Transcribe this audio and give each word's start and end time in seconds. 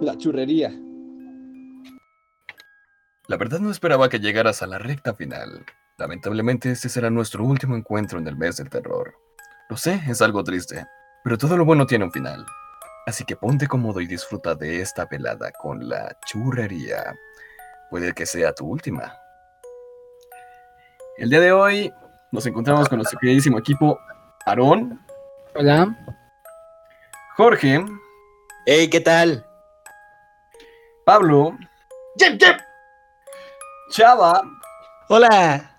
La 0.00 0.16
churrería. 0.18 0.70
La 3.28 3.36
verdad 3.36 3.60
no 3.60 3.70
esperaba 3.70 4.08
que 4.08 4.20
llegaras 4.20 4.62
a 4.62 4.66
la 4.66 4.78
recta 4.78 5.14
final. 5.14 5.64
Lamentablemente 5.98 6.70
este 6.70 6.88
será 6.88 7.08
nuestro 7.08 7.44
último 7.44 7.76
encuentro 7.76 8.18
en 8.18 8.28
el 8.28 8.36
mes 8.36 8.58
del 8.58 8.68
terror. 8.68 9.14
Lo 9.70 9.76
sé, 9.76 10.00
es 10.06 10.20
algo 10.20 10.44
triste, 10.44 10.84
pero 11.24 11.38
todo 11.38 11.56
lo 11.56 11.64
bueno 11.64 11.86
tiene 11.86 12.04
un 12.04 12.12
final. 12.12 12.44
Así 13.06 13.24
que 13.24 13.36
ponte 13.36 13.66
cómodo 13.66 14.00
y 14.00 14.06
disfruta 14.06 14.54
de 14.54 14.80
esta 14.82 15.06
velada 15.06 15.50
con 15.52 15.88
la 15.88 16.16
churrería. 16.26 17.14
Puede 17.90 18.12
que 18.12 18.26
sea 18.26 18.52
tu 18.52 18.66
última. 18.66 19.16
El 21.16 21.30
día 21.30 21.40
de 21.40 21.52
hoy 21.52 21.92
nos 22.32 22.44
encontramos 22.44 22.88
con 22.88 22.98
nuestro 22.98 23.18
queridísimo 23.18 23.58
equipo 23.58 23.98
Aarón, 24.44 25.00
Hola. 25.54 25.96
Jorge, 27.36 27.82
Hey, 28.66 28.90
¿qué 28.90 29.00
tal? 29.00 29.46
Pablo, 31.06 31.56
Chava 33.90 34.42
Hola. 35.08 35.70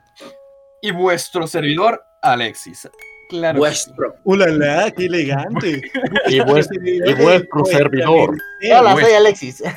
y 0.81 0.91
vuestro 0.91 1.45
servidor 1.45 2.01
Alexis. 2.21 2.89
Claro. 3.29 3.61
que 3.61 3.71
sí. 3.73 3.89
Vuestro. 3.91 4.15
Hola, 4.23 4.89
qué 4.95 5.07
elegante. 5.07 5.81
Y 6.27 6.39
vuestro, 6.39 6.77
y 6.81 7.13
vuestro 7.15 7.65
servidor. 7.65 8.37
Hola, 8.73 8.93
soy 8.93 9.13
Alexis. 9.13 9.61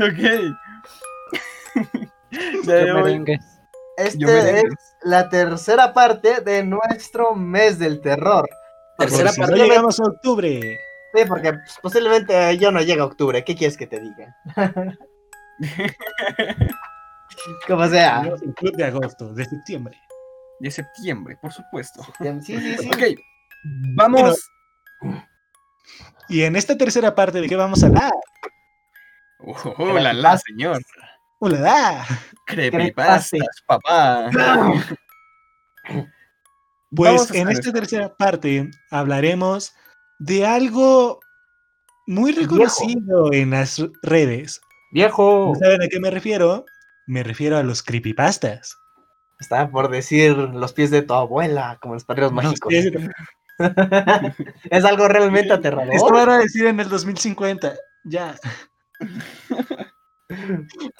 Ok. 0.00 0.22
De 2.64 3.38
Este 3.96 4.60
es 4.60 4.64
la 5.02 5.28
tercera 5.30 5.92
parte 5.94 6.40
de 6.42 6.62
nuestro 6.62 7.34
mes 7.34 7.78
del 7.78 8.02
terror. 8.02 8.46
Tercera 8.98 9.24
Por 9.24 9.34
si 9.34 9.40
no 9.40 9.46
parte. 9.46 9.62
llegamos 9.62 10.00
a 10.00 10.04
octubre. 10.04 10.78
Sí, 11.14 11.24
porque 11.28 11.52
pues, 11.52 11.78
posiblemente 11.80 12.58
yo 12.58 12.72
no 12.72 12.80
llegue 12.80 13.00
a 13.00 13.04
octubre. 13.04 13.44
¿Qué 13.44 13.54
quieres 13.54 13.76
que 13.76 13.86
te 13.86 14.00
diga? 14.00 14.36
Como 17.68 17.86
sea. 17.88 18.22
Club 18.56 18.76
de 18.76 18.84
agosto, 18.84 19.32
de 19.32 19.44
septiembre. 19.44 19.96
de 20.58 20.70
septiembre, 20.70 21.36
por 21.40 21.52
supuesto. 21.52 22.04
Sí, 22.18 22.58
sí, 22.58 22.76
sí. 22.78 22.88
Ok, 22.88 23.02
vamos. 23.94 24.50
Y 26.28 26.42
en 26.42 26.56
esta 26.56 26.76
tercera 26.76 27.14
parte, 27.14 27.40
¿de 27.40 27.48
qué 27.48 27.56
vamos 27.56 27.82
a 27.82 27.86
hablar? 27.86 28.12
Oh, 29.38 29.92
la 29.98 30.12
la, 30.12 30.38
señor. 30.38 30.82
Hola. 31.38 32.04
Creepypastas, 32.46 33.62
papá. 33.66 34.30
Pues 36.90 37.30
en 37.32 37.50
esta 37.50 37.72
tercera 37.72 38.14
parte 38.16 38.70
hablaremos 38.90 39.74
de 40.18 40.46
algo 40.46 41.20
muy 42.06 42.32
reconocido 42.32 43.32
en 43.32 43.50
las 43.50 43.82
redes. 44.02 44.60
Viejo. 44.92 45.52
¿No 45.54 45.58
¿Saben 45.58 45.82
a 45.82 45.88
qué 45.88 46.00
me 46.00 46.10
refiero? 46.10 46.64
Me 47.06 47.22
refiero 47.22 47.56
a 47.56 47.62
los 47.62 47.82
creepypastas. 47.82 48.78
Estaba 49.40 49.70
por 49.70 49.90
decir 49.90 50.36
los 50.36 50.72
pies 50.72 50.90
de 50.90 51.02
tu 51.02 51.14
abuela, 51.14 51.78
como 51.80 51.94
los 51.94 52.06
No 52.08 52.30
mágicos. 52.30 52.72
es 54.70 54.84
algo 54.84 55.08
realmente 55.08 55.52
aterrador. 55.52 55.94
Esto 55.94 56.12
van 56.12 56.28
a 56.28 56.38
decir 56.38 56.66
en 56.66 56.80
el 56.80 56.88
2050. 56.88 57.74
Ya. 58.04 58.36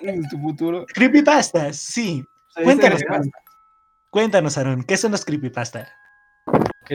En 0.00 0.28
tu 0.28 0.38
futuro. 0.38 0.84
Creepypastas, 0.86 1.78
sí. 1.78 2.24
Cuéntanos. 2.62 3.00
Cuéntanos, 4.10 4.58
Aaron, 4.58 4.84
¿qué 4.84 4.96
son 4.96 5.12
los 5.12 5.24
creepypastas? 5.24 5.88
Ok, 6.46 6.90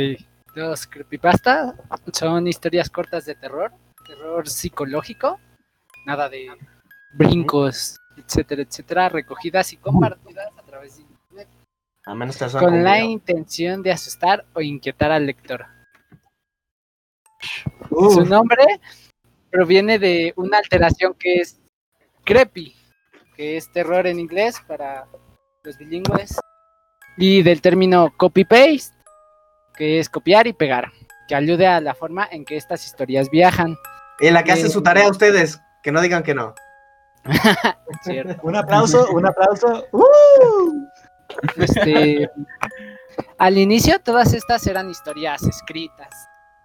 los 0.59 0.87
creepypasta 0.87 1.75
son 2.13 2.47
historias 2.47 2.89
cortas 2.89 3.25
de 3.25 3.35
terror, 3.35 3.71
terror 4.05 4.47
psicológico, 4.47 5.39
nada 6.05 6.29
de 6.29 6.49
brincos, 7.13 7.97
etcétera, 8.17 8.61
etcétera, 8.63 9.09
recogidas 9.09 9.71
y 9.73 9.77
compartidas 9.77 10.49
a 10.57 10.61
través 10.63 10.97
de 10.97 11.03
internet, 11.03 11.47
A 12.05 12.13
menos 12.13 12.37
que 12.37 12.49
sea 12.49 12.59
con 12.59 12.83
la 12.83 12.99
intención 12.99 13.81
de 13.81 13.91
asustar 13.91 14.45
o 14.53 14.61
inquietar 14.61 15.11
al 15.11 15.25
lector. 15.25 15.65
Su 17.89 18.25
nombre 18.25 18.81
proviene 19.49 19.97
de 19.97 20.33
una 20.35 20.57
alteración 20.57 21.13
que 21.13 21.35
es 21.35 21.59
creepy, 22.25 22.75
que 23.35 23.57
es 23.57 23.71
terror 23.71 24.05
en 24.07 24.19
inglés 24.19 24.61
para 24.67 25.07
los 25.63 25.77
bilingües, 25.77 26.39
y 27.17 27.41
del 27.41 27.61
término 27.61 28.13
copy-paste, 28.17 28.95
que 29.79 29.97
es 29.97 30.09
copiar 30.09 30.45
y 30.45 30.51
pegar, 30.51 30.91
que 31.29 31.35
alude 31.35 31.65
a 31.65 31.79
la 31.79 31.95
forma 31.95 32.27
en 32.29 32.43
que 32.43 32.57
estas 32.57 32.85
historias 32.85 33.29
viajan. 33.29 33.77
En 34.19 34.33
la 34.33 34.43
que 34.43 34.51
hace 34.51 34.67
eh, 34.67 34.69
su 34.69 34.83
tarea 34.83 35.05
a 35.05 35.09
ustedes, 35.09 35.61
que 35.81 35.93
no 35.93 36.01
digan 36.01 36.21
que 36.21 36.35
no. 36.35 36.53
Un 38.43 38.55
aplauso, 38.55 39.07
un 39.11 39.25
aplauso. 39.25 39.85
¡Uh! 39.91 40.87
Este, 41.57 42.29
al 43.37 43.57
inicio 43.57 43.99
todas 43.99 44.33
estas 44.33 44.65
eran 44.67 44.89
historias 44.89 45.43
escritas, 45.43 46.09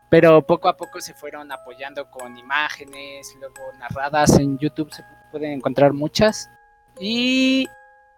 pero 0.08 0.42
poco 0.42 0.68
a 0.68 0.76
poco 0.76 1.00
se 1.00 1.14
fueron 1.14 1.52
apoyando 1.52 2.10
con 2.10 2.36
imágenes, 2.36 3.34
luego 3.38 3.72
narradas 3.78 4.38
en 4.38 4.58
YouTube 4.58 4.92
se 4.92 5.04
pueden 5.30 5.52
encontrar 5.52 5.92
muchas 5.92 6.50
y 6.98 7.68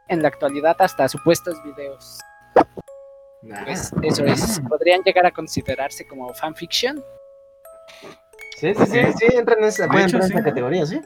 en 0.09 0.23
la 0.23 0.29
actualidad 0.29 0.77
hasta 0.79 1.09
supuestos 1.09 1.63
videos. 1.65 2.19
Pues 3.65 3.93
eso 4.03 4.25
es, 4.25 4.61
podrían 4.69 5.03
llegar 5.03 5.27
a 5.27 5.31
considerarse 5.31 6.07
como 6.07 6.33
fanfiction. 6.35 7.03
Sí, 8.59 8.73
sí, 8.75 8.87
sí, 8.87 8.99
sí, 9.19 9.27
entran 9.37 9.59
en 9.59 9.65
esa, 9.67 9.87
pueden 9.87 10.07
hecho, 10.09 10.17
entrar 10.17 10.23
en 10.23 10.29
sí. 10.29 10.35
esa 10.35 10.45
categoría, 10.45 10.87
¿sí? 10.87 11.01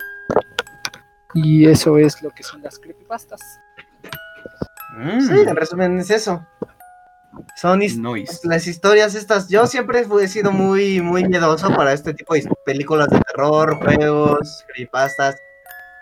Y 1.34 1.68
eso 1.68 1.98
es 1.98 2.22
lo 2.22 2.30
que 2.30 2.42
son 2.42 2.62
las 2.62 2.78
creepypastas. 2.78 3.40
Mm, 4.96 5.20
Sí, 5.20 5.34
en 5.46 5.56
resumen 5.56 5.98
es 6.00 6.10
eso. 6.10 6.46
Son 7.56 7.80
his- 7.82 7.96
Noise. 7.98 8.40
las 8.44 8.66
historias 8.66 9.14
estas. 9.14 9.48
Yo 9.48 9.66
siempre 9.66 10.00
he 10.22 10.28
sido 10.28 10.50
muy, 10.52 11.00
muy 11.00 11.24
miedoso 11.24 11.68
para 11.74 11.92
este 11.92 12.12
tipo 12.14 12.34
de 12.34 12.48
películas 12.64 13.08
de 13.10 13.20
terror, 13.20 13.76
juegos, 13.76 14.64
creepypastas. 14.68 15.36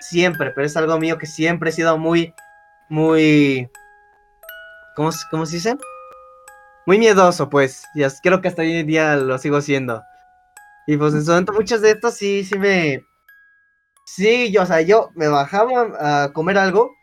Siempre, 0.01 0.53
pero 0.53 0.67
es 0.67 0.77
algo 0.77 0.99
mío 0.99 1.19
que 1.19 1.27
siempre 1.27 1.71
he 1.71 1.73
sido 1.73 1.99
muy, 1.99 2.35
muy. 2.89 3.69
¿Cómo, 4.97 5.13
se- 5.13 5.27
cómo 5.31 5.45
se 5.47 5.57
dice? 5.57 5.77
Muy 6.89 6.99
miedoso, 6.99 7.51
pues. 7.51 7.85
Y 7.95 8.03
as- 8.03 8.19
creo 8.23 8.41
que 8.41 8.49
hasta 8.49 8.63
hoy 8.63 8.73
en 8.73 8.87
día 8.87 9.15
lo 9.17 9.37
sigo 9.37 9.61
siendo. 9.61 10.03
Y 10.87 10.97
pues 10.97 11.13
en 11.13 11.23
su 11.23 11.31
momento 11.33 11.53
muchas 11.53 11.83
de 11.83 11.91
estas 11.91 12.15
sí, 12.17 12.45
sí 12.45 12.59
me. 12.59 13.05
Sí, 14.07 14.51
yo, 14.51 14.63
o 14.63 14.67
sea, 14.67 14.81
yo 14.81 15.11
me 15.15 15.29
bajaba 15.29 16.23
a 16.25 16.33
comer 16.33 16.57
algo. 16.57 16.97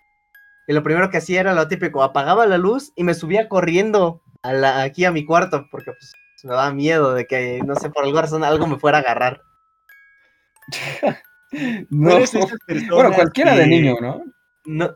Y 0.68 0.74
lo 0.74 0.82
primero 0.82 1.12
que 1.12 1.18
hacía 1.18 1.40
era 1.42 1.54
lo 1.54 1.68
típico, 1.68 2.02
apagaba 2.02 2.48
la 2.48 2.58
luz 2.58 2.94
y 2.96 3.04
me 3.04 3.14
subía 3.14 3.48
corriendo 3.48 4.24
a 4.42 4.54
la- 4.54 4.82
aquí 4.82 5.06
a 5.06 5.12
mi 5.12 5.24
cuarto, 5.24 5.68
porque 5.70 5.92
pues 5.92 6.14
me 6.44 6.50
daba 6.56 6.74
miedo 6.74 7.14
de 7.14 7.28
que, 7.28 7.62
no 7.64 7.76
sé, 7.76 7.92
por 7.92 8.06
alguna 8.06 8.24
razón 8.24 8.44
algo 8.44 8.66
me 8.66 8.80
fuera 8.80 8.98
a 8.98 9.02
agarrar. 9.02 9.44
No. 11.90 12.10
¿No 12.10 12.18
eres 12.18 12.32
de 12.32 12.40
esas 12.40 12.60
personas 12.66 12.96
Bueno, 12.96 13.14
cualquiera 13.14 13.56
de 13.56 13.68
niño, 13.68 13.96
¿no? 14.02 14.24
No, 14.66 14.94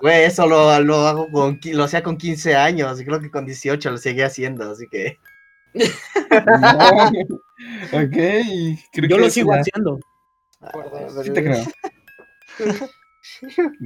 güey, 0.00 0.24
eso 0.24 0.46
lo, 0.46 0.80
lo 0.80 1.06
hago 1.06 1.30
con, 1.30 1.58
lo 1.72 1.84
hacía 1.84 2.02
con 2.02 2.16
15 2.16 2.54
años, 2.56 3.00
y 3.00 3.04
creo 3.04 3.20
que 3.20 3.30
con 3.30 3.44
18 3.46 3.90
lo 3.90 3.98
seguía 3.98 4.26
haciendo, 4.26 4.70
así 4.70 4.86
que... 4.90 5.18
No. 5.74 5.84
Ok. 7.92 8.10
creo 8.12 9.08
Yo 9.08 9.16
que 9.16 9.22
lo 9.22 9.30
sigo 9.30 9.54
ya- 9.54 9.60
haciendo. 9.60 9.98
Sí 11.22 11.30
te 11.32 11.44
creo. 11.44 11.64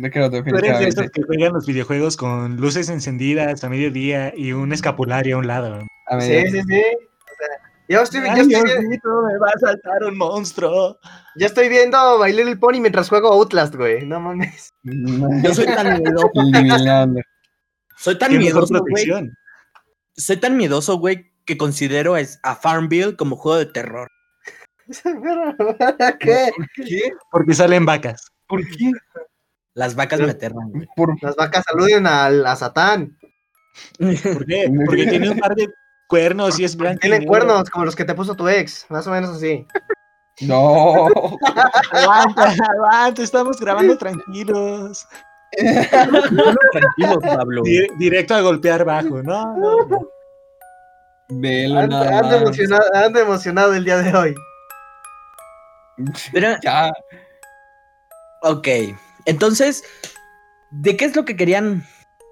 Te 0.02 0.10
creo 0.10 0.30
definitivamente. 0.30 0.88
esos 0.88 1.10
que 1.10 1.22
juegan 1.22 1.52
los 1.52 1.66
videojuegos 1.66 2.16
con 2.16 2.56
luces 2.56 2.88
encendidas 2.88 3.62
a 3.64 3.68
mediodía 3.68 4.32
y 4.34 4.52
un 4.52 4.72
escapulario 4.72 5.36
a 5.36 5.38
un 5.40 5.46
lado. 5.46 5.86
A 6.06 6.20
Sí, 6.20 6.40
sí, 6.50 6.60
sí. 6.62 6.82
O 6.82 7.34
sea, 7.38 7.65
yo 7.88 8.00
estoy, 8.02 8.20
yo 8.20 8.26
Ay, 8.32 8.40
estoy, 8.40 8.62
vi- 8.62 8.70
Diosito, 8.80 9.22
me 9.22 9.38
va 9.38 9.48
a 9.54 9.58
saltar 9.58 10.04
un 10.04 10.16
monstruo. 10.18 10.98
yo 11.36 11.46
estoy 11.46 11.68
viendo 11.68 12.18
My 12.18 12.32
Little 12.32 12.56
Pony 12.56 12.80
mientras 12.80 13.08
juego 13.08 13.32
Outlast, 13.32 13.74
güey, 13.74 14.06
no 14.06 14.20
mames. 14.20 14.72
Yo 14.82 15.54
soy 15.54 15.66
tan 15.66 16.02
miedoso. 16.02 16.30
Soy 17.98 18.18
tan 18.18 18.36
miedoso, 18.36 18.80
güey. 18.80 19.06
Soy 20.16 20.36
tan 20.36 20.56
miedoso, 20.56 20.98
güey, 20.98 21.32
que 21.46 21.56
considero 21.56 22.16
es- 22.16 22.38
a 22.42 22.54
Farmville 22.56 23.16
como 23.16 23.36
juego 23.36 23.58
de 23.58 23.66
terror. 23.66 24.10
¿Qué? 26.20 26.50
¿Qué? 26.74 27.10
Porque 27.30 27.54
salen 27.54 27.86
vacas. 27.86 28.26
¿Por 28.46 28.60
qué? 28.68 28.92
Las 29.74 29.94
vacas 29.94 30.20
me 30.20 30.30
aterran, 30.30 30.70
güey. 30.70 30.86
Por... 30.94 31.20
Las 31.22 31.36
vacas 31.36 31.64
saluden 31.68 32.06
al- 32.06 32.46
a, 32.46 32.54
Satán. 32.56 33.18
¿Por 33.98 34.46
qué? 34.46 34.70
Porque 34.86 35.06
tiene 35.06 35.30
un 35.30 35.38
par 35.38 35.54
de 35.54 35.68
cuernos 36.06 36.58
y 36.58 36.64
es 36.64 36.76
blanco. 36.76 37.00
Tienen 37.00 37.24
cuernos 37.26 37.68
como 37.70 37.84
los 37.84 37.96
que 37.96 38.04
te 38.04 38.14
puso 38.14 38.34
tu 38.34 38.48
ex, 38.48 38.86
más 38.90 39.06
o 39.06 39.10
menos 39.10 39.30
así. 39.36 39.66
No. 40.42 41.06
Aguanta, 41.92 42.54
aguanta, 42.70 43.22
estamos 43.22 43.58
grabando 43.58 43.96
tranquilos. 43.96 45.06
Tranquilo, 45.56 47.20
Pablo. 47.22 47.62
Di- 47.62 47.88
directo 47.98 48.34
a 48.34 48.42
golpear 48.42 48.84
bajo, 48.84 49.22
¿no? 49.22 49.56
no, 49.56 49.86
no. 49.86 50.08
Velo 51.30 51.78
Ando, 51.80 51.96
nada 52.04 52.18
ando 52.18 52.28
más. 52.32 52.42
emocionado, 52.42 52.84
ando 52.94 53.18
emocionado 53.20 53.74
el 53.74 53.84
día 53.86 53.96
de 53.96 54.14
hoy. 54.14 54.34
Pero, 56.34 56.54
Ya. 56.62 56.92
ok. 58.42 58.68
Entonces, 59.24 59.84
¿de 60.70 60.98
qué 60.98 61.06
es 61.06 61.16
lo 61.16 61.24
que 61.24 61.34
querían 61.34 61.82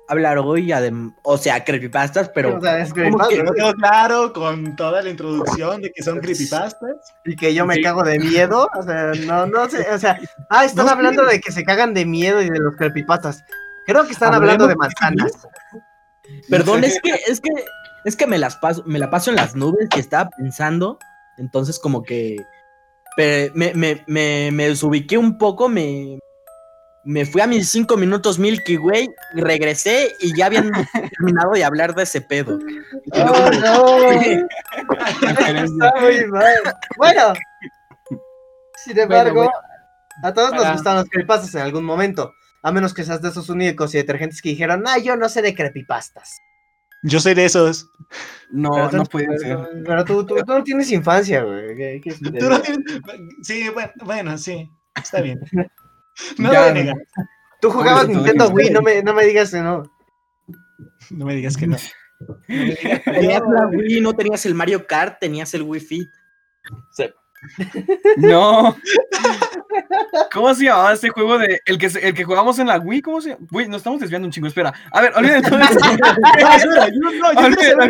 hablar 0.08 0.38
hoy? 0.38 0.68
Adem- 0.68 1.14
o 1.22 1.36
sea, 1.38 1.64
creepypastas, 1.64 2.28
pero. 2.30 2.56
O 2.56 2.60
sea, 2.60 2.78
es 2.80 2.90
¿cómo 2.92 3.02
creepypasta, 3.18 3.28
que- 3.34 3.40
Quedó 3.42 3.52
quedó 3.52 3.72
claro 3.74 4.32
con 4.32 4.76
toda 4.76 5.02
la 5.02 5.10
introducción 5.10 5.82
de 5.82 5.90
que 5.92 6.02
son 6.02 6.20
creepypastas. 6.20 6.96
Y 7.24 7.36
que 7.36 7.54
yo 7.54 7.66
me 7.66 7.74
Sí. 7.76 7.82
cago 7.82 8.02
de 8.02 8.18
miedo. 8.18 8.68
O 8.78 8.82
sea, 8.82 9.12
no, 9.26 9.46
no 9.46 9.68
sé. 9.68 9.86
O 9.92 9.98
sea, 9.98 10.18
ah, 10.50 10.64
están 10.64 10.86
No 10.86 10.92
hablando 10.92 11.24
de 11.24 11.40
que 11.40 11.52
se 11.52 11.64
cagan 11.64 11.94
de 11.94 12.04
miedo 12.06 12.40
y 12.42 12.48
de 12.50 12.58
los 12.58 12.74
creepypastas. 12.76 13.44
Creo 13.86 14.04
que 14.06 14.12
están 14.12 14.32
hablando 14.34 14.64
de 14.66 14.70
de 14.70 14.76
manzanas. 14.76 15.32
Perdón, 16.48 16.84
es 16.84 17.00
que, 17.02 17.10
es 17.26 17.40
que, 17.40 17.50
es 18.04 18.16
que 18.16 18.26
me 18.26 18.38
las 18.38 18.56
paso, 18.56 18.82
me 18.86 18.98
la 18.98 19.10
paso 19.10 19.30
en 19.30 19.36
las 19.36 19.54
nubes 19.54 19.88
y 19.96 20.00
estaba 20.00 20.30
pensando. 20.30 20.98
Entonces, 21.38 21.78
como 21.78 22.02
que 22.02 22.36
pe- 23.16 23.50
me, 23.54 23.74
me, 23.74 24.04
me, 24.06 24.50
me 24.52 24.68
desubiqué 24.68 25.18
un 25.18 25.36
poco, 25.38 25.68
me, 25.68 26.18
me 27.06 27.24
fui 27.26 27.40
a 27.40 27.46
mis 27.46 27.68
cinco 27.70 27.96
minutos 27.96 28.38
Milky 28.38 28.76
Way, 28.78 29.08
regresé 29.34 30.12
y 30.20 30.34
ya 30.36 30.46
habían 30.46 30.70
terminado 31.18 31.52
de 31.52 31.64
hablar 31.64 31.94
de 31.94 32.02
ese 32.04 32.20
pedo. 32.20 32.58
Oh, 33.12 33.50
no. 33.60 34.10
Está 34.10 35.92
muy 36.00 36.26
mal. 36.26 36.54
Bueno, 36.96 37.32
sin 38.84 38.98
embargo, 38.98 39.34
bueno. 39.34 39.52
a 40.22 40.32
todos 40.32 40.50
nos 40.52 40.62
Para- 40.62 40.72
gustan 40.74 40.96
los 40.96 41.04
creepypastas 41.08 41.54
en 41.54 41.60
algún 41.62 41.84
momento. 41.84 42.32
A 42.62 42.72
menos 42.72 42.94
que 42.94 43.04
seas 43.04 43.20
de 43.20 43.28
esos 43.28 43.48
únicos 43.50 43.94
y 43.94 43.98
detergentes 43.98 44.40
que 44.40 44.48
dijeron, 44.50 44.84
ah, 44.86 44.98
yo 44.98 45.16
no 45.16 45.28
sé 45.28 45.42
de 45.42 45.54
creepypastas. 45.54 46.38
Yo 47.02 47.20
soy 47.20 47.34
de 47.34 47.44
esos. 47.44 47.90
No, 48.50 48.70
Pero 48.72 48.88
tú- 48.90 48.96
no 48.96 49.04
puede 49.04 49.38
ser. 49.38 49.58
Pero 49.84 50.04
tú, 50.06 50.24
tú, 50.24 50.36
tú 50.36 50.44
no 50.52 50.64
tienes 50.64 50.90
infancia, 50.90 51.42
güey. 51.42 51.76
¿Qué- 51.76 52.00
qué 52.02 52.08
es- 52.10 52.20
Tú 52.20 52.30
no 52.30 52.60
tienes- 52.60 53.00
Sí, 53.42 53.68
bueno, 53.68 53.92
bueno, 54.04 54.38
sí. 54.38 54.70
Está 54.96 55.20
bien. 55.20 55.40
No 56.38 56.52
Ya. 56.52 56.94
Tú 57.60 57.70
jugabas 57.70 58.08
Nintendo. 58.08 58.48
Wii, 58.50 58.70
no 58.70 58.82
me, 58.82 59.02
no 59.02 59.14
me 59.14 59.24
digas 59.24 59.50
que 59.50 59.58
no. 59.58 59.82
No 61.10 61.24
me 61.26 61.34
digas 61.34 61.56
que 61.56 61.66
no. 61.66 61.76
Tenías 62.46 63.42
la 63.50 63.66
Wii, 63.66 64.00
no 64.00 64.14
tenías 64.14 64.46
el 64.46 64.54
Mario 64.54 64.86
Kart, 64.86 65.18
tenías 65.18 65.52
el 65.54 65.62
Wii 65.62 65.80
Fit. 65.80 66.08
No. 68.16 68.74
¿Cómo 70.32 70.54
se 70.54 70.64
llamaba 70.64 70.92
este 70.94 71.10
juego 71.10 71.36
de 71.38 71.60
el 71.66 71.76
que 71.78 71.86
el 71.86 72.14
que 72.14 72.24
jugamos 72.24 72.58
en 72.58 72.68
la 72.68 72.78
Wii? 72.78 73.02
¿Cómo 73.02 73.20
se 73.20 73.36
Güey, 73.50 73.68
nos 73.68 73.78
estamos 73.78 74.00
desviando 74.00 74.26
un 74.26 74.32
chingo, 74.32 74.46
espera. 74.46 74.72
A 74.90 75.00
ver, 75.02 75.12
olviden 75.14 75.42
todo 75.42 75.58
eso. 75.58 75.78
Olviden- 77.36 77.84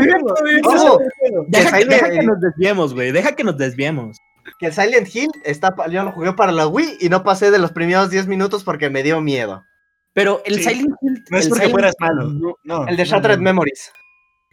eso. 0.75 0.99
Deja 1.47 1.79
que 2.11 2.23
nos 2.23 2.41
desviemos, 2.41 2.95
güey. 2.95 3.13
Deja 3.13 3.33
que 3.37 3.45
nos 3.45 3.57
desviemos. 3.57 4.19
Que 4.59 4.67
el 4.67 4.73
Silent 4.73 5.15
Hill 5.15 5.31
está, 5.45 5.75
yo 5.91 6.03
lo 6.05 6.13
jugué 6.13 6.33
para 6.33 6.53
la 6.53 6.67
Wii 6.67 6.99
y 7.01 7.09
no 7.09 7.23
pasé 7.25 7.51
de 7.51 7.59
los 7.59 7.73
primeros 7.73 8.11
10 8.11 8.27
minutos 8.27 8.65
porque 8.65 8.91
me 8.91 9.03
dio 9.03 9.21
miedo. 9.21 9.65
Pero 10.13 10.43
el 10.45 10.57
Sí. 10.57 10.65
Silent 10.65 10.97
Hill. 11.03 11.25
No 11.31 11.39
es 11.39 11.45
el 11.45 11.51
porque 11.51 11.67
Silent- 11.67 11.71
fueras 11.73 11.95
malo. 11.99 12.57
No, 12.65 12.87
El 12.87 12.97
de 12.97 13.05
Shattered 13.05 13.39
no. 13.39 13.43
Memories. 13.45 13.93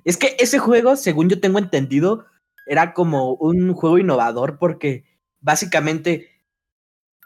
Es 0.04 0.18
que 0.18 0.36
ese 0.40 0.58
juego, 0.60 0.96
según 0.96 1.30
yo 1.30 1.40
tengo 1.40 1.60
entendido, 1.60 2.26
era 2.66 2.94
como 2.94 3.34
un 3.36 3.74
juego 3.74 3.98
innovador 3.98 4.58
porque 4.58 5.04
básicamente 5.40 6.30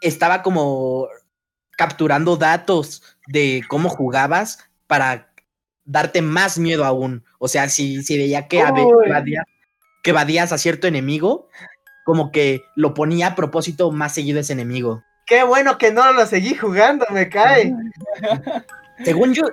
estaba 0.01 0.41
como 0.41 1.07
capturando 1.77 2.38
datos 2.38 3.03
de 3.27 3.63
cómo 3.68 3.89
jugabas 3.89 4.59
para 4.88 5.31
darte 5.83 6.21
más 6.21 6.57
miedo 6.57 6.83
aún. 6.85 7.23
O 7.39 7.47
sea, 7.47 7.69
si, 7.69 8.03
si 8.03 8.18
veía 8.18 8.47
que, 8.47 8.57
Uy. 8.63 9.06
evadías, 9.07 9.45
que 10.03 10.09
evadías 10.11 10.51
a 10.51 10.57
cierto 10.57 10.88
enemigo, 10.88 11.47
como 12.06 12.31
que 12.31 12.69
lo 12.75 12.94
ponía 12.94 13.28
a 13.30 13.36
propósito 13.36 13.92
más 13.92 14.13
seguido 14.13 14.40
ese 14.40 14.54
enemigo. 14.54 15.04
Qué 15.25 15.44
bueno 15.44 15.80
que 15.80 15.92
no 15.92 16.13
lo 16.13 16.25
seguí 16.28 16.54
jugando, 16.54 17.04
me 17.10 17.28
cae. 17.28 17.74
Según 19.04 19.34
yo, 19.34 19.44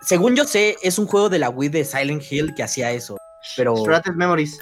según 0.00 0.36
yo 0.36 0.44
sé, 0.44 0.76
es 0.82 0.98
un 0.98 1.06
juego 1.06 1.28
de 1.28 1.38
la 1.38 1.50
Wii 1.50 1.68
de 1.68 1.84
Silent 1.84 2.22
Hill 2.30 2.54
que 2.54 2.62
hacía 2.62 2.92
eso. 2.92 3.18
Pero, 3.58 3.74
Shattered 3.76 4.16
Memories. 4.16 4.58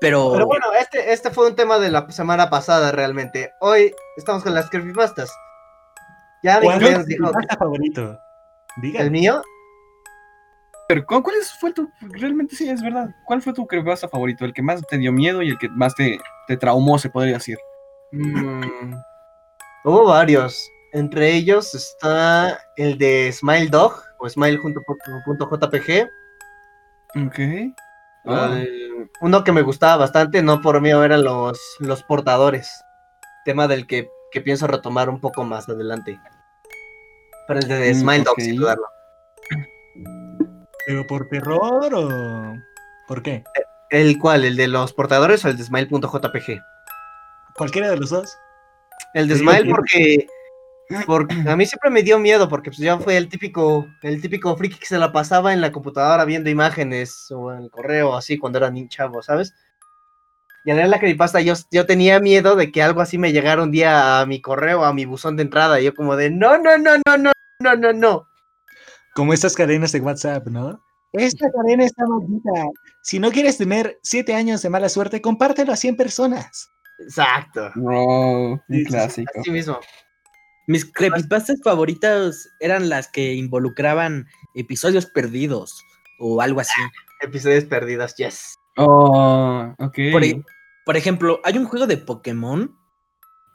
pero, 0.00 0.32
Pero 0.32 0.46
bueno, 0.46 0.72
este, 0.72 1.12
este 1.12 1.30
fue 1.30 1.46
un 1.46 1.54
tema 1.54 1.78
de 1.78 1.90
la 1.90 2.10
semana 2.10 2.50
pasada 2.50 2.90
realmente. 2.90 3.52
Hoy 3.60 3.94
estamos 4.16 4.42
con 4.42 4.54
las 4.54 4.68
creepypastas. 4.70 5.30
Ya 6.42 6.58
mi 6.58 6.66
¿Cuál 6.66 6.82
es 6.82 6.94
compañero 6.94 7.04
tu 7.04 7.08
dijo, 7.08 7.56
favorito? 7.56 8.18
Diga. 8.82 9.02
¿el 9.02 9.12
mío? 9.12 9.40
Pero, 10.88 11.04
¿cu- 11.04 11.22
¿cuál 11.22 11.36
es- 11.36 11.52
fue 11.52 11.72
tu 11.72 11.90
realmente 12.00 12.56
sí 12.56 12.68
es 12.68 12.82
verdad? 12.82 13.10
¿Cuál 13.26 13.42
fue 13.42 13.52
tu 13.52 13.66
creepypasta 13.66 14.08
favorito? 14.08 14.44
El 14.44 14.54
que 14.54 14.62
más 14.62 14.80
te 14.86 14.96
dio 14.98 15.12
miedo 15.12 15.42
y 15.42 15.50
el 15.50 15.58
que 15.58 15.68
más 15.68 15.94
te, 15.94 16.18
te 16.46 16.56
traumó, 16.56 16.98
se 16.98 17.10
podría 17.10 17.34
decir. 17.34 17.58
Mm, 18.12 18.94
hubo 19.84 20.06
varios. 20.06 20.70
Entre 20.94 21.34
ellos 21.34 21.74
está 21.74 22.58
el 22.76 22.96
de 22.96 23.30
Smile 23.32 23.68
Dog 23.68 24.02
o 24.18 24.28
Smile 24.28 24.56
junto 24.56 24.80
punto 25.26 25.48
JPG. 25.50 26.08
Ok. 27.26 27.38
Ah. 28.26 28.58
El- 28.58 29.10
uno 29.20 29.44
que 29.44 29.52
me 29.52 29.62
gustaba 29.62 29.96
bastante, 29.98 30.42
no 30.42 30.60
por 30.62 30.80
mí, 30.80 30.90
eran 30.90 31.22
los, 31.22 31.58
los 31.80 32.02
portadores. 32.02 32.82
Tema 33.44 33.68
del 33.68 33.86
que, 33.86 34.08
que 34.32 34.40
pienso 34.40 34.66
retomar 34.66 35.08
un 35.10 35.20
poco 35.20 35.44
más 35.44 35.68
adelante. 35.68 36.18
Pero 37.46 37.60
el 37.60 37.68
de 37.68 37.90
Mm, 37.90 37.94
Smile 37.94 38.24
Dog, 38.24 38.40
sin 38.40 38.56
dudarlo. 38.56 38.84
¿Pero 40.88 41.06
por 41.06 41.28
terror 41.28 41.92
o 41.94 42.56
por 43.06 43.22
qué? 43.22 43.44
¿El 43.90 44.18
cuál? 44.18 44.46
¿El 44.46 44.56
de 44.56 44.68
los 44.68 44.94
portadores 44.94 45.44
o 45.44 45.48
el 45.48 45.58
de 45.58 45.64
Smile.jpg? 45.64 46.62
Cualquiera 47.58 47.90
de 47.90 47.98
los 47.98 48.08
dos. 48.08 48.38
El 49.12 49.28
de 49.28 49.36
Smile 49.36 49.66
porque, 49.68 50.26
porque 51.04 51.34
a 51.46 51.56
mí 51.56 51.66
siempre 51.66 51.90
me 51.90 52.02
dio 52.02 52.18
miedo 52.18 52.48
porque 52.48 52.70
pues 52.70 52.78
yo 52.78 52.98
fui 53.00 53.16
el 53.16 53.28
típico 53.28 53.86
el 54.00 54.22
típico 54.22 54.56
friki 54.56 54.78
que 54.78 54.86
se 54.86 54.96
la 54.96 55.12
pasaba 55.12 55.52
en 55.52 55.60
la 55.60 55.72
computadora 55.72 56.24
viendo 56.24 56.48
imágenes 56.48 57.30
o 57.32 57.52
en 57.52 57.64
el 57.64 57.70
correo 57.70 58.16
así 58.16 58.38
cuando 58.38 58.56
era 58.56 58.70
ni 58.70 58.88
chavo, 58.88 59.20
¿sabes? 59.20 59.52
Y 60.64 60.70
al 60.70 60.78
leer 60.78 60.88
la 60.88 61.00
creepypasta 61.00 61.42
yo, 61.42 61.52
yo 61.70 61.84
tenía 61.84 62.18
miedo 62.18 62.56
de 62.56 62.72
que 62.72 62.82
algo 62.82 63.02
así 63.02 63.18
me 63.18 63.34
llegara 63.34 63.62
un 63.62 63.72
día 63.72 64.20
a 64.20 64.26
mi 64.26 64.40
correo, 64.40 64.86
a 64.86 64.94
mi 64.94 65.04
buzón 65.04 65.36
de 65.36 65.42
entrada 65.42 65.82
y 65.82 65.84
yo 65.84 65.94
como 65.94 66.16
de 66.16 66.30
no, 66.30 66.56
no, 66.56 66.78
no, 66.78 66.96
no, 66.96 67.18
no, 67.18 67.32
no, 67.60 67.76
no, 67.76 67.92
no. 67.92 68.27
Como 69.18 69.32
estas 69.32 69.56
cadenas 69.56 69.90
de 69.90 69.98
WhatsApp, 69.98 70.46
¿no? 70.46 70.80
Esta 71.12 71.50
cadena 71.50 71.84
está 71.84 72.06
maldita. 72.06 72.52
Si 73.02 73.18
no 73.18 73.32
quieres 73.32 73.58
tener 73.58 73.98
siete 74.00 74.32
años 74.32 74.62
de 74.62 74.70
mala 74.70 74.88
suerte, 74.88 75.20
compártelo 75.20 75.72
a 75.72 75.76
100 75.76 75.96
personas. 75.96 76.70
Exacto. 77.00 77.68
Sí, 77.74 77.80
un 77.80 78.62
sí, 78.68 78.84
clásico. 78.84 79.40
Así 79.40 79.50
mismo. 79.50 79.80
Mis 80.68 80.84
creepypastas 80.84 81.60
favoritas 81.64 82.48
eran 82.60 82.88
las 82.88 83.08
que 83.08 83.34
involucraban 83.34 84.28
episodios 84.54 85.06
perdidos 85.06 85.82
o 86.20 86.40
algo 86.40 86.60
así. 86.60 86.80
Episodios 87.20 87.64
perdidos, 87.64 88.14
yes. 88.14 88.54
Oh, 88.76 89.74
ok. 89.80 89.98
Por, 90.12 90.22
e- 90.22 90.44
por 90.86 90.96
ejemplo, 90.96 91.40
hay 91.42 91.58
un 91.58 91.64
juego 91.64 91.88
de 91.88 91.96
Pokémon 91.96 92.72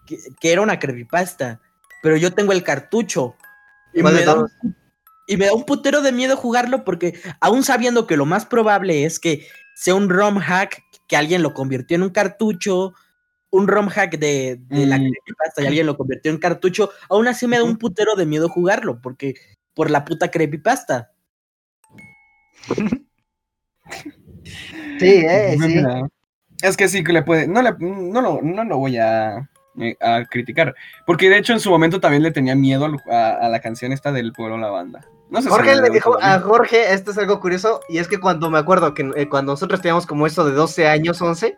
que, 0.05 0.17
que 0.41 0.51
era 0.51 0.60
una 0.62 0.77
creepypasta, 0.77 1.62
pero 2.01 2.17
yo 2.17 2.34
tengo 2.34 2.51
el 2.51 2.63
cartucho. 2.63 3.38
Y 3.93 4.01
y 5.27 5.38
me 5.38 5.46
da 5.46 5.53
un 5.53 5.65
putero 5.65 6.01
de 6.01 6.12
miedo 6.12 6.36
jugarlo 6.36 6.84
porque 6.84 7.20
aún 7.39 7.63
sabiendo 7.63 8.08
que 8.08 8.18
lo 8.18 8.25
más 8.25 8.46
probable 8.46 9.06
es 9.06 9.20
que 9.20 9.48
sea 9.75 9.96
un 9.96 10.10
ROM 10.10 10.38
hack, 10.39 10.84
que 11.08 11.15
alguien 11.15 11.42
lo 11.44 11.53
convirtió 11.53 11.96
en 11.96 12.03
un 12.03 12.10
cartucho, 12.10 12.94
un 13.50 13.68
ROM 13.68 13.88
hack 13.88 14.18
de, 14.18 14.60
de 14.68 14.86
la 14.86 14.98
Mm. 14.98 15.10
creepypasta 15.12 15.62
y 15.63 15.68
alguien 15.68 15.86
lo 15.86 15.98
convirtió 15.98 16.32
en 16.32 16.39
cartucho, 16.39 16.89
aún 17.10 17.27
así 17.27 17.48
me 17.48 17.58
da 17.58 17.63
un 17.63 17.77
putero 17.77 18.15
de 18.15 18.25
miedo 18.25 18.50
jugarlo 18.50 19.00
porque 19.01 19.36
por 19.74 19.92
la 19.92 20.06
puta 20.06 20.32
creepypasta. 20.32 21.12
Sí, 25.00 25.08
eh, 25.27 25.58
sí. 25.60 25.82
Es 26.62 26.77
que 26.77 26.88
sí 26.88 27.03
que 27.03 27.13
le 27.13 27.24
puede. 27.24 27.48
No, 27.48 27.62
le, 27.62 27.74
no, 27.80 28.22
lo, 28.22 28.42
no 28.42 28.63
lo 28.63 28.77
voy 28.77 28.98
a, 28.98 29.50
eh, 29.80 29.96
a 30.00 30.24
criticar. 30.25 30.75
Porque 31.06 31.30
de 31.30 31.38
hecho 31.38 31.53
en 31.53 31.60
su 31.60 31.70
momento 31.70 32.00
también 32.00 32.24
le 32.24 32.32
tenía 32.32 32.56
miedo 32.56 32.88
a, 33.12 33.30
a 33.32 33.50
la 33.50 33.60
canción 33.60 33.92
esta 33.92 34.12
del 34.12 34.32
pueblo 34.34 34.58
la 34.58 34.70
banda. 34.70 35.06
No 35.30 35.42
sé 35.42 35.48
si 35.48 35.50
Jorge 35.50 35.75
le 35.82 35.89
dijo 35.89 36.18
a 36.22 36.39
Jorge, 36.39 36.94
esto 36.94 37.12
es 37.12 37.18
algo 37.18 37.39
curioso, 37.39 37.82
y 37.89 37.98
es 37.98 38.08
que 38.08 38.20
cuando 38.20 38.50
me 38.50 38.60
acuerdo 38.60 38.94
que 38.94 39.10
eh, 39.15 39.27
cuando 39.27 39.53
nosotros 39.53 39.82
teníamos 39.82 40.06
como 40.06 40.27
eso 40.27 40.46
de 40.46 40.51
12 40.51 40.88
años, 40.88 41.22
11, 41.22 41.58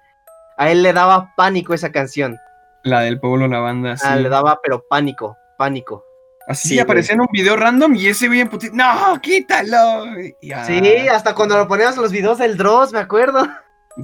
a 0.58 0.70
él 0.70 0.84
le 0.84 0.94
daba 0.94 1.34
pánico 1.36 1.74
esa 1.74 1.92
canción. 1.92 2.38
La 2.84 3.02
del 3.02 3.20
pueblo 3.20 3.48
la 3.48 3.60
banda. 3.60 3.98
Sí. 3.98 4.06
Ah, 4.08 4.16
le 4.16 4.30
daba, 4.30 4.60
pero 4.64 4.84
pánico, 4.88 5.36
pánico. 5.58 6.06
Así 6.48 6.70
Sí, 6.70 6.80
aparecía 6.80 7.16
en 7.16 7.22
un 7.22 7.28
video 7.32 7.56
random 7.56 7.96
y 7.96 8.08
ese 8.08 8.30
bien 8.30 8.48
puti. 8.48 8.70
¡No! 8.72 9.20
¡Quítalo! 9.22 10.06
Ya. 10.42 10.64
Sí, 10.66 11.08
hasta 11.08 11.34
cuando 11.34 11.58
lo 11.58 11.68
poníamos 11.68 11.96
en 11.96 12.04
los 12.04 12.12
videos 12.12 12.38
del 12.38 12.56
Dross, 12.56 12.94
me 12.94 13.00
acuerdo. 13.00 13.48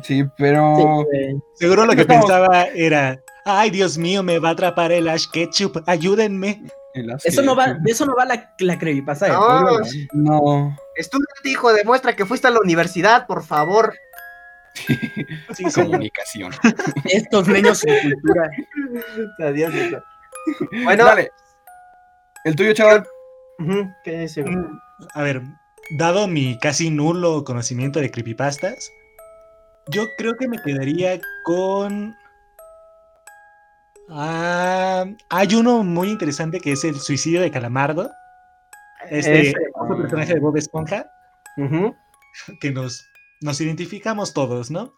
Sí, 0.02 0.24
pero. 0.38 1.06
Sí. 1.12 1.42
Seguro 1.54 1.86
lo 1.86 1.96
que 1.96 2.06
pensaba 2.06 2.64
era, 2.74 3.22
ay 3.46 3.70
Dios 3.70 3.98
mío, 3.98 4.24
me 4.24 4.40
va 4.40 4.50
a 4.50 4.54
atrapar 4.54 4.92
el 4.92 5.08
Ash 5.08 5.28
Ketchup, 5.32 5.84
ayúdenme. 5.86 6.64
Eso 7.24 7.42
no 7.42 7.56
va, 7.56 7.74
de 7.74 7.92
eso 7.92 8.06
no 8.06 8.16
va 8.16 8.26
la, 8.26 8.54
la 8.60 8.78
creepypasta 8.78 9.26
de 9.28 9.32
No, 9.32 9.80
¿no? 10.14 10.78
Estudiante, 10.96 11.50
hijo, 11.50 11.72
demuestra 11.74 12.16
que 12.16 12.26
fuiste 12.26 12.48
a 12.48 12.52
la 12.52 12.60
universidad, 12.60 13.28
por 13.28 13.44
favor. 13.44 13.94
Sí. 15.54 15.66
Comunicación. 15.76 16.54
Estos 17.04 17.48
niños 17.48 17.80
sin 17.80 17.94
cultura. 18.00 18.50
Adiós, 19.40 19.74
hijo. 19.76 19.98
Bueno, 20.86 21.06
Dale. 21.06 21.30
El 22.46 22.56
tuyo, 22.56 22.74
chaval. 22.74 23.06
ujú, 23.60 23.92
¿qué 24.04 24.20
dice? 24.20 24.44
A 25.14 25.22
ver, 25.22 25.42
dado 25.98 26.28
mi 26.28 26.58
casi 26.58 26.90
nulo 26.90 27.44
conocimiento 27.44 28.00
de 28.00 28.10
creepypastas, 28.10 28.90
yo 29.88 30.08
creo 30.18 30.36
que 30.38 30.48
me 30.48 30.58
quedaría 30.58 31.20
con. 31.44 32.16
Ah, 34.10 35.06
hay 35.30 35.56
uno 35.56 35.84
muy 35.84 36.10
interesante 36.10 36.60
que 36.60 36.74
es 36.74 36.84
el 36.84 36.96
suicidio 37.00 37.42
de 37.42 37.52
Calamardo. 37.52 38.12
Este 39.10 39.42
Ese. 39.50 39.56
otro 39.74 39.98
personaje 39.98 40.34
de 40.36 40.40
Bob 40.40 40.58
Esponja, 40.58 41.06
que 42.60 42.72
nos, 42.72 43.04
nos 43.42 43.60
identificamos 43.62 44.34
todos, 44.34 44.70
¿no? 44.70 44.94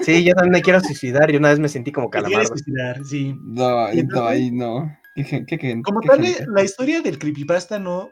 Sí, 0.00 0.24
yo 0.24 0.34
también 0.34 0.52
me 0.52 0.62
quiero 0.62 0.80
suicidar 0.80 1.30
y 1.30 1.36
una 1.36 1.50
vez 1.50 1.58
me 1.58 1.68
sentí 1.68 1.92
como 1.92 2.08
calamardo. 2.10 2.48
suicidar, 2.48 3.04
sí. 3.04 3.34
No, 3.42 3.92
Y 3.92 4.02
no, 4.04 4.26
ahí 4.26 4.50
no. 4.50 4.90
¿Qué, 5.14 5.44
qué, 5.46 5.58
qué- 5.58 5.82
Como 5.82 6.00
qué 6.00 6.08
tal, 6.08 6.24
gente? 6.24 6.46
la 6.48 6.62
historia 6.62 7.00
del 7.02 7.18
creepypasta 7.18 7.78
no. 7.78 8.08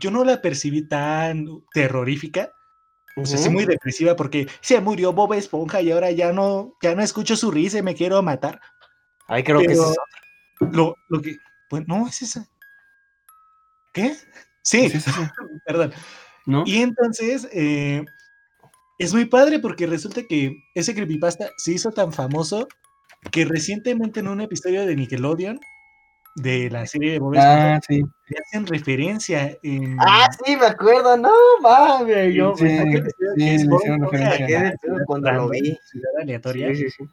Yo 0.00 0.10
no 0.10 0.24
la 0.24 0.40
percibí 0.40 0.86
tan 0.86 1.46
terrorífica. 1.72 2.50
O 3.16 3.24
sea, 3.26 3.38
sí 3.38 3.48
muy 3.48 3.64
depresiva 3.64 4.14
porque 4.14 4.46
se 4.60 4.80
murió 4.80 5.12
Bob 5.12 5.32
Esponja 5.34 5.80
y 5.82 5.90
ahora 5.90 6.12
ya 6.12 6.32
no, 6.32 6.74
ya 6.80 6.94
no 6.94 7.02
escucho 7.02 7.34
su 7.36 7.50
risa 7.50 7.78
y 7.78 7.82
me 7.82 7.94
quiero 7.96 8.22
matar. 8.22 8.60
Ay, 9.28 9.42
creo 9.44 9.60
que 9.60 9.66
es 9.66 9.78
eso. 9.78 9.94
Lo, 10.72 10.96
lo 11.08 11.20
que. 11.22 11.36
Pues 11.68 11.86
no, 11.86 12.06
es 12.08 12.22
esa. 12.22 12.46
¿Qué? 13.92 14.14
Sí, 14.62 14.88
Sí, 14.88 15.00
sí, 15.00 15.10
sí. 15.10 15.20
perdón. 15.64 15.92
¿No? 16.46 16.62
Y 16.66 16.78
entonces 16.78 17.48
eh, 17.52 18.04
es 18.98 19.12
muy 19.12 19.26
padre 19.26 19.58
porque 19.58 19.86
resulta 19.86 20.22
que 20.22 20.56
ese 20.74 20.94
creepypasta 20.94 21.50
se 21.58 21.72
hizo 21.72 21.90
tan 21.90 22.12
famoso 22.12 22.66
que 23.30 23.44
recientemente 23.44 24.20
en 24.20 24.28
un 24.28 24.40
episodio 24.40 24.86
de 24.86 24.96
Nickelodeon 24.96 25.60
de 26.36 26.70
la 26.70 26.86
serie 26.86 27.12
de 27.12 27.18
Bob 27.18 27.34
Esponja 27.34 27.74
Ah, 27.76 27.80
sí. 27.86 28.00
le 28.28 28.38
hacen 28.38 28.66
referencia 28.66 29.58
en 29.62 29.96
Ah, 30.00 30.28
sí, 30.44 30.56
me 30.56 30.66
acuerdo. 30.66 31.16
No, 31.16 31.32
mames. 31.60 32.34
Yo 32.34 32.54
Sí, 32.56 32.64
me 32.64 32.78
sí, 32.84 32.90
que 33.36 33.54
es 33.54 33.62
le 33.64 33.68
Bob 33.68 33.80
hicieron 33.80 34.02
referencia. 34.10 34.74
cuando 35.06 35.32
lo 35.32 35.48
vi. 35.48 35.76
aleatoria. 36.20 36.68
Sí, 36.68 36.76
sí, 36.84 36.90
sí. 36.90 37.04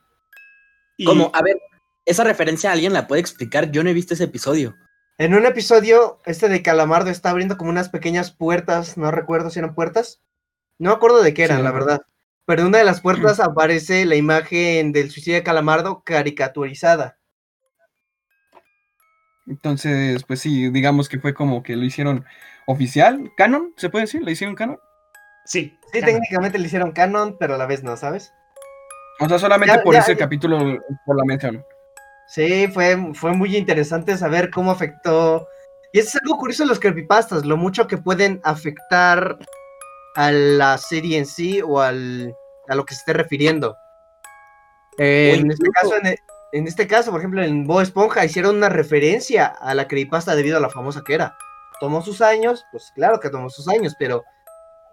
y- 0.98 1.06
Como, 1.06 1.32
a 1.34 1.42
ver, 1.42 1.58
esa 2.06 2.24
referencia 2.24 2.72
alguien 2.72 2.94
la 2.94 3.08
puede 3.08 3.22
explicar. 3.22 3.72
Yo 3.72 3.84
no 3.84 3.90
he 3.90 3.94
visto 3.94 4.14
ese 4.14 4.26
episodio. 4.26 4.76
En 5.18 5.34
un 5.34 5.46
episodio, 5.46 6.20
este 6.26 6.50
de 6.50 6.62
Calamardo 6.62 7.10
está 7.10 7.30
abriendo 7.30 7.58
como 7.58 7.70
unas 7.70 7.90
pequeñas 7.90 8.32
puertas, 8.32 8.98
no 8.98 9.12
recuerdo 9.12 9.50
si 9.50 9.60
eran 9.60 9.74
puertas. 9.74 10.22
No 10.78 10.90
me 10.90 10.96
acuerdo 10.98 11.24
de 11.24 11.34
qué 11.34 11.44
eran, 11.46 11.58
Sí, 11.60 11.64
la 11.64 11.72
verdad. 11.72 12.02
Pero 12.46 12.62
en 12.62 12.68
una 12.68 12.80
de 12.80 12.84
las 12.84 13.02
puertas 13.02 13.40
aparece 13.40 14.06
la 14.06 14.16
imagen 14.16 14.92
del 14.92 15.10
suicidio 15.10 15.38
de 15.38 15.44
Calamardo 15.44 16.04
caricaturizada. 16.04 17.18
Entonces, 19.48 20.24
pues 20.24 20.40
sí, 20.42 20.70
digamos 20.72 21.08
que 21.08 21.20
fue 21.20 21.34
como 21.34 21.62
que 21.64 21.76
lo 21.76 21.84
hicieron 21.86 22.26
oficial, 22.68 23.32
canon, 23.38 23.74
¿se 23.78 23.90
puede 23.90 24.06
decir? 24.06 24.24
¿Le 24.24 24.32
hicieron 24.32 24.56
canon? 24.56 24.80
sí, 25.46 25.78
Sí, 25.94 26.02
técnicamente 26.02 26.58
le 26.58 26.66
hicieron 26.66 26.92
canon, 26.92 27.38
pero 27.40 27.54
a 27.56 27.58
la 27.58 27.68
vez 27.68 27.84
no, 27.84 27.96
¿sabes? 27.96 28.34
O 29.20 29.30
sea, 29.30 29.38
solamente 29.40 29.76
Ya, 29.78 29.84
por 29.84 29.94
ya, 29.94 30.00
ese 30.02 30.14
ya. 30.14 30.18
capítulo, 30.20 30.58
por 31.06 31.16
la 31.16 31.24
mención. 31.24 31.64
Sí, 32.28 32.68
fue, 32.68 33.14
fue 33.14 33.34
muy 33.34 33.56
interesante 33.56 34.18
saber 34.18 34.50
cómo 34.50 34.72
afectó. 34.72 35.48
Y 35.94 36.00
es 36.00 36.16
algo 36.16 36.38
curioso 36.38 36.64
de 36.64 36.70
los 36.70 36.80
creepypastas, 36.80 37.46
lo 37.46 37.58
mucho 37.58 37.88
que 37.88 37.98
pueden 37.98 38.42
afectar 38.44 39.38
a 40.16 40.32
la 40.32 40.78
serie 40.78 41.18
en 41.18 41.26
sí 41.26 41.62
o 41.62 41.80
al, 41.80 42.34
a 42.68 42.76
lo 42.76 42.86
que 42.86 42.94
se 42.94 43.00
esté 43.00 43.14
refiriendo. 43.14 43.78
Eh, 44.98 45.36
en, 45.38 45.52
este 45.52 45.70
caso, 45.70 45.96
en, 46.02 46.16
en 46.54 46.68
este 46.68 46.88
caso, 46.88 47.12
por 47.12 47.20
ejemplo, 47.20 47.44
en 47.44 47.66
Bob 47.66 47.82
Esponja 47.82 48.26
hicieron 48.26 48.56
una 48.56 48.70
referencia 48.70 49.46
a 49.46 49.76
la 49.76 49.88
creepypasta 49.88 50.36
debido 50.36 50.58
a 50.58 50.62
la 50.62 50.70
famosa 50.70 51.04
que 51.06 51.14
era. 51.14 51.36
Tomó 51.80 52.02
sus 52.02 52.22
años, 52.22 52.66
pues 52.72 52.92
claro 52.96 53.20
que 53.20 53.30
tomó 53.30 53.50
sus 53.50 53.68
años, 53.68 53.96
pero 54.00 54.24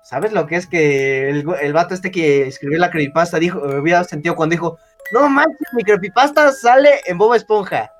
¿sabes 0.03 0.33
lo 0.33 0.47
que 0.47 0.57
es 0.57 0.67
que 0.67 1.31
el, 1.31 1.45
el 1.61 1.73
vato 1.73 1.95
este 1.95 2.11
que 2.11 2.49
escribió 2.49 2.79
la 2.79 2.91
creepypasta 2.91 3.39
dijo, 3.39 3.65
había 3.65 4.03
sentido 4.03 4.35
cuando 4.35 4.55
dijo, 4.55 4.79
no 5.13 5.29
manches, 5.29 5.69
mi 5.73 5.83
creepypasta 5.83 6.53
sale 6.53 7.01
en 7.07 7.19
Bob 7.19 7.35
Esponja? 7.35 7.91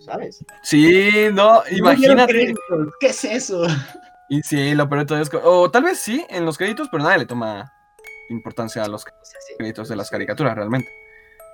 ¿Sabes? 0.00 0.44
Sí, 0.62 1.28
no, 1.32 1.62
imagínate. 1.70 2.54
¿Qué 3.00 3.06
es 3.06 3.24
eso? 3.24 3.66
Y 4.28 4.42
sí, 4.42 4.74
lo 4.74 4.88
peor 4.88 5.00
de 5.00 5.06
todo 5.06 5.20
es 5.20 5.28
que, 5.28 5.36
o 5.36 5.70
tal 5.70 5.84
vez 5.84 5.98
sí, 5.98 6.24
en 6.30 6.46
los 6.46 6.56
créditos, 6.56 6.88
pero 6.90 7.02
nadie 7.02 7.18
le 7.18 7.26
toma 7.26 7.72
importancia 8.30 8.82
a 8.82 8.88
los 8.88 9.04
créditos 9.58 9.88
de 9.88 9.96
las 9.96 10.10
caricaturas, 10.10 10.54
realmente. 10.54 10.88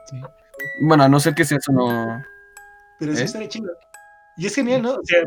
Sí. 0.06 0.20
Bueno, 0.80 1.04
a 1.04 1.08
no 1.08 1.18
ser 1.18 1.34
que 1.34 1.44
sea 1.44 1.58
eso, 1.58 1.72
no. 1.72 2.22
Pero 2.98 3.14
sí 3.14 3.22
¿Eh? 3.22 3.24
estaría 3.24 3.48
chido. 3.48 3.72
Y 4.36 4.46
es 4.46 4.54
genial, 4.54 4.82
¿no? 4.82 4.92
O 4.92 5.00
sea, 5.04 5.22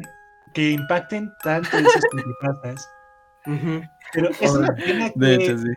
que 0.53 0.71
impacten 0.71 1.31
tanto 1.43 1.77
esos 1.77 2.03
creepypastas. 2.11 2.89
Pero 4.13 4.29
es 4.29 4.51
una 4.51 4.73
pena 4.75 5.09
que, 5.09 5.19
De 5.19 5.35
hecho, 5.35 5.57
sí. 5.57 5.69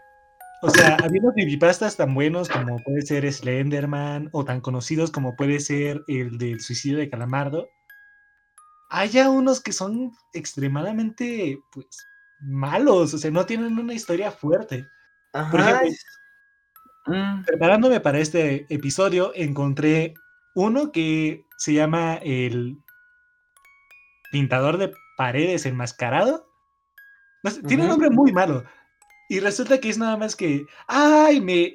O 0.62 0.70
sea, 0.70 0.96
habiendo 1.02 1.32
creepypastas 1.32 1.96
tan 1.96 2.14
buenos 2.14 2.48
como 2.48 2.78
puede 2.82 3.02
ser 3.02 3.30
Slenderman 3.30 4.28
o 4.32 4.44
tan 4.44 4.60
conocidos 4.60 5.10
como 5.10 5.36
puede 5.36 5.60
ser 5.60 6.02
el 6.08 6.38
del 6.38 6.60
suicidio 6.60 6.98
de 6.98 7.10
Calamardo, 7.10 7.68
haya 8.88 9.30
unos 9.30 9.60
que 9.60 9.72
son 9.72 10.12
extremadamente, 10.32 11.60
pues, 11.72 11.86
malos, 12.38 13.14
o 13.14 13.18
sea, 13.18 13.30
no 13.30 13.46
tienen 13.46 13.78
una 13.78 13.94
historia 13.94 14.30
fuerte. 14.30 14.86
Por 15.32 15.60
Ajá, 15.60 15.82
ejemplo, 15.82 15.96
Mm, 17.06 17.44
preparándome 17.44 18.00
para 18.00 18.18
este 18.18 18.66
episodio, 18.68 19.32
encontré 19.34 20.14
uno 20.54 20.90
que 20.90 21.46
se 21.56 21.72
llama 21.72 22.16
el 22.16 22.82
pintador 24.32 24.76
de 24.76 24.92
paredes 25.16 25.66
enmascarado. 25.66 26.48
Tiene 27.68 27.84
un 27.84 27.90
nombre 27.90 28.10
muy 28.10 28.32
malo. 28.32 28.64
Y 29.28 29.40
resulta 29.40 29.78
que 29.80 29.88
es 29.88 29.99
nada 29.99 30.16
más 30.16 30.37
que, 30.37 30.66
ay, 30.87 31.40
me, 31.40 31.73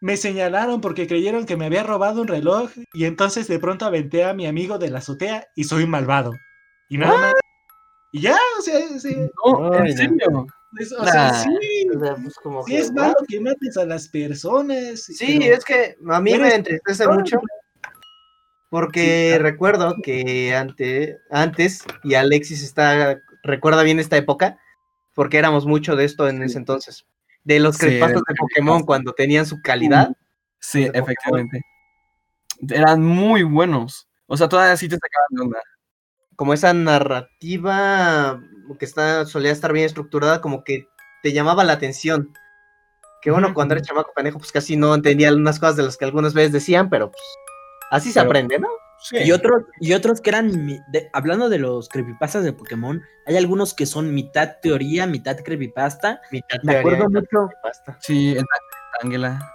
me 0.00 0.16
señalaron 0.16 0.80
porque 0.80 1.06
creyeron 1.06 1.46
que 1.46 1.56
me 1.56 1.66
había 1.66 1.82
robado 1.82 2.20
un 2.22 2.28
reloj 2.28 2.70
y 2.92 3.04
entonces 3.04 3.46
de 3.48 3.58
pronto 3.58 3.86
aventé 3.86 4.24
a 4.24 4.34
mi 4.34 4.46
amigo 4.46 4.78
de 4.78 4.90
la 4.90 4.98
azotea 4.98 5.46
y 5.54 5.64
soy 5.64 5.86
malvado. 5.86 6.32
Y 6.88 6.98
nada 6.98 7.16
más. 7.18 7.34
Y 8.12 8.20
ya, 8.22 8.36
o 8.58 8.62
sea, 8.62 8.98
sí, 8.98 9.16
No, 9.46 9.74
en 9.74 9.96
serio. 9.96 10.46
es, 10.78 10.92
o 10.92 11.04
sea, 11.04 11.30
Nah. 11.32 11.42
sí, 11.42 11.88
o 11.96 12.00
sea, 12.00 12.14
pues 12.16 12.34
como 12.36 12.62
sí 12.64 12.72
que, 12.72 12.78
es 12.78 12.92
malo 12.92 13.14
que 13.28 13.40
mates 13.40 13.76
a 13.76 13.84
las 13.86 14.08
personas. 14.08 15.04
Sí, 15.04 15.38
pero- 15.40 15.54
es 15.56 15.64
que 15.64 15.96
a 16.08 16.20
mí 16.20 16.36
me 16.36 16.54
entristece 16.54 17.08
mucho 17.08 17.38
porque 18.70 19.38
recuerdo 19.40 19.96
que 20.02 20.54
ante, 20.54 21.18
antes, 21.30 21.84
y 22.02 22.14
Alexis 22.14 22.62
está, 22.62 23.20
recuerda 23.44 23.82
bien 23.84 24.00
esta 24.00 24.16
época, 24.16 24.58
porque 25.14 25.38
éramos 25.38 25.64
mucho 25.66 25.96
de 25.96 26.04
esto 26.04 26.28
en 26.28 26.42
ese 26.42 26.58
entonces, 26.58 27.06
de 27.44 27.60
los 27.60 27.76
Sí, 27.76 27.80
creepypastas 27.82 28.22
del 28.26 28.34
de 28.34 28.38
Pokémon 28.38 28.82
cuando 28.84 29.12
tenían 29.12 29.46
su 29.46 29.60
calidad. 29.62 30.10
Sí, 30.60 30.80
de 30.80 30.86
Pokémon. 30.88 31.04
efectivamente. 31.04 31.60
Eran 32.70 33.02
muy 33.04 33.42
buenos. 33.42 34.08
O 34.26 34.36
sea, 34.36 34.48
todavía 34.48 34.76
sí 34.76 34.88
te 34.88 34.96
sacaban 34.96 35.26
de 35.30 35.42
onda. 35.42 35.60
como 36.36 36.52
esa 36.54 36.72
narrativa 36.74 38.40
que 38.78 38.84
está, 38.84 39.24
solía 39.26 39.52
estar 39.52 39.72
bien 39.72 39.86
estructurada, 39.86 40.40
como 40.40 40.64
que 40.64 40.86
te 41.22 41.32
llamaba 41.32 41.62
la 41.64 41.74
atención. 41.74 42.32
Que 43.22 43.30
bueno, 43.30 43.54
cuando 43.54 43.74
ujú. 43.74 43.84
chamaco 43.84 44.12
pendejo, 44.14 44.38
pues 44.38 44.50
casi 44.52 44.76
no 44.76 44.94
entendía 44.94 45.28
algunas 45.28 45.58
cosas 45.60 45.76
de 45.76 45.82
las 45.84 45.96
que 45.96 46.04
algunas 46.04 46.34
veces 46.34 46.52
decían, 46.52 46.90
pero 46.90 47.10
pues 47.10 47.22
así 47.90 48.10
se 48.12 48.20
Pero- 48.20 48.30
aprende, 48.30 48.58
¿no? 48.58 48.68
Sí. 49.04 49.18
Y 49.18 49.32
otros, 49.32 49.64
y 49.80 49.92
otros 49.92 50.22
que 50.22 50.30
eran, 50.30 50.66
de- 50.88 51.10
hablando 51.12 51.50
de 51.50 51.58
los 51.58 51.90
creepypastas 51.90 52.42
de 52.42 52.54
Pokémon, 52.54 53.02
hay 53.26 53.36
algunos 53.36 53.74
que 53.74 53.84
son 53.84 54.14
mitad 54.14 54.56
teoría, 54.62 55.06
mitad 55.06 55.36
creepypasta. 55.36 56.22
Mitad 56.32 56.56
Me 56.62 56.72
teoría, 56.72 56.80
acuerdo 56.80 57.08
mitad 57.10 57.20
mucho 57.20 57.48
creepypasta. 57.48 57.96
Sí, 58.00 58.32
el 58.32 58.44
Ángela. 59.02 59.52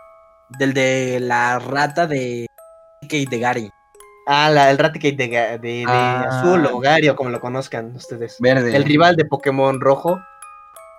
del 0.60 0.74
de 0.74 1.20
la 1.20 1.58
rata 1.58 2.06
de 2.06 2.46
Kate 3.02 3.26
de 3.30 3.40
Gary. 3.40 3.72
Ah, 4.28 4.52
la, 4.52 4.70
el 4.70 4.78
Raticate 4.78 5.16
de, 5.16 5.28
de, 5.28 5.58
de 5.58 5.84
Ah. 5.88 6.26
azul 6.30 6.64
o 6.68 6.78
Gario, 6.80 7.16
como 7.16 7.32
lo 7.32 7.40
conozcan 7.42 7.96
ustedes. 7.96 8.38
Verde. 8.40 8.76
El 8.76 8.84
rival 8.84 9.16
de 9.16 9.26
Pokémon 9.26 9.82
rojo. 9.82 10.20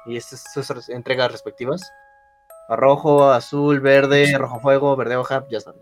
Y 0.06 0.16
estas 0.16 0.42
sus 0.52 0.88
entregas 0.88 1.30
respectivas. 1.30 1.82
Rojo, 2.68 3.30
azul, 3.30 3.78
verde, 3.80 4.32
rojo 4.36 4.58
fuego, 4.60 4.96
verde 4.96 5.14
hoja, 5.16 5.44
ya 5.50 5.58
están. 5.58 5.74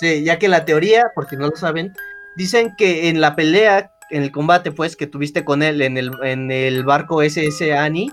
Sí, 0.00 0.22
ya 0.24 0.38
que 0.38 0.48
la 0.48 0.64
teoría, 0.64 1.10
por 1.14 1.28
si 1.28 1.36
no 1.36 1.48
lo 1.48 1.56
saben, 1.56 1.94
dicen 2.36 2.74
que 2.76 3.08
en 3.08 3.20
la 3.20 3.34
pelea, 3.34 3.92
en 4.10 4.22
el 4.22 4.30
combate, 4.30 4.70
pues, 4.72 4.94
que 4.96 5.06
tuviste 5.06 5.44
con 5.44 5.62
él 5.62 5.80
en 5.82 5.96
el, 5.96 6.10
en 6.22 6.50
el 6.50 6.84
barco 6.84 7.22
SS 7.22 7.74
Annie, 7.76 8.10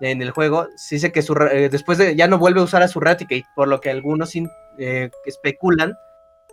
en 0.00 0.20
el 0.20 0.30
juego, 0.30 0.68
se 0.76 0.96
dice 0.96 1.10
que 1.12 1.22
su, 1.22 1.32
eh, 1.34 1.68
después 1.70 1.96
de, 1.98 2.14
ya 2.16 2.28
no 2.28 2.36
vuelve 2.38 2.60
a 2.60 2.64
usar 2.64 2.82
a 2.82 2.88
su 2.88 3.00
Raticate, 3.00 3.46
por 3.54 3.68
lo 3.68 3.80
que 3.80 3.90
algunos 3.90 4.34
in- 4.36 4.50
eh, 4.78 5.10
especulan 5.24 5.96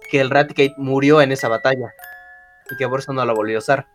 que 0.10 0.22
el 0.22 0.30
Raticate 0.30 0.74
murió 0.78 1.22
en 1.22 1.32
esa 1.32 1.48
batalla 1.50 1.92
y 2.70 2.78
que 2.78 2.88
por 2.88 3.00
eso 3.00 3.12
no 3.14 3.26
lo 3.26 3.36
volvió 3.36 3.58
a 3.58 3.60
usar. 3.60 3.86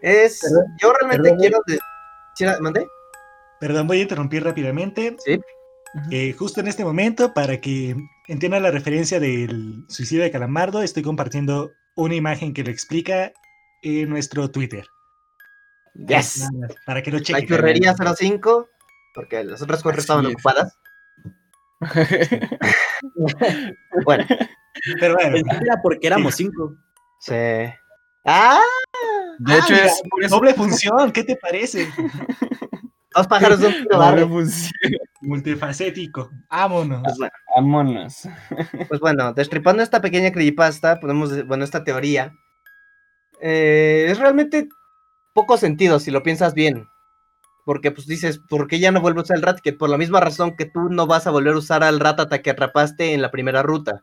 Es, 0.00 0.40
Perdón, 0.40 0.64
yo 0.80 0.92
realmente 0.92 1.22
perdón, 1.22 1.38
quiero, 1.40 1.58
de- 1.66 1.78
¿sí 2.34 2.44
la- 2.44 2.60
mandé? 2.60 2.86
Perdón, 3.60 3.86
voy 3.86 3.98
a 4.00 4.02
interrumpir 4.02 4.44
rápidamente. 4.44 5.16
Sí. 5.24 5.40
Eh, 6.10 6.32
justo 6.32 6.60
en 6.60 6.68
este 6.68 6.84
momento, 6.84 7.32
para 7.34 7.60
que 7.60 7.94
entiendan 8.28 8.62
la 8.62 8.70
referencia 8.70 9.18
del 9.20 9.84
suicidio 9.88 10.22
de 10.24 10.30
Calamardo, 10.30 10.82
estoy 10.82 11.02
compartiendo 11.02 11.72
una 11.94 12.14
imagen 12.14 12.54
que 12.54 12.64
lo 12.64 12.70
explica 12.70 13.32
en 13.82 14.08
nuestro 14.08 14.50
Twitter. 14.50 14.86
Yes. 15.94 16.48
Para 16.86 17.02
que 17.02 17.10
lo 17.10 17.18
La 17.18 17.24
chequen. 17.24 17.46
churrería 17.48 17.94
05, 17.94 18.68
porque 19.14 19.44
las 19.44 19.60
otras 19.62 19.82
cuatro 19.82 19.98
Así 19.98 20.04
estaban 20.04 20.26
es. 20.26 20.32
ocupadas. 20.32 20.78
Bueno, 24.04 24.24
Pero 25.00 25.14
bueno, 25.14 25.36
era 25.60 25.82
porque 25.82 26.06
éramos 26.06 26.34
cinco. 26.36 26.76
sí. 27.18 27.34
¡Ah! 28.24 28.60
De 29.40 29.54
hecho, 29.58 29.74
Ah, 29.74 29.86
es 30.22 30.30
doble 30.30 30.54
función, 30.54 31.10
¿qué 31.10 31.24
te 31.24 31.34
parece? 31.36 31.88
Dos 33.14 33.26
pájaros 33.26 33.60
de 33.60 33.66
un 33.68 33.72
tiro, 33.82 33.98
¿vale? 33.98 34.28
Multifacético. 35.20 36.30
Vámonos. 36.50 37.02
Pues 37.02 37.18
bueno, 37.18 37.32
Vámonos. 37.54 38.28
pues 38.88 39.00
bueno, 39.00 39.32
destripando 39.32 39.82
esta 39.82 40.00
pequeña 40.00 40.32
creepypasta, 40.32 41.00
podemos, 41.00 41.46
bueno, 41.46 41.64
esta 41.64 41.84
teoría, 41.84 42.32
eh, 43.40 44.06
es 44.08 44.18
realmente 44.18 44.68
poco 45.34 45.56
sentido 45.56 45.98
si 46.00 46.10
lo 46.10 46.22
piensas 46.22 46.54
bien. 46.54 46.88
Porque 47.64 47.92
pues 47.92 48.06
dices, 48.06 48.40
¿por 48.48 48.66
qué 48.66 48.80
ya 48.80 48.90
no 48.90 49.00
vuelvo 49.00 49.20
a 49.20 49.22
usar 49.22 49.36
el 49.36 49.42
Ratcat? 49.42 49.76
Por 49.76 49.88
la 49.88 49.98
misma 49.98 50.20
razón 50.20 50.56
que 50.56 50.64
tú 50.64 50.88
no 50.88 51.06
vas 51.06 51.26
a 51.26 51.30
volver 51.30 51.54
a 51.54 51.58
usar 51.58 51.84
al 51.84 52.00
Ratata 52.00 52.42
que 52.42 52.50
atrapaste 52.50 53.14
en 53.14 53.22
la 53.22 53.30
primera 53.30 53.62
ruta. 53.62 54.02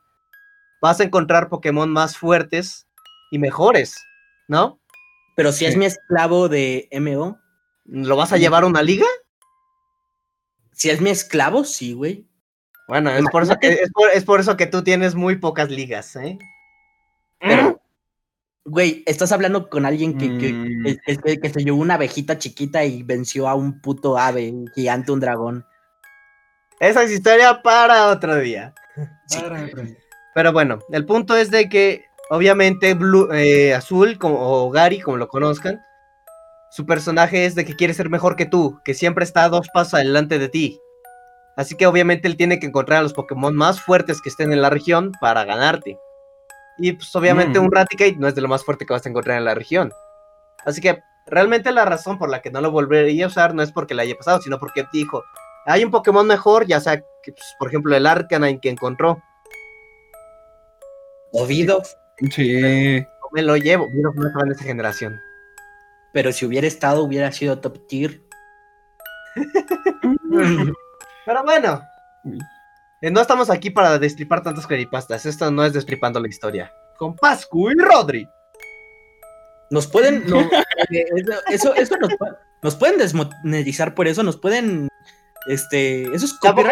Vas 0.81 1.01
a 1.01 1.03
encontrar 1.03 1.49
Pokémon 1.49 1.91
más 1.91 2.17
fuertes 2.17 2.87
y 3.31 3.39
mejores, 3.39 3.97
¿no? 4.47 4.79
Pero 5.35 5.51
si 5.51 5.65
es 5.65 5.75
mi 5.75 5.85
esclavo 5.85 6.47
de 6.47 6.87
MO, 6.91 7.37
¿Lo 7.91 8.15
vas 8.15 8.31
a 8.33 8.37
llevar 8.37 8.63
a 8.63 8.67
una 8.67 8.81
liga? 8.83 9.05
si 10.71 10.89
es 10.89 11.01
mi 11.01 11.09
esclavo, 11.09 11.65
sí, 11.65 11.91
güey. 11.93 12.25
Bueno, 12.87 13.09
es 13.11 13.25
por, 13.33 13.43
eso 13.43 13.57
que, 13.59 13.67
es, 13.67 13.91
por, 13.91 14.09
es 14.13 14.23
por 14.23 14.39
eso 14.39 14.55
que 14.55 14.65
tú 14.65 14.81
tienes 14.81 15.13
muy 15.13 15.35
pocas 15.35 15.69
ligas, 15.69 16.15
¿eh? 16.15 16.39
Pero, 17.39 17.81
güey, 18.63 19.03
estás 19.05 19.33
hablando 19.33 19.69
con 19.69 19.85
alguien 19.85 20.17
que, 20.17 20.37
que, 20.37 20.53
Mm. 20.53 20.83
que- 21.05 21.17
que- 21.17 21.39
que 21.41 21.49
se 21.49 21.63
llevó 21.65 21.79
una 21.81 21.95
abejita 21.95 22.37
chiquita 22.37 22.85
y 22.85 23.03
venció 23.03 23.49
a 23.49 23.55
un 23.55 23.81
puto 23.81 24.17
ave, 24.17 24.49
un 24.51 24.67
gigante, 24.73 25.11
un 25.11 25.19
dragón. 25.19 25.65
Esa 26.79 27.03
es 27.03 27.11
historia 27.11 27.61
para 27.61 28.07
otro 28.07 28.37
día. 28.37 28.73
Para 29.37 29.65
otro 29.65 29.83
día. 29.83 29.97
Pero 30.33 30.53
bueno, 30.53 30.79
el 30.93 31.05
punto 31.05 31.35
es 31.35 31.51
de 31.51 31.67
que, 31.67 32.05
obviamente, 32.29 32.93
Blue, 32.93 33.29
eh, 33.33 33.73
Azul 33.73 34.17
como, 34.17 34.37
o 34.39 34.69
Gary, 34.71 35.01
como 35.01 35.17
lo 35.17 35.27
conozcan, 35.27 35.81
su 36.71 36.85
personaje 36.85 37.45
es 37.45 37.55
de 37.55 37.65
que 37.65 37.75
quiere 37.75 37.93
ser 37.93 38.09
mejor 38.09 38.35
que 38.35 38.45
tú, 38.45 38.79
que 38.83 38.93
siempre 38.93 39.23
está 39.25 39.43
a 39.45 39.49
dos 39.49 39.67
pasos 39.73 39.95
adelante 39.95 40.37
de 40.39 40.49
ti. 40.49 40.79
Así 41.55 41.75
que 41.75 41.87
obviamente 41.87 42.27
él 42.27 42.37
tiene 42.37 42.59
que 42.59 42.67
encontrar 42.67 42.99
a 42.99 43.03
los 43.03 43.13
Pokémon 43.13 43.53
más 43.55 43.81
fuertes 43.81 44.21
que 44.21 44.29
estén 44.29 44.53
en 44.53 44.61
la 44.61 44.69
región 44.69 45.11
para 45.19 45.43
ganarte. 45.45 45.97
Y 46.77 46.93
pues 46.93 47.13
obviamente 47.15 47.59
Mm. 47.59 47.63
un 47.65 47.71
Raticate 47.71 48.15
no 48.17 48.27
es 48.27 48.35
de 48.35 48.41
lo 48.41 48.47
más 48.47 48.63
fuerte 48.63 48.85
que 48.85 48.93
vas 48.93 49.05
a 49.05 49.09
encontrar 49.09 49.37
en 49.37 49.45
la 49.45 49.55
región. 49.55 49.91
Así 50.65 50.79
que 50.79 50.99
realmente 51.27 51.71
la 51.71 51.85
razón 51.85 52.17
por 52.17 52.29
la 52.29 52.41
que 52.41 52.51
no 52.51 52.61
lo 52.61 52.71
volvería 52.71 53.25
a 53.25 53.27
usar 53.27 53.53
no 53.53 53.61
es 53.61 53.71
porque 53.71 53.93
le 53.93 54.03
haya 54.03 54.15
pasado, 54.15 54.39
sino 54.41 54.57
porque 54.59 54.85
dijo, 54.93 55.23
hay 55.65 55.83
un 55.83 55.91
Pokémon 55.91 56.25
mejor, 56.25 56.65
ya 56.65 56.79
sea, 56.79 56.97
que, 56.97 57.31
pues, 57.33 57.55
por 57.59 57.67
ejemplo, 57.67 57.95
el 57.95 58.05
Arcanine 58.05 58.59
que 58.61 58.69
encontró. 58.69 59.21
Ovido, 61.31 61.81
Sí. 62.31 62.99
No 63.01 63.27
me 63.31 63.41
lo 63.41 63.55
llevo. 63.55 63.87
Mira, 63.91 64.09
no 64.13 64.27
estaba 64.27 64.45
en 64.45 64.51
esa 64.51 64.63
generación. 64.63 65.19
Pero 66.13 66.31
si 66.31 66.45
hubiera 66.45 66.67
estado, 66.67 67.03
hubiera 67.03 67.31
sido 67.31 67.59
top 67.59 67.87
tier. 67.87 68.21
Pero 71.25 71.43
bueno, 71.43 71.81
eh, 73.01 73.11
no 73.11 73.21
estamos 73.21 73.49
aquí 73.49 73.69
para 73.69 73.99
destripar 73.99 74.41
tantas 74.41 74.65
creepypastas. 74.67 75.25
Esto 75.25 75.51
no 75.51 75.63
es 75.63 75.73
destripando 75.73 76.19
la 76.19 76.27
historia. 76.27 76.71
Con 76.97 77.15
Pascu 77.15 77.69
y 77.71 77.75
Rodri. 77.75 78.27
Nos 79.69 79.87
pueden. 79.87 80.25
no, 80.27 80.39
eh, 80.91 81.05
eso, 81.15 81.33
eso, 81.47 81.73
eso 81.75 81.97
nos, 81.97 82.09
pu- 82.11 82.37
nos 82.63 82.75
pueden 82.75 82.97
desmonetizar 82.97 83.93
por 83.93 84.07
eso, 84.07 84.23
nos 84.23 84.37
pueden. 84.37 84.87
Este. 85.47 86.03
Eso 86.15 86.25
es 86.25 86.39
Tampoco, 86.39 86.69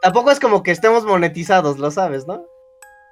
tampoco 0.00 0.30
es 0.30 0.38
como 0.40 0.62
que 0.62 0.70
estemos 0.70 1.04
monetizados, 1.04 1.78
lo 1.78 1.90
sabes, 1.90 2.26
¿no? 2.26 2.44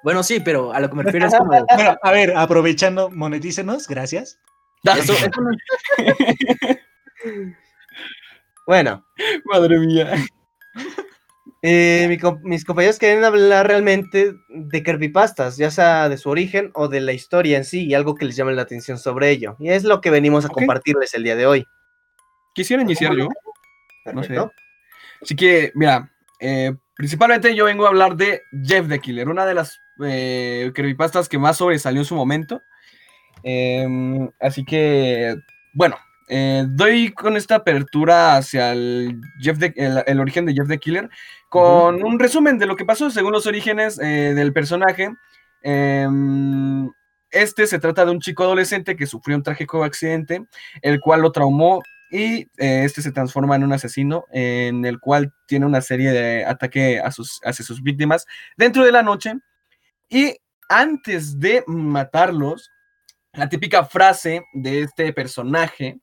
Bueno, 0.03 0.23
sí, 0.23 0.39
pero 0.39 0.71
a 0.73 0.79
lo 0.79 0.89
que 0.89 0.95
me 0.95 1.03
refiero 1.03 1.27
es 1.27 1.33
como. 1.37 1.49
Bueno, 1.49 1.97
a 2.01 2.11
ver, 2.11 2.35
aprovechando, 2.37 3.09
monetícenos, 3.09 3.87
gracias. 3.87 4.39
Eso, 4.83 5.13
eso 5.13 5.29
no- 5.41 5.51
Bueno, 8.65 9.05
Madre 9.45 9.79
mía. 9.79 10.13
eh, 11.61 12.05
mi 12.09 12.17
com- 12.17 12.39
mis 12.43 12.65
compañeros 12.65 12.97
quieren 12.99 13.23
hablar 13.23 13.67
realmente 13.67 14.33
de 14.49 14.83
creepypastas, 14.83 15.57
ya 15.57 15.71
sea 15.71 16.09
de 16.09 16.17
su 16.17 16.29
origen 16.29 16.71
o 16.73 16.87
de 16.87 16.99
la 17.01 17.13
historia 17.13 17.57
en 17.57 17.63
sí, 17.65 17.85
y 17.85 17.93
algo 17.93 18.15
que 18.15 18.25
les 18.25 18.35
llame 18.35 18.53
la 18.53 18.63
atención 18.63 18.97
sobre 18.97 19.29
ello. 19.31 19.55
Y 19.59 19.69
es 19.69 19.83
lo 19.83 20.01
que 20.01 20.09
venimos 20.09 20.43
a 20.45 20.49
compartirles 20.49 21.13
el 21.13 21.23
día 21.23 21.35
de 21.35 21.45
hoy. 21.45 21.65
Quisiera 22.53 22.83
iniciar 22.83 23.15
yo. 23.15 23.29
No 24.13 24.23
sé. 24.23 24.35
Así 25.21 25.35
que, 25.35 25.71
mira, 25.73 26.11
eh, 26.39 26.75
principalmente 26.95 27.55
yo 27.55 27.65
vengo 27.65 27.85
a 27.85 27.89
hablar 27.89 28.15
de 28.17 28.41
Jeff 28.63 28.87
the 28.89 28.99
Killer, 28.99 29.29
una 29.29 29.45
de 29.45 29.53
las 29.53 29.79
eh, 30.03 30.71
creepypastas 30.75 31.27
que 31.29 31.37
más 31.39 31.57
sobresalió 31.57 32.01
en 32.01 32.05
su 32.05 32.15
momento. 32.15 32.61
Em, 33.43 34.29
así 34.39 34.63
que, 34.65 35.35
bueno, 35.73 35.97
eh, 36.29 36.65
doy 36.69 37.11
con 37.13 37.37
esta 37.37 37.55
apertura 37.55 38.35
hacia 38.35 38.73
el, 38.73 39.21
Jeff 39.39 39.57
el 39.75 40.19
origen 40.19 40.45
de 40.45 40.53
Jeff 40.53 40.67
the 40.67 40.77
Killer 40.77 41.09
con 41.49 42.03
un 42.03 42.19
resumen 42.19 42.57
de 42.57 42.65
lo 42.65 42.75
que 42.75 42.83
pasó 42.83 43.09
según 43.09 43.31
los 43.31 43.47
orígenes 43.47 43.99
eh, 43.99 44.33
del 44.35 44.53
personaje. 44.53 45.09
Em, 45.61 46.89
este 47.31 47.67
se 47.67 47.79
trata 47.79 48.05
de 48.05 48.11
un 48.11 48.19
chico 48.19 48.43
adolescente 48.43 48.95
que 48.95 49.05
sufrió 49.05 49.37
un 49.37 49.43
trágico 49.43 49.83
accidente, 49.83 50.45
el 50.81 50.99
cual 50.99 51.21
lo 51.21 51.31
traumó 51.31 51.81
y 52.09 52.41
eh, 52.57 52.83
este 52.85 53.01
se 53.01 53.11
transforma 53.11 53.55
en 53.55 53.63
un 53.63 53.73
asesino 53.73 54.25
en 54.31 54.85
el 54.85 54.99
cual 54.99 55.33
tiene 55.45 55.65
una 55.65 55.81
serie 55.81 56.11
de 56.11 56.45
ataque 56.45 56.99
a 56.99 57.11
sus, 57.11 57.39
hacia 57.43 57.65
sus 57.65 57.81
víctimas 57.81 58.25
dentro 58.57 58.83
de 58.83 58.91
la 58.91 59.03
noche. 59.03 59.33
Y 60.09 60.35
antes 60.69 61.39
de 61.39 61.63
matarlos, 61.67 62.69
la 63.37 63.47
típica 63.47 63.85
frase 63.85 64.43
de 64.53 64.81
este 64.81 65.13
personaje 65.13 65.99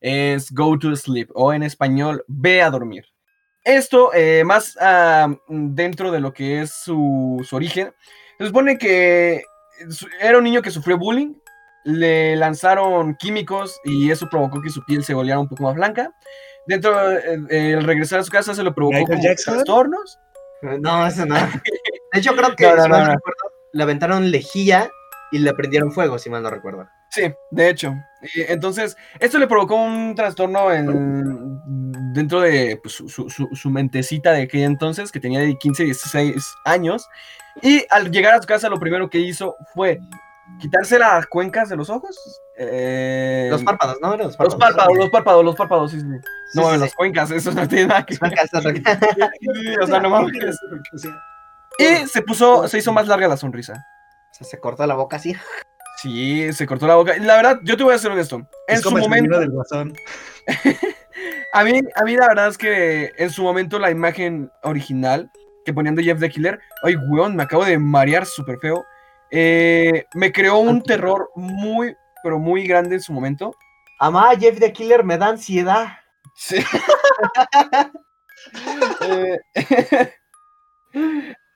es 0.00 0.50
go 0.52 0.78
to 0.78 0.94
sleep 0.94 1.30
o 1.34 1.52
en 1.52 1.62
español 1.62 2.24
ve 2.28 2.62
a 2.62 2.70
dormir. 2.70 3.04
Esto 3.64 4.12
eh, 4.12 4.44
más 4.44 4.76
ah, 4.80 5.34
dentro 5.48 6.12
de 6.12 6.20
lo 6.20 6.32
que 6.32 6.60
es 6.60 6.72
su, 6.72 7.42
su 7.48 7.56
origen. 7.56 7.92
Se 8.38 8.46
supone 8.46 8.76
que 8.76 9.42
era 10.20 10.38
un 10.38 10.44
niño 10.44 10.60
que 10.60 10.70
sufrió 10.70 10.98
bullying 10.98 11.34
le 11.84 12.34
lanzaron 12.36 13.14
químicos 13.16 13.78
y 13.84 14.10
eso 14.10 14.28
provocó 14.30 14.60
que 14.60 14.70
su 14.70 14.84
piel 14.84 15.04
se 15.04 15.14
volviera 15.14 15.38
un 15.38 15.48
poco 15.48 15.64
más 15.64 15.74
blanca. 15.74 16.10
Dentro, 16.66 17.12
eh, 17.12 17.38
el 17.50 17.84
regresar 17.84 18.20
a 18.20 18.24
su 18.24 18.30
casa 18.30 18.54
se 18.54 18.62
lo 18.62 18.74
provocó 18.74 19.04
como 19.06 19.20
trastornos. 19.20 20.18
No, 20.80 21.06
eso 21.06 21.26
no. 21.26 21.34
De 22.12 22.20
hecho, 22.20 22.34
creo 22.34 22.56
que 22.56 22.64
No, 22.64 22.74
no, 22.74 22.78
si 22.78 22.88
no, 22.88 22.88
mal 22.88 23.06
no. 23.06 23.12
recuerdo, 23.12 23.52
le 23.72 23.82
aventaron 23.82 24.30
lejía 24.30 24.90
y 25.32 25.38
le 25.38 25.52
prendieron 25.54 25.90
fuego, 25.92 26.18
si 26.18 26.30
mal 26.30 26.42
no 26.42 26.50
recuerdo. 26.50 26.88
Sí, 27.10 27.32
de 27.50 27.68
hecho. 27.68 27.94
Entonces, 28.48 28.96
esto 29.20 29.38
le 29.38 29.46
provocó 29.46 29.76
un 29.76 30.14
trastorno 30.14 30.72
en, 30.72 32.12
dentro 32.12 32.40
de 32.40 32.78
pues, 32.82 32.94
su, 32.94 33.08
su- 33.08 33.28
su- 33.28 33.70
mentecita 33.70 34.32
de 34.32 34.42
aquel 34.42 34.62
entonces, 34.62 35.12
que 35.12 35.20
tenía 35.20 35.40
de 35.40 35.56
15, 35.56 35.84
16 35.84 36.44
años. 36.64 37.06
Y 37.62 37.84
al 37.90 38.10
llegar 38.10 38.34
a 38.34 38.40
su 38.42 38.46
casa, 38.48 38.68
lo 38.68 38.80
primero 38.80 39.08
que 39.08 39.18
hizo 39.18 39.54
fue 39.74 40.00
quitarse 40.60 40.98
las 40.98 41.26
cuencas 41.26 41.68
de 41.68 41.76
los 41.76 41.88
ojos. 41.88 42.16
eh, 42.58 43.48
Los 43.50 43.62
párpados, 43.62 43.96
¿no? 44.02 44.12
Eran 44.14 44.26
los 44.26 44.36
párpados, 44.36 44.96
los 44.98 45.10
párpados, 45.10 45.44
los 45.44 45.54
párpados, 45.56 45.90
sí, 45.92 46.00
sí. 46.00 46.06
Sí, 46.52 46.58
No, 46.60 46.72
sí, 46.72 46.78
las 46.78 46.94
cuencas, 46.94 47.30
eso 47.30 47.52
no 47.52 47.66
tiene 47.68 47.86
nada 47.86 48.04
que 48.04 48.16
ver. 48.20 48.32
O 49.82 49.86
sea, 49.86 50.00
no 50.00 50.10
mames. 50.10 50.32
Y 51.78 52.06
se 52.08 52.22
puso, 52.22 52.66
se 52.68 52.78
hizo 52.78 52.92
más 52.92 53.06
larga 53.06 53.28
la 53.28 53.36
sonrisa. 53.36 53.74
O 54.34 54.36
sea, 54.38 54.46
se 54.48 54.58
cortó 54.58 54.84
la 54.86 54.94
boca 54.94 55.16
así. 55.16 55.34
Sí, 55.96 56.52
se 56.52 56.66
cortó 56.66 56.88
la 56.88 56.96
boca. 56.96 57.16
Y 57.16 57.20
La 57.20 57.36
verdad, 57.36 57.60
yo 57.62 57.76
te 57.76 57.84
voy 57.84 57.94
a 57.94 57.98
ser 57.98 58.10
honesto. 58.10 58.36
En 58.36 58.46
es 58.66 58.80
su 58.80 58.90
como 58.90 58.98
momento, 58.98 59.36
sonido 59.36 59.40
del 59.40 59.50
guasón. 59.52 59.94
a 61.52 61.64
mí, 61.64 61.80
a 61.94 62.04
mí 62.04 62.16
la 62.16 62.28
verdad 62.28 62.48
es 62.48 62.58
que 62.58 63.12
en 63.16 63.30
su 63.30 63.44
momento 63.44 63.78
la 63.78 63.92
imagen 63.92 64.50
original 64.64 65.30
que 65.64 65.72
ponían 65.72 65.94
de 65.94 66.02
Jeff 66.02 66.18
the 66.18 66.28
Killer, 66.28 66.60
ay, 66.82 66.96
weón, 67.08 67.36
me 67.36 67.44
acabo 67.44 67.64
de 67.64 67.78
marear 67.78 68.26
súper 68.26 68.58
feo. 68.58 68.84
eh, 69.30 70.04
me 70.14 70.32
creó 70.32 70.58
un 70.58 70.82
terror 70.82 71.30
muy, 71.36 71.94
pero 72.24 72.38
muy 72.40 72.66
grande 72.66 72.96
en 72.96 73.00
su 73.00 73.12
momento. 73.12 73.54
Amá, 74.00 74.32
Jeff 74.38 74.58
the 74.58 74.72
Killer 74.72 75.04
me 75.04 75.16
da 75.16 75.28
ansiedad. 75.28 75.86
Sí. 76.34 76.56
Eh, 79.00 79.38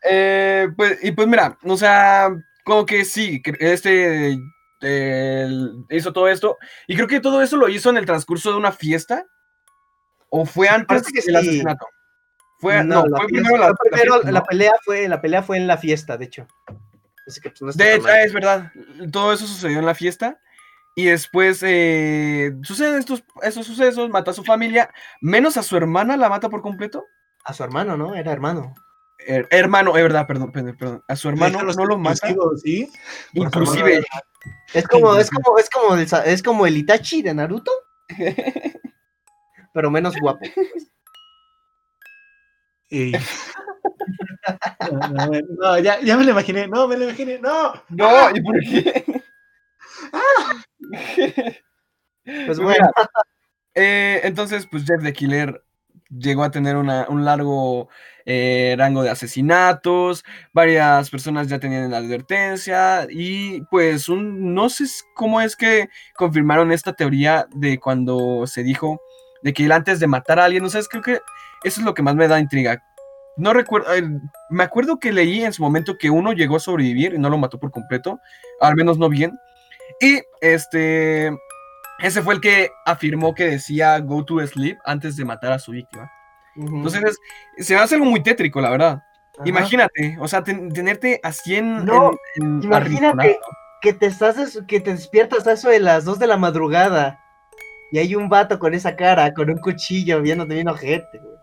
eh, 0.09 0.69
pues, 0.77 0.99
y 1.03 1.13
pues 1.13 1.29
mira, 1.29 1.59
o 1.63 1.77
sea, 1.77 2.31
como 2.69 2.85
que 2.85 3.07
sí, 3.07 3.43
este 3.61 4.39
eh, 4.83 5.49
hizo 5.89 6.13
todo 6.13 6.29
esto. 6.29 6.59
Y 6.87 6.97
creo 6.97 7.09
que 7.09 7.19
todo 7.19 7.41
eso 7.41 7.57
lo 7.57 7.69
hizo 7.71 7.89
en 7.89 7.97
el 7.97 8.05
transcurso 8.05 8.51
de 8.51 8.59
una 8.59 8.73
fiesta. 8.73 9.25
¿O 10.29 10.45
fue 10.45 10.69
antes 10.69 11.03
del 11.05 11.23
sí. 11.23 11.35
asesinato? 11.35 11.87
Fue, 12.59 12.85
no, 12.85 13.07
la 13.07 13.17
fue 13.17 13.27
primero 13.29 13.57
la, 13.57 13.69
la 13.69 13.75
primero 13.75 14.13
fiesta, 14.15 14.33
la 14.33 14.41
¿no? 14.41 14.45
pelea 14.45 14.73
fue 14.85 15.09
la 15.09 15.21
pelea 15.23 15.43
fue 15.43 15.57
en 15.57 15.67
la 15.67 15.79
fiesta, 15.79 16.19
de 16.19 16.27
hecho. 16.27 16.47
Así 17.27 17.41
que, 17.41 17.49
pues, 17.51 17.63
no 17.63 17.73
De 17.73 17.95
hecho, 17.95 18.03
mal. 18.05 18.21
es 18.21 18.33
verdad. 18.35 18.73
Todo 19.11 19.33
eso 19.33 19.47
sucedió 19.47 19.79
en 19.79 19.87
la 19.87 19.95
fiesta. 19.95 20.39
Y 20.95 21.07
después 21.07 21.63
eh, 21.63 22.53
suceden 22.65 22.99
estos, 22.99 23.25
estos 23.41 23.67
sucesos, 23.67 24.11
mata 24.11 24.33
a 24.33 24.35
su 24.35 24.45
familia, 24.45 24.91
menos 25.23 25.57
a 25.57 25.63
su 25.63 25.75
hermana, 25.77 26.19
la 26.19 26.29
mata 26.29 26.51
por 26.51 26.61
completo. 26.61 27.07
a 27.45 27.55
su 27.55 27.65
hermano, 27.65 27.97
¿no? 27.97 28.15
Era 28.15 28.33
hermano. 28.33 28.75
Her- 29.27 29.49
hermano, 29.51 29.97
es 29.97 30.03
verdad, 30.03 30.27
perdón, 30.27 30.53
perdón, 30.53 30.77
perdón. 30.79 31.05
A 31.09 31.17
su 31.17 31.29
hermano 31.29 31.63
no 31.63 31.85
lo 31.87 31.99
mata. 31.99 32.29
¿sí? 32.63 32.89
Inclusive, 33.35 34.03
Es 34.73 34.87
como, 34.87 35.17
es 35.17 35.29
como, 35.31 35.59
es 35.59 35.69
como, 35.71 35.95
el, 35.95 36.07
es 36.25 36.43
como 36.43 36.67
el 36.67 36.77
Itachi 36.77 37.23
de 37.23 37.35
Naruto, 37.35 37.73
pero 39.75 39.91
menos 39.91 40.15
guapo. 40.21 40.41
Ey. 42.91 43.13
No, 44.91 45.09
no, 45.11 45.41
no, 45.61 45.79
ya, 45.79 46.01
ya 46.01 46.17
me 46.17 46.25
lo 46.25 46.31
imaginé, 46.31 46.67
no, 46.69 46.89
me 46.89 46.97
lo 46.97 47.05
imaginé, 47.05 47.39
no. 47.39 47.75
no, 47.91 48.31
¿y 48.35 48.41
por 48.41 48.59
qué? 48.61 49.23
Pues 52.47 52.59
bueno, 52.59 52.91
Eh, 53.75 54.21
entonces, 54.25 54.67
pues 54.71 54.85
Jeff 54.85 55.03
the 55.03 55.13
Killer 55.13 55.63
llegó 56.11 56.43
a 56.43 56.51
tener 56.51 56.77
una- 56.77 57.07
un 57.09 57.25
largo 57.25 57.89
eh, 58.31 58.75
rango 58.77 59.03
de 59.03 59.09
asesinatos, 59.09 60.23
varias 60.53 61.09
personas 61.09 61.49
ya 61.49 61.59
tenían 61.59 61.91
la 61.91 61.97
advertencia 61.97 63.07
y 63.09 63.63
pues 63.71 64.07
un, 64.11 64.53
no 64.53 64.69
sé 64.69 64.85
cómo 65.15 65.41
es 65.41 65.57
que 65.57 65.89
confirmaron 66.15 66.71
esta 66.71 66.93
teoría 66.93 67.47
de 67.55 67.79
cuando 67.79 68.47
se 68.47 68.63
dijo 68.63 69.01
de 69.43 69.55
que 69.55 69.65
él 69.65 69.73
antes 69.73 69.99
de 69.99 70.09
matar 70.09 70.39
a 70.39 70.45
alguien, 70.45 70.63
no 70.63 70.69
sé, 70.69 70.81
creo 70.91 71.03
que 71.03 71.13
eso 71.65 71.81
es 71.81 71.87
lo 71.87 71.95
que 71.95 72.03
más 72.03 72.17
me 72.17 72.29
da 72.29 72.39
intriga. 72.39 72.83
No 73.39 73.55
recuerdo, 73.55 73.95
eh, 73.95 74.07
me 74.51 74.63
acuerdo 74.63 74.99
que 74.99 75.11
leí 75.11 75.43
en 75.43 75.55
su 75.55 75.63
momento 75.63 75.97
que 75.97 76.11
uno 76.11 76.35
llegó 76.35 76.57
a 76.57 76.61
sobrevivir 76.61 77.15
y 77.15 77.19
no 77.19 77.31
lo 77.31 77.39
mató 77.39 77.59
por 77.59 77.71
completo, 77.71 78.21
al 78.61 78.75
menos 78.77 78.99
no 78.99 79.09
bien. 79.09 79.39
Y 80.03 80.21
este, 80.43 81.31
ese 82.01 82.21
fue 82.21 82.35
el 82.35 82.43
que 82.43 82.69
afirmó 82.85 83.35
que 83.35 83.45
decía 83.47 83.99
go 84.01 84.23
to 84.23 84.47
sleep 84.47 84.77
antes 84.85 85.17
de 85.17 85.25
matar 85.25 85.53
a 85.53 85.59
su 85.59 85.73
víctima. 85.73 86.11
Entonces, 86.59 87.03
es- 87.57 87.67
se 87.67 87.75
me 87.75 87.81
hace 87.81 87.95
algo 87.95 88.07
muy 88.07 88.23
tétrico, 88.23 88.61
la 88.61 88.71
verdad. 88.71 89.03
ajá. 89.39 89.49
Imagínate, 89.49 90.17
o 90.21 90.27
sea, 90.27 90.43
ten- 90.43 90.73
tenerte 90.73 91.21
así 91.23 91.55
en. 91.57 91.85
No, 91.85 92.11
en- 92.37 92.57
en 92.59 92.63
imagínate. 92.65 93.39
que 93.81 93.93
te 93.93 94.07
estás 94.07 94.59
que 94.67 94.81
te 94.81 94.91
despiertas 94.93 95.47
a 95.47 95.53
eso 95.53 95.69
de 95.69 95.79
las 95.79 96.05
2 96.05 96.19
de 96.19 96.27
la 96.27 96.37
madrugada 96.37 97.21
y 97.93 97.99
hay 97.99 98.17
un 98.17 98.29
vato 98.29 98.59
con 98.59 98.75
esa 98.75 98.97
cara, 98.97 99.33
con 99.33 99.49
un 99.49 99.59
cuchillo 99.59 100.21
viéndote 100.21 100.55
bien 100.55 100.69
ojete, 100.69 101.19
güey. 101.23 101.35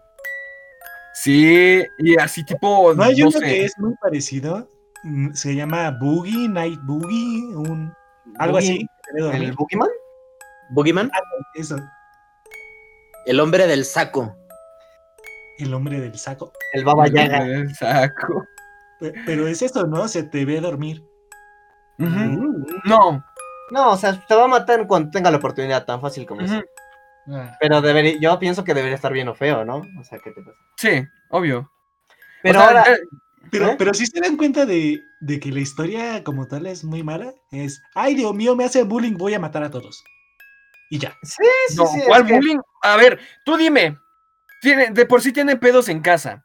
Sí, 1.14 1.82
y 2.00 2.18
así 2.20 2.44
tipo. 2.44 2.94
No 2.94 3.04
hay 3.04 3.16
no 3.16 3.28
uno 3.30 3.40
sé. 3.40 3.46
que 3.46 3.66
es 3.66 3.78
muy 3.80 3.96
parecido. 4.02 4.70
mm, 5.04 5.32
Se 5.34 5.56
llama 5.56 5.92
Boogie, 6.02 6.50
Night 6.50 6.80
Boogie, 6.84 7.56
un, 7.56 7.94
algo 8.38 8.58
Boogie- 8.60 8.76
así. 8.76 8.88
¿El. 9.34 9.54
Boogeyman? 9.54 9.90
Boogeyman, 10.72 11.12
Eso, 11.54 11.78
el 13.28 13.40
hombre 13.40 13.68
del 13.68 13.86
saco. 13.86 14.36
El 15.58 15.74
hombre 15.74 16.00
del 16.00 16.18
saco. 16.18 16.52
El 16.74 16.84
Baba 16.84 17.08
Yaga. 17.08 17.46
El 17.46 17.74
saco. 17.76 18.46
Pe- 19.00 19.14
Pero 19.26 19.48
es 19.48 19.62
eso, 19.62 19.86
¿no? 19.88 20.08
Se 20.08 20.24
te 20.24 20.46
ve 20.46 20.60
dormir. 20.62 21.04
Mm. 21.98 22.64
No. 22.86 23.24
No, 23.72 23.92
o 23.92 23.98
sea, 23.98 24.24
te 24.28 24.36
va 24.36 24.44
a 24.46 24.48
matar 24.48 24.86
cuando 24.86 25.10
tenga 25.10 25.32
la 25.32 25.38
oportunidad, 25.38 25.86
tan 25.86 26.00
fácil 26.02 26.26
como 26.26 26.42
eso. 26.42 26.62
Ah, 27.28 27.58
Pero 27.60 27.82
debería, 27.82 28.16
yo 28.20 28.38
pienso 28.38 28.64
que 28.64 28.76
debería 28.76 28.96
estar 28.96 29.12
bien 29.12 29.28
o 29.28 29.34
feo, 29.34 29.66
¿no? 29.66 29.78
O 30.00 30.04
sea, 30.04 30.20
¿qué 30.20 30.32
te 30.32 30.42
pasa? 30.44 30.58
Sí, 30.78 31.04
obvio. 31.32 31.72
Pero 32.44 32.60
O 32.60 32.62
sea, 32.62 32.68
ahora, 32.70 32.94
eh, 32.94 33.00
Pero, 33.50 33.70
¿Eh? 33.70 33.76
pero 33.80 33.94
si 33.96 34.06
se 34.06 34.20
dan 34.20 34.38
cuenta 34.38 34.66
de, 34.68 35.00
de 35.22 35.40
que 35.40 35.52
la 35.52 35.60
historia 35.62 36.24
como 36.24 36.48
tal 36.48 36.68
es 36.68 36.84
muy 36.84 37.02
mala, 37.02 37.34
es, 37.52 37.82
ay 37.96 38.14
Dios 38.14 38.34
mío, 38.36 38.56
me 38.56 38.66
hacen 38.66 38.88
bullying, 38.88 39.18
voy 39.18 39.34
a 39.34 39.40
matar 39.40 39.64
a 39.64 39.72
todos. 39.72 40.04
Y 40.92 41.00
ya. 41.00 41.16
sí, 41.24 41.44
sí, 41.70 41.76
no, 41.78 41.88
sí, 41.88 42.02
¿cuál 42.06 42.26
que- 42.28 42.34
bullying? 42.36 42.60
A 42.84 42.98
ver, 42.98 43.20
tú 43.44 43.58
dime. 43.58 43.98
Tiene, 44.62 44.90
de 44.92 45.06
por 45.06 45.22
sí 45.22 45.32
tienen 45.32 45.60
pedos 45.60 45.90
en 45.90 46.02
casa. 46.02 46.44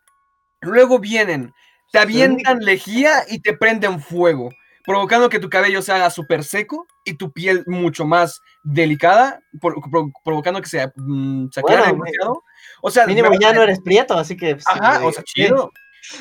Luego 0.60 0.98
vienen, 0.98 1.52
te 1.92 1.98
avientan 1.98 2.58
lejía 2.60 3.24
y 3.28 3.40
te 3.40 3.56
prenden 3.56 4.00
fuego, 4.00 4.50
provocando 4.84 5.28
que 5.30 5.38
tu 5.38 5.48
cabello 5.48 5.80
se 5.82 5.92
haga 5.92 6.10
súper 6.10 6.44
seco 6.44 6.86
y 7.04 7.14
tu 7.14 7.32
piel 7.32 7.64
mucho 7.66 8.04
más 8.04 8.42
delicada, 8.62 9.40
por- 9.60 9.80
pro- 9.90 10.10
provocando 10.24 10.60
que 10.60 10.68
se, 10.68 10.86
mm, 10.96 11.48
se 11.50 11.60
Bueno, 11.62 11.78
aclare 11.78 11.92
mi- 11.94 11.98
demasiado. 12.00 12.42
O 12.82 12.90
sea, 12.90 13.06
Mínimo 13.06 13.30
ya 13.40 13.52
no 13.52 13.62
eres 13.62 13.80
prieto, 13.80 14.14
así 14.18 14.36
que... 14.36 14.54
pues, 14.56 14.66
Ajá, 14.66 15.04
o 15.04 15.12
sea, 15.12 15.22
chido. 15.24 15.70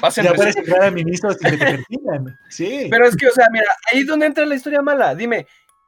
Pasen 0.01 0.25
Ya 0.25 0.31
reci- 0.31 0.35
puedes 0.35 0.55
entrar 0.57 0.83
a 0.83 0.91
ministros 0.91 1.37
que 1.37 1.51
te 1.51 1.57
persigan. 1.57 2.37
Sí. 2.49 2.87
Pero 2.89 3.05
es 3.07 3.15
que, 3.15 3.27
o 3.27 3.31
sea, 3.31 3.47
mira, 3.51 3.65
ahí 3.91 4.01
es 4.01 4.07
donde 4.07 4.25
entra 4.25 4.45
la 4.45 4.55
historia 4.55 4.81
mala. 4.81 5.15
Dime, 5.15 5.47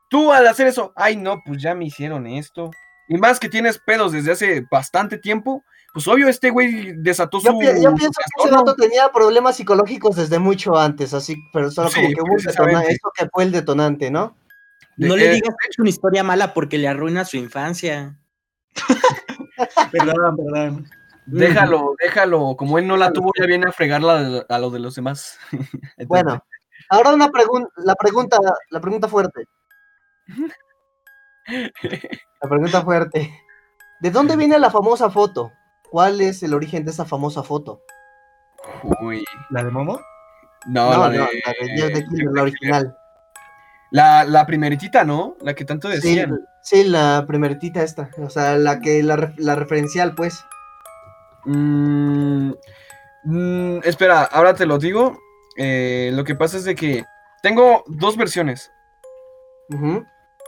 tú 0.10 0.32
al 0.32 0.48
hacer 0.48 0.68
eso, 0.68 0.92
ay, 0.96 1.16
no, 1.18 1.42
pues 1.46 1.62
ya 1.62 1.74
me 1.76 1.86
hicieron 1.86 2.26
esto. 2.28 2.72
Y 3.10 3.18
más 3.18 3.40
que 3.40 3.50
tienes 3.50 3.80
pedos 3.80 4.12
desde 4.14 4.32
hace 4.32 4.66
bastante 4.72 5.18
tiempo, 5.18 5.64
pues 5.94 6.08
obvio 6.08 6.28
este 6.28 6.50
güey 6.50 6.94
desató 6.98 7.40
Yo, 7.42 7.52
su. 7.52 7.62
yo 7.62 7.90
su 7.90 7.96
pienso 7.96 8.22
que 8.38 8.44
ese 8.44 8.56
vato 8.56 8.76
tenía 8.76 9.12
problemas 9.12 9.58
psicológicos 9.58 10.16
desde 10.16 10.40
mucho 10.40 10.78
antes, 10.78 11.14
así, 11.14 11.36
pero 11.52 11.70
solo 11.70 11.90
Sí, 11.90 12.02
como 12.02 12.16
que 12.16 12.22
hubo 12.22 12.38
detonante, 12.38 12.92
eso 12.94 13.12
que 13.18 13.30
fue 13.30 13.44
el 13.44 13.52
detonante, 13.52 14.12
¿no? 14.12 14.36
No 14.98 15.16
le 15.16 15.30
digas 15.30 15.56
que 15.60 15.70
es 15.70 15.80
una 15.80 15.90
historia 15.90 16.24
mala 16.24 16.54
porque 16.54 16.78
le 16.78 16.88
arruina 16.88 17.26
su 17.26 17.38
infancia. 17.38 18.18
Perdón, 19.92 20.38
perdón. 20.38 20.88
Déjalo, 21.26 21.96
déjalo. 22.02 22.56
Como 22.58 22.80
él 22.80 22.88
no 22.88 22.98
la 22.98 23.14
tuvo, 23.14 23.32
ya 23.40 23.46
viene 23.46 23.68
a 23.68 23.72
fregarla 23.72 24.46
a, 24.50 24.56
a 24.56 24.60
lo 24.60 24.70
de 24.70 24.80
los 24.80 24.96
demás. 24.96 25.38
Entonces, 25.52 26.08
Bueno, 26.08 26.44
ahora 26.90 27.14
una 27.14 27.30
pregunta, 27.30 27.70
la 27.78 27.96
pregunta, 27.96 28.38
la 28.70 28.82
pregunta 28.82 29.08
fuerte. 29.08 29.46
La 32.42 32.50
pregunta 32.50 32.82
fuerte. 32.82 33.34
¿De 34.00 34.12
dónde 34.12 34.36
viene 34.36 34.58
la 34.58 34.70
famosa 34.70 35.10
foto? 35.10 35.52
¿Cuál 35.92 36.22
es 36.22 36.42
el 36.42 36.54
origen 36.54 36.86
de 36.86 36.92
esa 36.92 37.06
famosa 37.06 37.44
foto? 37.44 37.84
Uy. 39.02 39.24
¿La 39.50 39.64
de 39.64 39.70
Momo? 39.72 40.00
No, 40.68 40.90
No, 40.92 40.92
la 40.92 40.98
no, 40.98 41.12
de. 41.12 41.18
la 41.18 41.26
de 41.26 41.70
Jeff 41.78 41.94
the 41.94 42.06
Killer, 42.06 42.30
la 42.34 42.42
original. 42.44 42.98
La, 43.92 44.24
la 44.24 44.46
primeritita, 44.46 45.04
¿no? 45.04 45.36
La 45.42 45.54
que 45.54 45.66
tanto 45.66 45.90
decían. 45.90 46.40
sí, 46.64 46.86
la 46.86 47.26
primeritita 47.28 47.84
esta, 47.84 48.10
o 48.20 48.30
sea, 48.30 48.56
la 48.58 48.80
que 48.80 49.04
la, 49.04 49.18
ref- 49.18 49.36
la 49.38 49.56
referencial, 49.56 50.16
pues. 50.16 50.46
Mm, 51.46 52.52
mm, 53.24 53.80
espera, 53.84 54.24
ahora 54.24 54.54
te 54.54 54.66
lo 54.66 54.78
digo. 54.78 55.18
Eh, 55.58 56.12
lo 56.14 56.24
que 56.24 56.36
pasa 56.36 56.56
es 56.58 56.64
de 56.64 56.76
que 56.76 57.04
tengo 57.44 57.84
dos 57.88 58.16
versiones. 58.16 58.72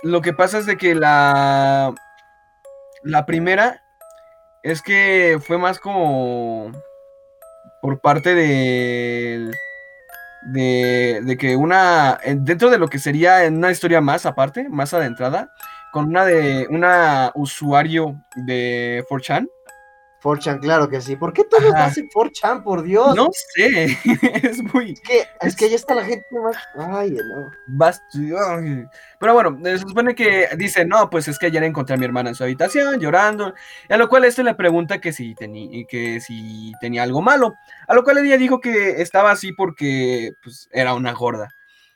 Lo 0.04 0.22
que 0.22 0.34
pasa 0.34 0.60
es 0.60 0.66
de 0.66 0.78
que 0.78 0.96
la. 0.96 1.94
La 3.04 3.26
primera 3.26 3.83
es 4.64 4.82
que 4.82 5.40
fue 5.46 5.58
más 5.58 5.80
como. 5.80 6.72
Por 7.82 8.00
parte 8.00 8.34
de. 8.34 9.52
De, 10.54 11.22
de 11.24 11.38
que 11.38 11.56
una. 11.56 12.18
en- 12.24 12.44
Dentro 12.46 12.70
de 12.70 12.78
lo 12.78 12.88
que 12.88 13.00
sería 13.00 13.44
una 13.50 13.72
historia 13.72 14.02
más 14.02 14.26
aparte, 14.26 14.68
más 14.70 14.94
adentrada, 14.94 15.52
con 15.92 16.06
una 16.06 16.26
de. 16.26 16.68
Una 16.70 17.32
usuario 17.36 18.16
de 18.36 19.04
4chan. 19.10 19.48
4chan, 20.24 20.60
claro 20.62 20.88
que 20.88 21.02
sí. 21.02 21.16
¿Por 21.18 21.34
qué 21.34 21.44
todos 21.44 21.74
Ajá. 21.74 21.86
hacen 21.86 22.08
4chan, 22.10 22.64
por 22.64 22.82
Dios? 22.82 23.16
No 23.16 23.30
sé, 23.54 23.98
es 24.44 24.64
muy. 24.74 24.92
Es 24.92 25.02
que, 25.02 25.24
es 25.42 25.56
que 25.56 25.70
ya 25.70 25.76
está 25.76 25.94
la 25.94 26.06
gente 26.06 26.26
más. 26.32 26.56
Ay, 26.76 27.12
no. 27.12 27.52
Ay. 28.48 28.86
Pero 29.20 29.34
bueno, 29.34 29.60
eh, 29.66 29.78
se 29.78 29.80
supone 29.80 30.16
que 30.16 30.48
dice, 30.58 30.86
no, 30.86 31.10
pues 31.10 31.28
es 31.28 31.38
que 31.38 31.48
ayer 31.48 31.64
encontré 31.64 31.96
a 31.96 31.98
mi 31.98 32.06
hermana 32.06 32.30
en 32.30 32.36
su 32.36 32.44
habitación 32.44 33.00
llorando. 33.00 33.54
A 33.90 33.98
lo 33.98 34.08
cual 34.08 34.24
este 34.26 34.44
le 34.44 34.56
pregunta 34.56 35.02
que 35.02 35.12
si, 35.12 35.36
que 35.36 36.22
si 36.22 36.72
tenía 36.80 37.04
algo 37.04 37.22
malo. 37.22 37.56
A 37.88 37.94
lo 37.94 38.04
cual 38.04 38.20
ella 38.20 38.38
dijo 38.38 38.62
que 38.62 39.02
estaba 39.02 39.32
así 39.32 39.52
porque 39.52 40.32
pues, 40.42 40.70
era 40.72 40.94
una 40.94 41.12
gorda. 41.12 41.50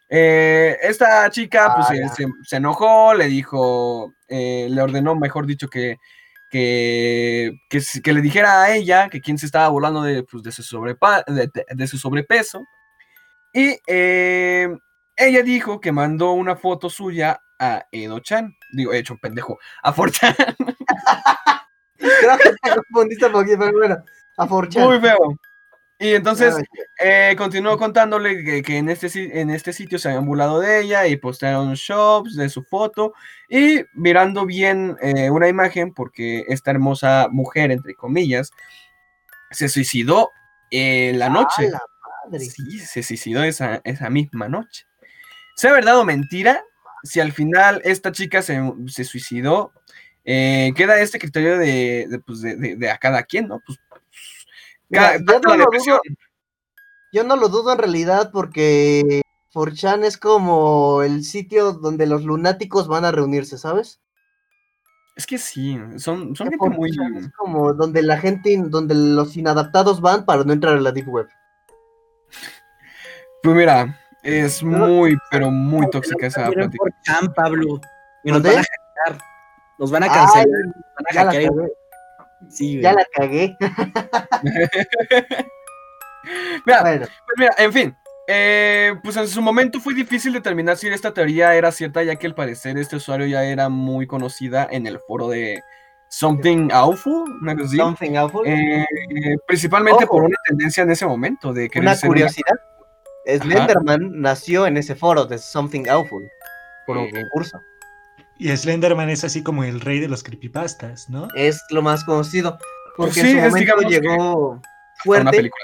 Eh, 0.10 0.78
esta 0.82 1.30
chica 1.30 1.74
pues, 1.76 1.88
Ah, 1.90 1.96
eh, 1.96 2.10
se, 2.16 2.26
se 2.44 2.56
enojó, 2.58 3.14
le 3.14 3.28
dijo, 3.28 4.14
eh, 4.28 4.68
le 4.70 4.82
ordenó, 4.82 5.16
mejor 5.16 5.46
dicho, 5.46 5.68
que, 5.68 5.98
que, 6.50 7.60
que, 7.70 7.82
que 8.04 8.14
le 8.14 8.22
dijera 8.22 8.62
a 8.64 8.76
ella 8.76 9.10
que 9.10 9.22
quien 9.22 9.38
se 9.38 9.46
estaba 9.46 9.68
burlando 9.70 10.02
de, 10.04 10.24
pues, 10.24 10.44
de, 10.44 10.52
su, 10.52 10.64
sobrepa- 10.64 11.24
de, 11.28 11.50
de- 11.76 11.88
su 11.88 11.98
sobrepeso. 11.98 12.66
Y 13.54 13.78
eh, 13.88 14.70
ella 15.16 15.42
dijo 15.44 15.80
que 15.80 15.92
mandó 15.92 16.32
una 16.34 16.56
foto 16.56 16.90
suya 16.90 17.42
a 17.60 17.86
Edo-chan. 17.92 18.56
Digo, 18.72 18.94
he 18.94 19.00
hecho 19.00 19.14
un 19.16 19.20
pendejo. 19.20 19.58
A 19.82 19.92
Forchan. 19.94 20.36
Creo 21.98 22.38
que 22.38 22.50
te 22.62 22.76
confundiste 22.76 23.26
un 23.26 23.32
poquito, 23.32 23.58
pero 23.60 23.72
bueno. 23.78 23.98
A 24.38 24.48
4chan. 24.48 24.86
Muy 24.86 25.00
feo. 25.00 25.18
Y 26.00 26.14
entonces 26.14 26.54
Ay, 26.56 26.64
eh, 27.00 27.36
continuó 27.38 27.76
contándole 27.78 28.44
que, 28.44 28.62
que 28.62 28.78
en, 28.78 28.90
este, 28.90 29.40
en 29.42 29.50
este 29.50 29.74
sitio 29.74 29.98
se 29.98 30.10
habían 30.10 30.26
burlado 30.28 30.60
de 30.60 30.82
ella 30.82 31.08
y 31.08 31.16
postearon 31.16 31.74
shops 31.74 32.36
de 32.36 32.50
su 32.50 32.64
foto 32.64 33.14
y 33.50 33.82
mirando 33.94 34.46
bien 34.46 34.96
eh, 35.02 35.32
una 35.32 35.48
imagen 35.48 35.94
porque 35.94 36.46
esta 36.50 36.70
hermosa 36.70 37.30
mujer, 37.32 37.72
entre 37.72 37.96
comillas, 37.96 38.52
se 39.52 39.70
suicidó 39.70 40.30
en 40.70 41.18
la 41.18 41.30
noche. 41.30 41.68
a 41.68 41.72
la 41.72 41.80
madre. 42.30 42.46
Sí, 42.46 42.80
se 42.80 43.02
suicidó 43.02 43.44
esa, 43.44 43.82
esa 43.84 44.10
misma 44.12 44.48
noche. 44.50 44.86
Sea 45.56 45.72
verdad 45.74 45.98
o 45.98 46.06
mentira, 46.06 46.64
si 47.04 47.20
al 47.22 47.32
final 47.32 47.82
esta 47.86 48.12
chica 48.12 48.44
se, 48.44 48.62
se 48.88 49.04
suicidó, 49.04 49.74
eh, 50.26 50.74
queda 50.76 51.00
este 51.00 51.18
criterio 51.20 51.58
de, 51.58 52.06
de, 52.10 52.20
pues, 52.20 52.42
de- 52.42 52.56
de- 52.58 52.76
de 52.76 52.92
a 52.92 52.98
cada 52.98 53.24
quien, 53.24 53.48
¿no? 53.48 53.62
Pues, 53.66 53.80
Mira, 54.90 55.18
yo 55.18 55.40
no 55.40 55.56
lo 55.58 55.66
dudo. 55.66 56.02
Yo 57.14 57.24
no 57.24 57.36
lo 57.36 57.50
dudo 57.50 57.72
en 57.72 57.78
realidad 57.78 58.32
porque 58.32 59.22
4chan 59.54 60.04
es 60.04 60.18
como 60.18 61.02
el 61.04 61.24
sitio 61.24 61.74
donde 61.74 62.06
los 62.06 62.24
lunáticos 62.24 62.88
van 62.88 63.06
a 63.06 63.12
reunirse, 63.12 63.58
¿sabes? 63.58 64.02
Es 65.16 65.26
que 65.26 65.38
sí, 65.38 65.80
son, 65.98 66.36
son 66.36 66.50
gente 66.50 66.70
muy... 66.70 66.92
4chan 66.92 67.18
Es 67.18 67.32
como 67.34 67.74
donde 67.74 68.04
la 68.04 68.18
gente, 68.18 68.56
donde 68.68 68.94
los 68.94 69.36
inadaptados 69.36 70.00
van 70.00 70.26
para 70.26 70.44
no 70.44 70.54
entrar 70.54 70.76
a 70.76 70.82
la 70.82 70.92
deep 70.92 71.08
web. 71.10 71.28
Pues 73.42 73.56
mira, 73.56 73.98
es 74.24 74.62
muy, 74.62 75.18
pero 75.32 75.50
muy 75.50 75.90
tóxica 75.90 76.28
esa 76.28 76.50
plática. 76.50 76.78
por 76.78 76.92
Chan, 77.04 77.34
Pablo. 77.34 77.80
Y 78.24 78.32
nos 78.32 78.44
van 78.44 78.58
a 78.58 78.64
hackear. 78.64 79.24
Nos 79.80 79.92
van 79.92 80.04
a 80.04 80.08
cancelar. 80.08 80.46
Ay, 80.46 80.46
nos 80.46 81.16
van 81.16 81.28
a 81.28 81.32
hackear. 81.32 81.52
Sí, 82.50 82.74
güey. 82.74 82.84
Ya 82.84 82.94
la 82.94 83.06
cagué. 83.14 83.56
Mira, 86.66 86.82
bueno, 86.82 87.06
Pues 87.08 87.38
mira, 87.38 87.54
en 87.58 87.74
fin. 87.74 87.96
eh, 88.28 88.94
pues 89.04 89.16
en 89.16 89.28
su 89.28 89.42
momento 89.42 89.80
fue 89.80 89.94
difícil 89.94 90.34
determinar 90.34 90.76
si 90.78 90.88
esta 90.88 91.14
teoría 91.14 91.56
era 91.56 91.72
cierta, 91.72 92.04
ya 92.04 92.18
que 92.18 92.28
al 92.28 92.36
parecer 92.36 92.78
este 92.78 92.98
usuario 92.98 93.26
ya 93.28 93.44
era 93.46 93.70
muy 93.70 94.06
conocida 94.08 94.68
en 94.70 94.86
el 94.88 95.00
foro 95.08 95.30
de 95.30 95.62
Something 96.10 96.70
Awful, 96.74 97.24
una 97.42 97.54
cosa 97.56 97.68
así. 97.68 97.78
something 97.78 98.16
awful. 98.18 98.46
Eh, 98.46 98.86
principalmente 99.46 100.04
Ojo. 100.04 100.14
por 100.16 100.24
una 100.24 100.36
tendencia 100.46 100.84
en 100.84 100.92
ese 100.92 101.06
momento 101.06 101.54
de 101.54 101.70
querer 101.70 101.88
Una 101.90 101.98
curiosidad. 102.00 102.56
Slenderman 103.26 104.22
nació 104.22 104.68
en 104.68 104.78
ese 104.78 104.96
foro 104.96 105.26
de 105.26 105.38
Something 105.38 105.88
Awful. 105.90 106.30
Por 106.86 106.98
un 106.98 107.10
concurso. 107.12 107.62
Y 108.40 108.56
Slenderman 108.56 109.10
es 109.10 109.24
así 109.24 109.42
como 109.44 109.64
el 109.64 109.82
rey 109.82 110.00
de 110.00 110.08
los 110.08 110.24
creepypastas, 110.24 111.10
¿no? 111.10 111.28
Es 111.36 111.62
lo 111.70 111.82
más 111.82 112.04
conocido. 112.04 112.58
Porque 112.96 113.14
Pues 113.14 113.16
sí, 113.16 113.32
en 113.32 113.40
su 113.40 113.46
es, 113.46 113.50
momento 113.50 113.90
llegó 113.90 114.50
una 114.52 114.62
fuerte. 115.04 115.32
película. 115.32 115.64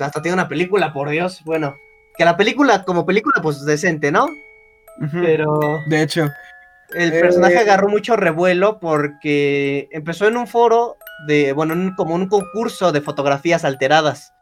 Hasta 0.00 0.22
tiene 0.22 0.34
una 0.34 0.48
película, 0.48 0.92
por 0.92 1.08
Dios. 1.10 1.42
Bueno, 1.44 1.74
que 2.16 2.24
la 2.24 2.36
película, 2.36 2.84
como 2.84 3.06
película, 3.06 3.40
pues 3.42 3.64
decente, 3.64 4.10
¿no? 4.10 4.28
Pero 5.12 5.60
De 5.86 6.02
hecho, 6.02 6.28
el 6.94 7.12
Eh, 7.12 7.20
personaje 7.20 7.58
agarró 7.58 7.88
mucho 7.88 8.16
revuelo 8.16 8.80
porque 8.80 9.88
empezó 9.92 10.26
en 10.26 10.36
un 10.36 10.48
foro 10.48 10.96
de, 11.28 11.52
bueno, 11.52 11.74
en 11.74 11.80
un- 11.80 11.94
como 11.94 12.14
un 12.16 12.26
concurso 12.28 12.90
de 12.90 13.00
fotografías 13.00 13.64
alteradas, 13.64 14.32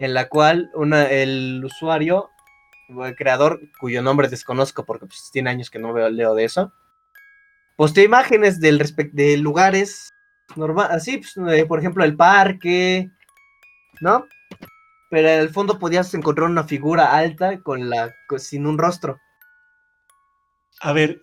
en 0.00 0.14
la 0.14 0.28
cual 0.28 0.70
una, 0.74 1.04
el 1.08 1.62
usuario, 1.64 2.30
creador, 3.16 3.60
cuyo 3.78 4.02
nombre 4.02 4.28
desconozco 4.28 4.84
porque 4.84 5.06
pues, 5.06 5.30
tiene 5.32 5.50
años 5.50 5.70
que 5.70 5.78
no 5.78 5.92
veo, 5.92 6.08
leo 6.10 6.34
de 6.34 6.44
eso, 6.44 6.72
posteó 7.76 8.04
imágenes 8.04 8.60
del 8.60 8.78
de 9.12 9.36
lugares 9.36 10.08
normal, 10.56 10.88
así, 10.90 11.18
pues, 11.18 11.36
eh, 11.58 11.66
por 11.66 11.78
ejemplo, 11.78 12.04
el 12.04 12.16
parque, 12.16 13.10
¿no? 14.00 14.26
Pero 15.10 15.28
en 15.28 15.40
el 15.40 15.50
fondo 15.50 15.78
podías 15.78 16.12
encontrar 16.14 16.48
una 16.48 16.64
figura 16.64 17.14
alta 17.16 17.60
con 17.60 17.88
la 17.88 18.14
con- 18.26 18.40
sin 18.40 18.66
un 18.66 18.78
rostro. 18.78 19.20
A 20.80 20.92
ver, 20.92 21.20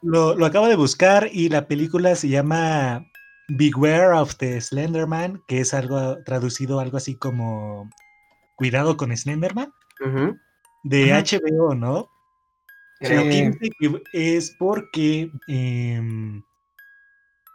lo, 0.00 0.34
lo 0.34 0.46
acabo 0.46 0.68
de 0.68 0.76
buscar 0.76 1.28
y 1.32 1.48
la 1.48 1.66
película 1.66 2.14
se 2.14 2.28
llama 2.28 3.04
Beware 3.48 4.16
of 4.16 4.36
the 4.36 4.60
Slenderman, 4.60 5.42
que 5.46 5.60
es 5.60 5.74
algo 5.74 6.22
traducido 6.24 6.80
algo 6.80 6.96
así 6.96 7.16
como 7.16 7.90
Cuidado 8.54 8.96
con 8.96 9.14
Slenderman, 9.16 9.72
Ujú. 10.00 10.38
De. 10.82 11.12
HBO, 11.12 11.74
¿no? 11.74 12.08
Que 13.00 13.52
es 14.12 14.54
porque. 14.58 15.30
em, 15.48 16.42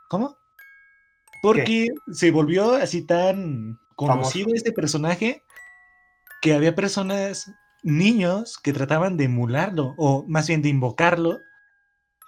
¿Cómo? 0.09 0.37
Porque 1.41 1.89
se 2.11 2.31
volvió 2.31 2.73
así 2.73 3.05
tan 3.05 3.77
conocido 3.95 4.53
este 4.53 4.71
personaje 4.71 5.43
que 6.41 6.53
había 6.53 6.75
personas, 6.75 7.51
niños, 7.83 8.57
que 8.57 8.73
trataban 8.73 9.17
de 9.17 9.25
emularlo, 9.25 9.93
o 9.97 10.25
más 10.27 10.47
bien 10.47 10.61
de 10.61 10.69
invocarlo, 10.69 11.39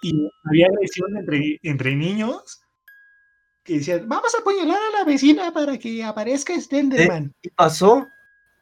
y 0.02 0.30
había 0.44 0.66
agresión 0.66 1.16
entre, 1.16 1.58
entre 1.62 1.94
niños 1.96 2.62
que 3.64 3.74
decían: 3.74 4.08
Vamos 4.08 4.34
a 4.34 4.38
apuñalar 4.38 4.78
a 4.78 4.98
la 4.98 5.04
vecina 5.04 5.52
para 5.52 5.78
que 5.78 6.02
aparezca 6.02 6.58
Slenderman. 6.58 7.34
Y 7.42 7.50
pasó, 7.50 8.06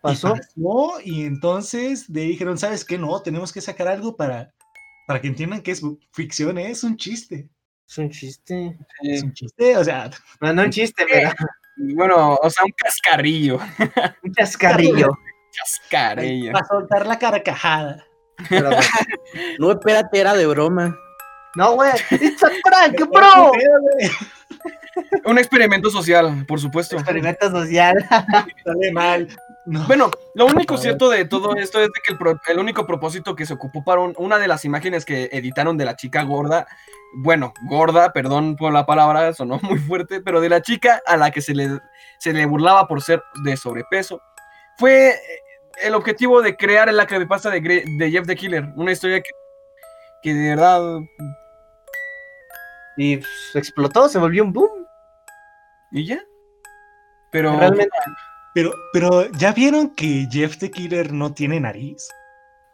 pasó. 0.01 0.35
pasó, 0.35 1.01
y 1.05 1.25
entonces 1.25 2.09
le 2.09 2.23
dijeron, 2.23 2.59
¿sabes 2.59 2.85
qué? 2.85 2.99
No, 2.99 3.21
tenemos 3.23 3.53
que 3.53 3.61
sacar 3.61 3.89
algo 3.89 4.17
para, 4.17 4.53
para 5.07 5.21
que 5.21 5.29
entiendan 5.29 5.63
que 5.63 5.73
es 5.73 5.83
ficción, 6.13 6.59
¿eh? 6.59 6.71
es 6.71 6.85
un 6.85 6.97
chiste. 6.97 7.49
Es 7.89 7.99
un 7.99 8.11
chiste. 8.11 8.79
Es 9.03 9.23
un 9.23 9.33
chiste, 9.33 9.77
o 9.77 9.85
sea, 9.85 10.11
No, 10.41 10.53
no 10.53 10.63
un 10.63 10.71
chiste, 10.71 11.05
pero 11.09 11.31
bueno, 11.95 12.35
o 12.35 12.51
sea, 12.51 12.65
un 12.65 12.73
cascarrillo. 12.77 13.59
un 14.23 14.33
chascarrillo. 14.33 15.09
Cascarrillo. 15.57 16.53
para 16.53 16.67
soltar 16.67 17.07
la 17.07 17.19
carcajada. 17.19 18.05
Pero 18.49 18.69
bueno. 18.69 18.83
No, 19.59 19.73
espérate, 19.73 20.21
era 20.21 20.35
de 20.35 20.47
broma. 20.47 20.97
No, 21.55 21.75
güey. 21.75 21.93
It's 22.11 22.43
a 22.43 22.51
prank, 22.63 23.11
bro. 23.13 23.53
Un 25.25 25.39
experimento 25.39 25.91
social, 25.91 26.45
por 26.47 26.61
supuesto. 26.61 26.97
Experimento 26.97 27.51
social. 27.51 27.97
Sale 28.65 28.93
mal. 28.93 29.29
No. 29.71 29.85
Bueno, 29.87 30.11
lo 30.35 30.47
único 30.47 30.79
cierto 30.79 31.11
de 31.11 31.27
todo 31.27 31.55
esto 31.57 31.79
es 31.81 31.89
de 31.89 32.01
que 32.07 32.13
el, 32.13 32.19
pro- 32.19 32.41
el 32.49 32.59
único 32.59 32.87
propósito 32.87 33.37
que 33.37 33.45
se 33.45 33.53
ocupó 33.53 33.85
para 33.85 34.01
un- 34.01 34.15
una 34.17 34.39
de 34.39 34.49
las 34.49 34.65
imágenes 34.65 35.05
que 35.05 35.29
editaron 35.31 35.77
de 35.77 35.85
la 35.85 35.95
chica 35.95 36.23
gorda, 36.23 36.67
bueno, 37.17 37.53
gorda, 37.69 38.13
perdón 38.15 38.57
por 38.57 38.73
la 38.73 38.87
palabra, 38.87 39.35
sonó 39.35 39.59
muy 39.63 39.79
fuerte, 39.79 40.23
pero 40.23 40.41
de 40.41 40.49
la 40.49 40.63
chica 40.63 41.03
a 41.05 41.19
la 41.19 41.31
que 41.31 41.43
se 41.43 41.55
le, 41.55 41.69
se 42.19 42.33
le 42.33 42.47
burlaba 42.47 42.89
por 42.89 43.03
ser 43.03 43.23
de 43.45 43.59
sobrepeso, 43.59 44.23
fue 44.79 45.11
eh, 45.11 45.19
el 45.83 45.95
objetivo 45.95 46.41
de 46.41 46.57
crear 46.57 46.91
la 46.95 47.07
creepypasta 47.07 47.51
de, 47.51 47.63
Gre- 47.63 47.85
de 47.99 48.11
Jeff 48.11 48.27
the 48.27 48.37
Killer, 48.37 48.65
una 48.77 48.93
historia 48.93 49.21
que, 49.21 49.31
que 50.23 50.33
de 50.35 50.49
verdad... 50.51 50.99
Y 52.97 53.21
explotó, 53.55 54.09
se 54.09 54.19
volvió 54.19 54.43
un 54.45 54.53
boom. 54.53 54.87
¿Y 55.93 56.07
ya? 56.07 56.19
Pero... 57.31 57.57
Realmente. 57.57 57.91
Pero, 58.59 58.75
pero 58.93 59.31
ya 59.39 59.53
vieron 59.53 59.95
que 59.95 60.27
Jeff 60.29 60.59
the 60.59 60.69
Killer 60.69 61.13
no 61.13 61.33
tiene 61.33 61.61
nariz. 61.61 62.09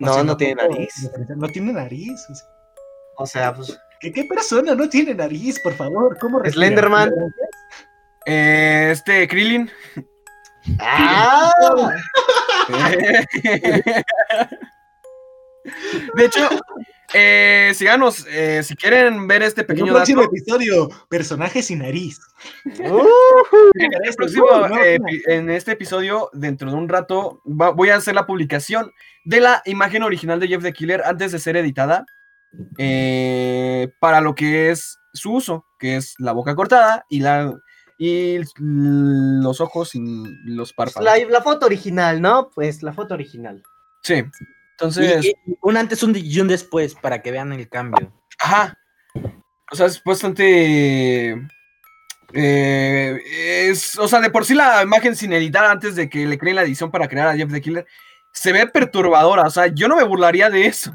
O 0.01 0.07
No, 0.07 0.15
sea, 0.15 0.25
no 0.25 0.35
tiene 0.35 0.55
nariz. 0.55 1.11
No 1.37 1.47
tiene 1.49 1.73
nariz. 1.75 2.25
o 2.31 2.35
sea, 2.35 2.47
O 3.19 3.27
sea, 3.27 3.55
pues. 3.55 3.79
¿qué, 4.01 4.11
qué 4.11 4.25
persona 4.25 4.75
no 4.75 4.89
tiene 4.89 5.15
nariz, 5.15 5.61
por 5.61 5.75
favor? 5.75 6.17
¿Cómo 6.19 6.39
respira? 6.39 6.67
Slenderman. 6.69 7.11
eh, 8.25 8.89
este, 8.93 9.29
Krillin. 9.29 9.71
¡Ah! 10.81 11.53
De 16.15 16.25
hecho, 16.25 16.49
eh, 17.15 17.73
síganos, 17.75 18.27
eh, 18.29 18.63
si 18.63 18.75
quieren 18.77 19.27
ver 19.27 19.43
este 19.43 19.61
En 19.63 19.65
un 19.65 19.69
pequeño 19.69 19.93
próximo 19.95 20.21
dato, 20.23 20.33
episodio, 20.35 20.89
personaje 21.09 21.63
sin 21.63 21.79
nariz. 21.79 22.21
Uh, 22.79 23.71
en, 23.75 23.91
próximo, 24.17 24.47
eh, 24.85 24.99
este 25.57 25.73
episodio, 25.73 26.29
dentro 26.33 26.71
de 26.71 26.77
un 26.77 26.89
rato, 26.89 27.41
va- 27.47 27.71
voy 27.71 27.91
a 27.91 27.97
hacer 27.97 28.15
la 28.15 28.27
publicación 28.27 28.91
de 29.25 29.41
la 29.41 29.63
imagen 29.65 30.03
original 30.03 30.41
de 30.41 30.49
Jeff 30.49 30.63
the 30.63 30.73
Killer 30.73 31.03
antes 31.05 31.33
de 31.33 31.39
ser 31.39 31.57
editada 31.57 32.05
eh, 32.79 33.89
para 34.01 34.21
lo 34.21 34.35
que 34.35 34.71
es 34.71 34.99
su 35.13 35.33
uso, 35.35 35.67
que 35.79 35.97
es 35.97 36.15
la 36.19 36.33
boca 36.33 36.55
cortada 36.55 37.05
y 37.09 37.21
la 37.21 37.53
y 37.97 38.41
los 38.59 39.61
ojos 39.61 39.91
sin 39.91 40.25
los 40.45 40.73
párpados. 40.73 41.05
la, 41.05 41.17
la 41.31 41.41
foto 41.43 41.67
original, 41.67 42.21
¿no? 42.21 42.51
Pues 42.53 42.83
la 42.83 42.93
foto 42.93 43.15
original. 43.15 43.63
Sí. 44.03 44.25
Entonces, 44.79 45.25
y- 45.25 45.29
y 45.53 45.57
un 45.63 45.77
antes 45.77 46.03
un 46.03 46.15
y 46.17 46.41
un 46.41 46.49
después 46.49 46.95
para 46.95 47.23
que 47.23 47.31
vean 47.31 47.53
el 47.53 47.69
cambio. 47.69 48.13
Ajá. 48.41 48.77
O 49.71 49.77
sea, 49.77 49.87
es 49.87 50.03
bastante. 50.05 51.37
eh, 52.33 53.21
es, 53.71 53.99
o 53.99 54.09
sea, 54.09 54.21
de 54.21 54.31
por 54.31 54.45
sí 54.45 54.55
la 54.55 54.83
imagen 54.83 55.15
sin 55.17 55.33
editar 55.33 55.65
antes 55.65 55.95
de 55.95 56.09
que 56.11 56.27
le 56.27 56.39
creen 56.39 56.57
la 56.57 56.63
edición 56.63 56.91
para 56.91 57.09
crear 57.09 57.29
a 57.29 57.37
Jeff 57.37 57.51
the 57.53 57.61
Killer 57.61 57.87
se 58.33 58.53
ve 58.53 58.67
perturbadora. 58.67 59.43
O 59.45 59.51
sea, 59.51 59.69
yo 59.69 59.87
no 59.89 59.97
me 59.97 60.03
burlaría 60.05 60.51
de 60.51 60.67
eso. 60.67 60.93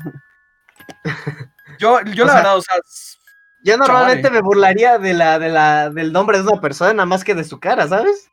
Yo, 1.79 2.01
yo 2.03 2.23
O 2.23 2.27
la 2.27 2.33
sea, 2.33 2.41
verdad, 2.41 2.57
o 2.57 2.61
sea, 2.61 2.75
Yo 3.63 3.77
normalmente 3.77 4.23
Chavales. 4.23 4.31
me 4.33 4.45
burlaría 4.45 4.97
de 4.97 5.13
la, 5.13 5.39
de 5.39 5.47
la, 5.49 5.89
del 5.89 6.11
nombre 6.11 6.37
de 6.37 6.43
una 6.43 6.59
persona 6.59 7.05
más 7.05 7.23
que 7.23 7.35
de 7.35 7.45
su 7.45 7.57
cara, 7.59 7.87
¿sabes? 7.87 8.29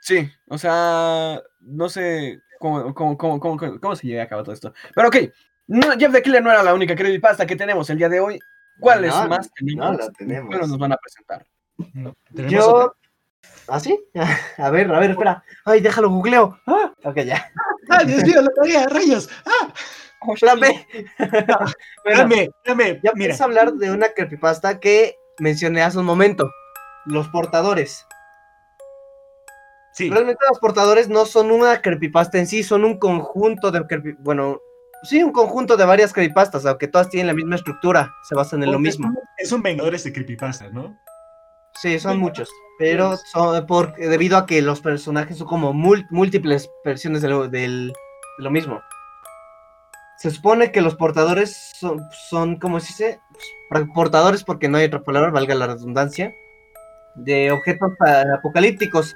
Sí, 0.00 0.28
o 0.48 0.58
sea, 0.58 1.40
no 1.60 1.88
sé 1.88 2.40
cómo, 2.64 2.94
cómo, 2.94 3.18
cómo, 3.18 3.40
cómo, 3.40 3.78
cómo 3.80 3.96
se 3.96 4.06
llega 4.06 4.22
a 4.22 4.28
cabo 4.28 4.42
todo 4.42 4.54
esto. 4.54 4.72
Pero 4.94 5.08
ok, 5.08 5.16
no, 5.66 5.92
Jeff 5.98 6.12
the 6.12 6.22
Killer 6.22 6.42
no 6.42 6.50
era 6.50 6.62
la 6.62 6.72
única 6.72 6.94
creepypasta 6.94 7.46
que 7.46 7.56
tenemos 7.56 7.90
el 7.90 7.98
día 7.98 8.08
de 8.08 8.20
hoy. 8.20 8.38
¿Cuáles 8.80 9.14
No, 9.14 9.28
más 9.28 9.50
no 9.60 9.92
la 9.92 10.10
tenemos. 10.10 10.48
¿Cuáles 10.48 10.68
nos 10.68 10.78
van 10.78 10.92
a 10.92 10.96
presentar? 10.96 11.46
No, 11.92 12.14
tenemos 12.34 12.52
Yo. 12.52 12.74
otra. 12.74 12.92
¿Ah, 13.68 13.80
sí? 13.80 14.02
A 14.58 14.70
ver, 14.70 14.90
a 14.92 14.98
ver, 14.98 15.10
espera. 15.10 15.44
Ay, 15.66 15.80
déjalo, 15.80 16.08
googleo. 16.08 16.58
Ah, 16.66 16.92
ok, 17.04 17.16
ya. 17.20 17.50
¡Ah, 17.90 18.02
Dios 18.04 18.24
mío, 18.24 18.40
la 18.40 18.50
tarea, 18.50 18.86
rayos! 18.88 19.28
¡Ah! 19.44 19.72
Plan 20.40 20.58
B. 20.60 20.86
Bueno, 22.02 22.18
Dame, 22.18 22.48
dame, 22.64 23.00
ya 23.02 23.12
mira. 23.14 23.36
a 23.38 23.44
hablar 23.44 23.74
de 23.74 23.90
una 23.90 24.08
creepypasta 24.08 24.80
que 24.80 25.16
mencioné 25.38 25.82
hace 25.82 25.98
un 25.98 26.06
momento. 26.06 26.50
Los 27.04 27.28
portadores. 27.28 28.06
Sí, 29.94 30.10
Realmente 30.10 30.44
los 30.48 30.58
portadores 30.58 31.08
no 31.08 31.24
son 31.24 31.52
una 31.52 31.80
creepypasta 31.80 32.38
en 32.38 32.48
sí, 32.48 32.64
son 32.64 32.84
un 32.84 32.98
conjunto 32.98 33.70
de 33.70 33.80
creepy- 33.82 34.16
bueno, 34.18 34.60
sí, 35.04 35.22
un 35.22 35.30
conjunto 35.30 35.76
de 35.76 35.84
varias 35.84 36.12
creepypastas, 36.12 36.66
aunque 36.66 36.88
todas 36.88 37.08
tienen 37.08 37.28
la 37.28 37.32
misma 37.34 37.54
estructura, 37.54 38.12
se 38.28 38.34
basan 38.34 38.64
en 38.64 38.72
lo 38.72 38.78
mismo. 38.80 39.12
Es 39.38 39.52
un 39.52 39.62
vengadores 39.62 40.02
de 40.02 40.12
creepypasta, 40.12 40.68
¿no? 40.70 40.98
Sí, 41.80 41.98
son 42.00 42.18
muchos, 42.18 42.48
pero 42.78 43.16
son 43.32 43.66
por, 43.66 43.94
debido 43.94 44.36
a 44.36 44.46
que 44.46 44.62
los 44.62 44.80
personajes 44.80 45.38
son 45.38 45.46
como 45.46 45.72
múltiples 45.72 46.68
versiones 46.84 47.22
de 47.22 47.28
lo, 47.28 47.48
del- 47.48 47.92
de 48.38 48.44
lo 48.44 48.50
mismo. 48.50 48.80
Se 50.18 50.30
supone 50.30 50.72
que 50.72 50.80
los 50.80 50.96
portadores 50.96 51.70
son, 51.78 52.00
son 52.30 52.58
¿cómo 52.58 52.80
se 52.80 52.88
dice? 52.88 53.20
Pues, 53.68 53.84
Portadores 53.94 54.42
porque 54.42 54.68
no 54.68 54.78
hay 54.78 54.86
otra 54.86 55.02
palabra, 55.04 55.30
valga 55.30 55.54
la 55.54 55.66
redundancia, 55.68 56.34
de 57.14 57.52
objetos 57.52 57.92
apocalípticos. 58.38 59.14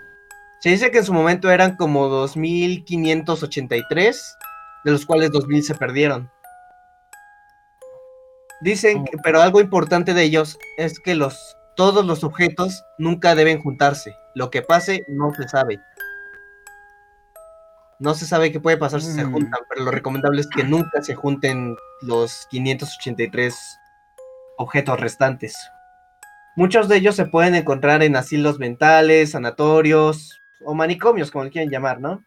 Se 0.60 0.70
dice 0.70 0.90
que 0.90 0.98
en 0.98 1.04
su 1.04 1.12
momento 1.12 1.50
eran 1.50 1.76
como 1.76 2.08
2583, 2.08 4.36
de 4.84 4.90
los 4.90 5.06
cuales 5.06 5.30
2000 5.30 5.62
se 5.62 5.74
perdieron. 5.74 6.30
Dicen, 8.60 9.04
que- 9.04 9.16
pero 9.22 9.40
algo 9.40 9.60
importante 9.60 10.14
de 10.14 10.24
ellos 10.24 10.58
es 10.76 10.98
que 11.00 11.14
los 11.14 11.54
todos 11.76 12.04
los 12.04 12.24
objetos 12.24 12.82
nunca 12.98 13.36
deben 13.36 13.62
juntarse. 13.62 14.12
Lo 14.34 14.50
que 14.50 14.62
pase 14.62 15.04
no 15.06 15.32
se 15.32 15.48
sabe. 15.48 15.80
No 18.00 18.14
se 18.14 18.26
sabe 18.26 18.50
qué 18.50 18.58
puede 18.58 18.76
pasar 18.76 19.00
si 19.00 19.12
se 19.12 19.24
Mm. 19.24 19.32
juntan, 19.32 19.60
pero 19.68 19.84
lo 19.84 19.92
recomendable 19.92 20.40
es 20.40 20.48
que 20.48 20.64
nunca 20.64 21.02
se 21.02 21.14
junten 21.14 21.76
los 22.02 22.48
583 22.50 23.78
objetos 24.56 24.98
restantes. 24.98 25.54
Muchos 26.56 26.88
de 26.88 26.96
ellos 26.96 27.14
se 27.14 27.26
pueden 27.26 27.54
encontrar 27.54 28.02
en 28.02 28.16
asilos 28.16 28.58
mentales, 28.58 29.30
sanatorios 29.30 30.42
o 30.64 30.74
manicomios, 30.74 31.30
como 31.30 31.44
le 31.44 31.50
quieran 31.50 31.70
llamar, 31.70 32.00
¿no? 32.00 32.24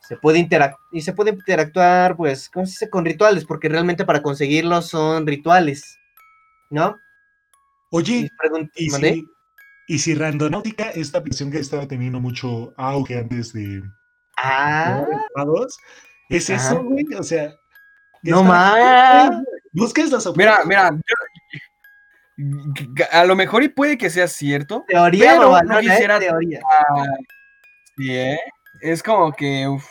Se 0.00 0.16
puede 0.16 0.38
interac- 0.38 0.76
y 0.92 1.00
se 1.02 1.12
puede 1.12 1.30
interactuar, 1.32 2.16
pues, 2.16 2.48
¿cómo 2.48 2.64
se 2.66 2.70
dice? 2.72 2.88
Con 2.90 3.04
rituales, 3.04 3.44
porque 3.44 3.68
realmente 3.68 4.04
para 4.04 4.22
conseguirlos 4.22 4.88
son 4.88 5.26
rituales, 5.26 5.98
¿no? 6.70 6.96
Y 7.90 7.96
Oye, 7.96 8.30
¿y 8.76 8.90
si, 8.90 9.26
y 9.88 9.98
si 9.98 10.14
Randonáutica, 10.14 10.90
esta 10.90 11.18
aplicación 11.18 11.50
que 11.50 11.58
estaba 11.58 11.88
teniendo 11.88 12.20
mucho 12.20 12.72
auge 12.76 13.18
antes 13.18 13.52
de 13.52 13.82
Ah, 14.36 15.04
Jugados, 15.34 15.78
es 16.28 16.48
eso, 16.50 16.80
güey? 16.84 17.04
O 17.18 17.22
sea, 17.24 17.52
no 18.22 18.44
más. 18.44 19.30
Busques 19.72 20.06
Mira, 20.36 20.60
objetos. 20.62 20.66
mira, 20.66 20.90
yo- 22.36 23.04
a 23.10 23.24
lo 23.24 23.34
mejor 23.34 23.62
y 23.64 23.68
puede 23.68 23.98
que 23.98 24.10
sea 24.10 24.28
cierto. 24.28 24.84
Teoría, 24.86 25.32
Pero 25.32 25.50
no 25.50 25.62
no, 25.62 25.74
no 25.74 25.80
quisiera- 25.80 26.18
teoría. 26.20 26.60
Sí, 27.98 28.14
¿eh? 28.14 28.38
Es 28.80 29.02
como 29.02 29.32
que, 29.32 29.66
uf, 29.66 29.84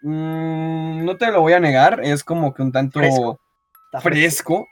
mm, 0.00 1.04
no 1.04 1.16
te 1.18 1.30
lo 1.30 1.42
voy 1.42 1.52
a 1.52 1.60
negar, 1.60 2.00
es 2.02 2.24
como 2.24 2.54
que 2.54 2.62
un 2.62 2.72
tanto 2.72 3.00
Fresco. 4.00 4.66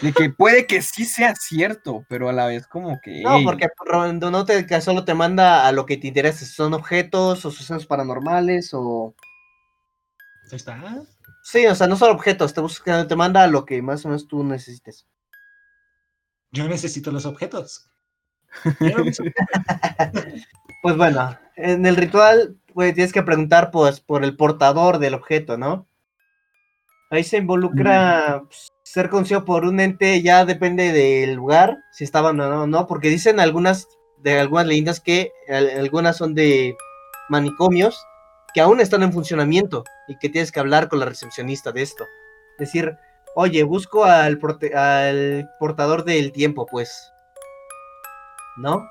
De 0.00 0.14
que 0.14 0.30
puede 0.30 0.66
que 0.66 0.80
sí 0.80 1.04
sea 1.04 1.34
cierto, 1.34 2.06
pero 2.08 2.30
a 2.30 2.32
la 2.32 2.46
vez 2.46 2.66
como 2.66 2.98
que... 3.02 3.20
No, 3.20 3.36
ey, 3.36 3.44
porque 3.44 3.68
Rondo 3.84 4.30
no 4.30 4.46
te, 4.46 4.64
que 4.66 4.80
solo 4.80 5.04
te 5.04 5.12
manda 5.12 5.66
a 5.66 5.72
lo 5.72 5.84
que 5.84 5.98
te 5.98 6.06
interesa, 6.06 6.46
son 6.46 6.72
objetos 6.72 7.44
o 7.44 7.50
sucesos 7.50 7.86
paranormales 7.86 8.70
o... 8.72 9.14
Ahí 10.50 10.56
está. 10.56 11.02
Sí, 11.42 11.66
o 11.66 11.74
sea, 11.74 11.86
no 11.86 11.96
son 11.96 12.12
objetos, 12.12 12.54
te, 12.54 12.62
busca, 12.62 13.06
te 13.06 13.16
manda 13.16 13.42
a 13.42 13.46
lo 13.46 13.66
que 13.66 13.82
más 13.82 14.02
o 14.06 14.08
menos 14.08 14.26
tú 14.26 14.42
necesites. 14.42 15.06
Yo 16.50 16.66
necesito 16.66 17.10
los 17.10 17.26
objetos. 17.26 17.90
Pues 20.84 20.98
bueno, 20.98 21.34
en 21.56 21.86
el 21.86 21.96
ritual 21.96 22.58
pues, 22.74 22.92
tienes 22.92 23.10
que 23.14 23.22
preguntar 23.22 23.70
pues, 23.70 24.00
por 24.00 24.22
el 24.22 24.36
portador 24.36 24.98
del 24.98 25.14
objeto, 25.14 25.56
¿no? 25.56 25.86
Ahí 27.10 27.24
se 27.24 27.38
involucra 27.38 28.42
pues, 28.46 28.68
ser 28.82 29.08
conocido 29.08 29.46
por 29.46 29.64
un 29.64 29.80
ente, 29.80 30.20
ya 30.20 30.44
depende 30.44 30.92
del 30.92 31.32
lugar, 31.36 31.78
si 31.90 32.04
estaban 32.04 32.38
o 32.38 32.48
no, 32.50 32.66
no, 32.66 32.86
porque 32.86 33.08
dicen 33.08 33.40
algunas 33.40 33.88
de 34.18 34.38
algunas 34.38 34.66
leyendas 34.66 35.00
que 35.00 35.32
al- 35.48 35.70
algunas 35.70 36.18
son 36.18 36.34
de 36.34 36.76
manicomios 37.30 38.04
que 38.52 38.60
aún 38.60 38.78
están 38.82 39.02
en 39.02 39.12
funcionamiento 39.14 39.84
y 40.06 40.18
que 40.18 40.28
tienes 40.28 40.52
que 40.52 40.60
hablar 40.60 40.88
con 40.90 40.98
la 41.00 41.06
recepcionista 41.06 41.72
de 41.72 41.80
esto. 41.80 42.04
Decir, 42.58 42.94
oye, 43.34 43.62
busco 43.62 44.04
al, 44.04 44.38
porte- 44.38 44.74
al 44.74 45.48
portador 45.58 46.04
del 46.04 46.30
tiempo, 46.30 46.66
pues. 46.66 47.10
¿No? 48.58 48.86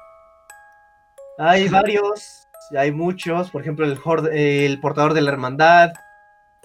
Hay 1.46 1.68
varios, 1.68 2.48
hay 2.78 2.92
muchos, 2.92 3.52
por 3.52 3.62
ejemplo, 3.62 3.86
el, 3.86 4.80
portador 4.80 5.14
de 5.14 5.22
la 5.22 5.32
hermandad, 5.32 5.92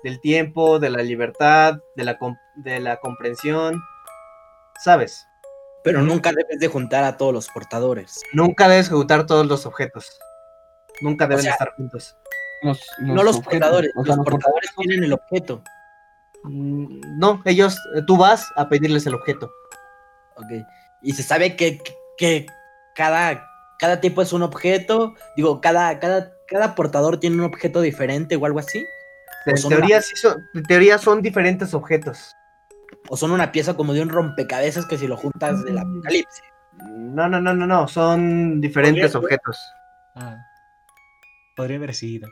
del 0.05 0.21
tiempo, 0.21 0.79
de 0.79 0.91
la 0.91 1.03
libertad, 1.03 1.79
de 1.97 2.05
la, 2.05 2.17
com- 2.19 2.37
de 2.55 2.79
la 2.79 2.99
comprensión, 2.99 3.81
¿sabes? 4.85 5.27
Pero 5.83 6.03
nunca 6.03 6.31
debes 6.31 6.61
de 6.61 6.69
juntar 6.69 7.03
a 7.05 7.17
todos 7.17 7.33
los 7.33 7.49
portadores. 7.49 8.21
Nunca 8.33 8.69
debes 8.69 8.87
ejecutar 8.87 9.27
todos 9.27 9.47
los 9.47 9.67
objetos. 9.67 10.07
Nunca 11.01 11.27
deben 11.27 11.43
sea, 11.43 11.53
estar 11.53 11.73
juntos. 11.75 12.17
los- 12.63 12.85
no 13.01 13.23
los 13.23 13.37
objetos, 13.37 13.59
portadores, 13.61 13.91
o 13.97 14.05
sea, 14.05 14.17
los 14.17 14.25
portadores 14.25 14.71
tienen 14.77 15.05
el 15.05 15.13
objeto. 15.13 15.63
Mm, 16.45 17.19
No, 17.19 17.43
ellos, 17.45 17.77
eh, 17.97 18.03
tú 18.07 18.17
vas 18.17 18.47
a 18.57 18.69
pedirles 18.69 19.07
el 19.07 19.15
objeto. 19.15 19.51
Ok. 20.37 20.65
Y 21.03 21.13
se 21.15 21.23
sabe 21.25 21.57
que, 21.57 21.81
que 22.17 22.47
cada, 22.95 23.48
cada 23.79 24.01
tipo 24.01 24.23
es 24.23 24.33
un 24.33 24.43
objeto. 24.43 25.15
Digo, 25.37 25.61
cada, 25.61 25.99
cada, 26.01 26.33
cada 26.47 26.75
portador 26.75 27.19
tiene 27.21 27.37
un 27.37 27.45
objeto 27.45 27.81
diferente 27.81 28.37
o 28.37 28.45
algo 28.47 28.59
así. 28.59 28.85
En 29.47 29.69
teoría, 29.69 30.03
sí 30.03 30.15
son, 30.17 30.47
en 30.55 30.63
teoría 30.65 30.99
son 30.99 31.23
diferentes 31.23 31.73
objetos. 31.75 32.35
O 33.09 33.17
son 33.17 33.31
una 33.31 33.53
pieza 33.53 33.75
como 33.75 33.95
de 33.95 34.03
un 34.03 34.09
rompecabezas 34.11 34.85
que 34.87 34.99
si 34.99 35.07
lo 35.07 35.17
juntas 35.17 35.65
del 35.65 35.79
apocalipsis. 35.79 36.43
No, 36.97 37.29
no, 37.29 37.41
no, 37.41 37.55
no, 37.55 37.67
no, 37.67 37.89
son 37.89 38.61
diferentes 38.61 39.13
Podría- 39.13 39.19
objetos. 39.37 39.59
Ah, 40.17 40.37
podría 41.57 41.77
haber 41.79 41.95
sido. 41.95 42.29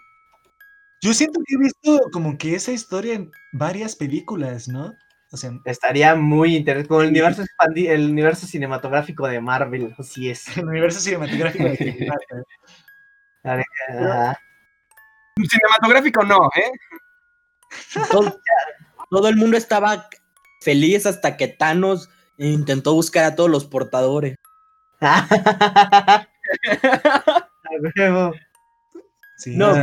Yo 1.03 1.15
siento 1.15 1.41
que 1.47 1.55
he 1.55 1.59
visto 1.59 2.11
como 2.13 2.37
que 2.39 2.55
esa 2.55 2.73
historia 2.73 3.15
en 3.15 3.31
varias 3.53 3.97
películas, 3.97 4.69
¿no? 4.69 4.95
O 5.33 5.37
sea, 5.37 5.51
Estaría 5.65 6.15
muy 6.15 6.57
interesante. 6.57 6.89
Como 6.89 7.03
el 7.03 7.09
universo 7.09 7.43
el 7.75 8.11
universo 8.11 8.47
cinematográfico 8.47 9.27
de 9.27 9.41
Marvel, 9.41 9.95
así 9.99 10.31
es. 10.31 10.47
el 10.57 10.67
universo 10.67 11.01
cinematográfico 11.01 11.65
de. 11.65 12.09
Ajá. 13.43 14.39
Cinematográfico 15.37 16.23
no, 16.25 16.49
¿eh? 16.57 16.71
Todo, 18.11 18.41
todo 19.11 19.29
el 19.29 19.37
mundo 19.37 19.57
estaba 19.57 20.09
feliz 20.63 21.07
hasta 21.07 21.37
que 21.37 21.49
Thanos 21.49 22.09
intentó 22.39 22.95
buscar 22.95 23.25
a 23.25 23.35
todos 23.35 23.51
los 23.51 23.65
portadores. 23.65 24.37
Sí, 29.37 29.55
No, 29.55 29.75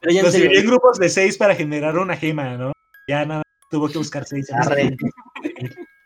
Pero 0.00 0.12
ya 0.12 0.22
los 0.22 0.34
en 0.34 0.66
grupos 0.66 0.98
de 0.98 1.08
seis 1.08 1.36
para 1.36 1.54
generar 1.54 1.96
una 1.96 2.16
gema, 2.16 2.56
¿no? 2.56 2.72
Ya 3.06 3.24
nada, 3.24 3.42
tuvo 3.70 3.88
que 3.88 3.98
buscar 3.98 4.24
seis. 4.24 4.50
Arre. 4.52 4.96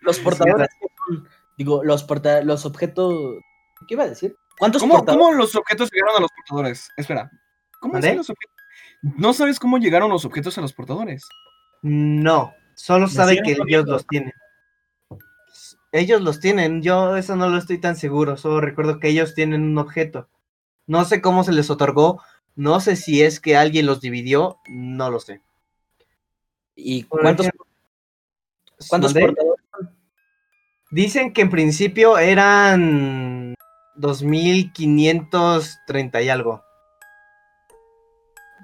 los 0.01 0.19
portadores 0.19 0.69
son, 1.07 1.29
digo, 1.57 1.83
los 1.85 2.05
porta 2.05 2.43
los 2.43 2.67
objetos. 2.67 3.15
¿Qué 3.87 3.95
iba 3.95 4.05
a 4.05 4.09
decir? 4.09 4.37
¿Cuántos 4.59 4.83
¿Cómo, 4.83 4.95
portadores? 4.95 5.27
cómo 5.27 5.37
los 5.37 5.55
objetos 5.55 5.91
llegaron 5.93 6.17
a 6.17 6.21
los 6.21 6.31
portadores? 6.37 6.89
Espera. 6.97 7.31
¿Cómo 7.81 7.97
hacen 7.97 8.17
los 8.17 8.31
objetos? 8.31 8.57
No 9.03 9.33
sabes 9.33 9.59
cómo 9.59 9.79
llegaron 9.79 10.11
los 10.11 10.25
objetos 10.25 10.57
a 10.59 10.61
los 10.61 10.73
portadores. 10.73 11.27
No, 11.83 12.55
solo 12.77 13.09
sabe 13.09 13.43
que 13.43 13.57
ellos 13.67 13.87
los 13.87 14.07
tienen. 14.07 14.33
Ellos 15.91 16.23
los 16.23 16.41
tienen, 16.41 16.81
yo 16.81 17.17
eso 17.17 17.37
no 17.37 17.51
lo 17.51 17.59
estoy 17.59 17.79
tan 17.79 17.97
seguro, 17.97 18.39
solo 18.39 18.61
recuerdo 18.63 18.99
que 18.99 19.09
ellos 19.09 19.35
tienen 19.35 19.63
un 19.63 19.77
objeto. 19.77 20.29
No 20.87 21.05
sé 21.05 21.21
cómo 21.21 21.45
se 21.45 21.53
les 21.53 21.69
otorgó, 21.69 22.23
no 22.55 22.81
sé 22.81 22.97
si 22.97 23.23
es 23.23 23.41
que 23.41 23.57
alguien 23.57 23.85
los 23.85 24.01
dividió, 24.01 24.59
no 24.69 25.11
lo 25.11 25.21
sé. 25.21 25.43
¿Y 26.75 27.05
Por 27.05 27.23
cuántos, 27.23 27.47
ejemplo, 27.47 27.67
cuántos 28.89 29.13
portadores? 29.13 29.63
Dicen 30.91 31.33
que 31.33 31.43
en 31.43 31.51
principio 31.51 32.19
eran 32.19 33.55
2530 33.97 36.23
y 36.23 36.29
algo. 36.29 36.65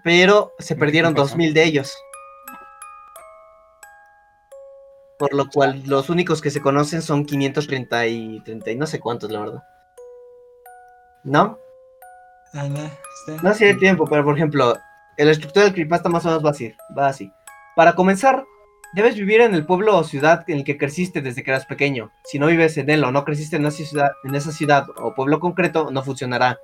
pero 0.04 0.52
se 0.58 0.76
perdieron 0.76 1.14
¿Qué 1.14 1.22
pasó? 1.22 1.30
2000 1.30 1.54
de 1.54 1.64
ellos. 1.64 1.96
Por 5.18 5.34
lo 5.34 5.48
cual 5.48 5.82
los 5.86 6.10
únicos 6.10 6.40
que 6.40 6.50
se 6.50 6.62
conocen 6.62 7.02
son 7.02 7.24
530 7.24 8.06
y 8.06 8.40
30 8.40 8.70
y 8.70 8.76
no 8.76 8.86
sé 8.86 9.00
cuántos, 9.00 9.32
la 9.32 9.40
verdad. 9.40 9.64
¿No? 11.24 11.58
Ah, 12.54 12.66
no, 13.42 13.54
sé 13.54 13.66
de 13.66 13.74
tiempo, 13.74 14.06
pero 14.06 14.24
por 14.24 14.34
ejemplo, 14.34 14.74
la 15.16 15.30
estructura 15.30 15.64
del 15.64 15.74
creepypasta 15.74 16.08
más 16.08 16.24
o 16.24 16.28
menos 16.28 16.44
va 16.44 16.50
así, 16.50 16.74
va 16.96 17.08
así. 17.08 17.32
Para 17.78 17.92
comenzar, 17.92 18.44
debes 18.92 19.14
vivir 19.14 19.40
en 19.40 19.54
el 19.54 19.64
pueblo 19.64 19.96
o 19.96 20.02
ciudad 20.02 20.42
en 20.48 20.56
el 20.58 20.64
que 20.64 20.76
creciste 20.76 21.22
desde 21.22 21.44
que 21.44 21.52
eras 21.52 21.64
pequeño. 21.64 22.10
Si 22.24 22.40
no 22.40 22.48
vives 22.48 22.76
en 22.76 22.90
él 22.90 23.04
o 23.04 23.12
no 23.12 23.24
creciste 23.24 23.54
en 23.54 23.64
esa 23.66 24.50
ciudad, 24.50 24.86
o 24.96 25.14
pueblo 25.14 25.38
concreto, 25.38 25.92
no 25.92 26.02
funcionará. 26.02 26.58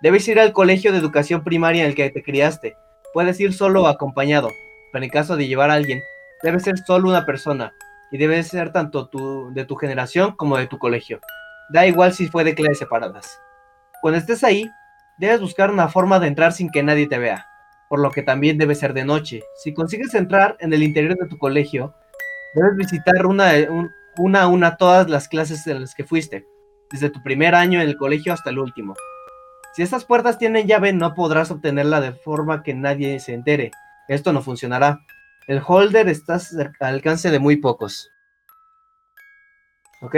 Debes 0.00 0.26
ir 0.28 0.40
al 0.40 0.54
colegio 0.54 0.92
de 0.92 0.98
educación 0.98 1.44
primaria 1.44 1.82
en 1.82 1.90
el 1.90 1.94
que 1.94 2.08
te 2.08 2.22
criaste. 2.22 2.74
Puedes 3.12 3.38
ir 3.38 3.52
solo 3.52 3.82
o 3.82 3.86
acompañado, 3.86 4.48
pero 4.94 5.04
en 5.04 5.10
caso 5.10 5.36
de 5.36 5.46
llevar 5.46 5.70
a 5.70 5.74
alguien, 5.74 6.00
debe 6.42 6.58
ser 6.58 6.78
solo 6.86 7.10
una 7.10 7.26
persona 7.26 7.74
y 8.10 8.16
debe 8.16 8.42
ser 8.42 8.72
tanto 8.72 9.10
de 9.52 9.64
tu 9.66 9.76
generación 9.76 10.34
como 10.36 10.56
de 10.56 10.68
tu 10.68 10.78
colegio. 10.78 11.20
Da 11.68 11.86
igual 11.86 12.14
si 12.14 12.28
fue 12.28 12.44
de 12.44 12.54
clases 12.54 12.78
separadas. 12.78 13.38
Cuando 14.00 14.18
estés 14.18 14.42
ahí, 14.42 14.70
debes 15.18 15.42
buscar 15.42 15.70
una 15.70 15.88
forma 15.88 16.18
de 16.18 16.28
entrar 16.28 16.54
sin 16.54 16.70
que 16.70 16.82
nadie 16.82 17.06
te 17.06 17.18
vea, 17.18 17.46
por 17.90 17.98
lo 17.98 18.12
que 18.12 18.22
también 18.22 18.56
debe 18.56 18.76
ser 18.76 18.94
de 18.94 19.04
noche. 19.04 19.42
Si 19.56 19.74
consigues 19.74 20.14
entrar 20.14 20.56
en 20.60 20.72
el 20.72 20.84
interior 20.84 21.16
de 21.18 21.26
tu 21.28 21.36
colegio, 21.38 21.92
debes 22.54 22.76
visitar 22.76 23.26
una, 23.26 23.50
un- 23.68 23.90
una 24.16 24.42
a 24.42 24.46
una 24.48 24.76
todas 24.76 25.10
las 25.10 25.26
clases 25.26 25.66
en 25.66 25.80
las 25.80 25.94
que 25.96 26.04
fuiste, 26.04 26.46
desde 26.92 27.10
tu 27.10 27.20
primer 27.22 27.54
año 27.56 27.80
en 27.82 27.88
el 27.88 27.96
colegio 27.96 28.32
hasta 28.32 28.50
el 28.50 28.60
último. 28.60 28.94
Si 29.74 29.82
estas 29.82 30.04
puertas 30.04 30.38
tienen 30.38 30.68
llave, 30.68 30.92
no 30.92 31.14
podrás 31.14 31.50
obtenerla 31.50 32.00
de 32.00 32.12
forma 32.12 32.62
que 32.62 32.74
nadie 32.74 33.18
se 33.18 33.34
entere. 33.34 33.72
Esto 34.08 34.32
no 34.32 34.40
funcionará. 34.40 35.00
El 35.48 35.60
holder 35.66 36.08
está 36.08 36.38
al 36.80 36.94
alcance 36.94 37.30
de 37.32 37.38
muy 37.40 37.56
pocos. 37.56 38.08
¿Ok? 40.02 40.14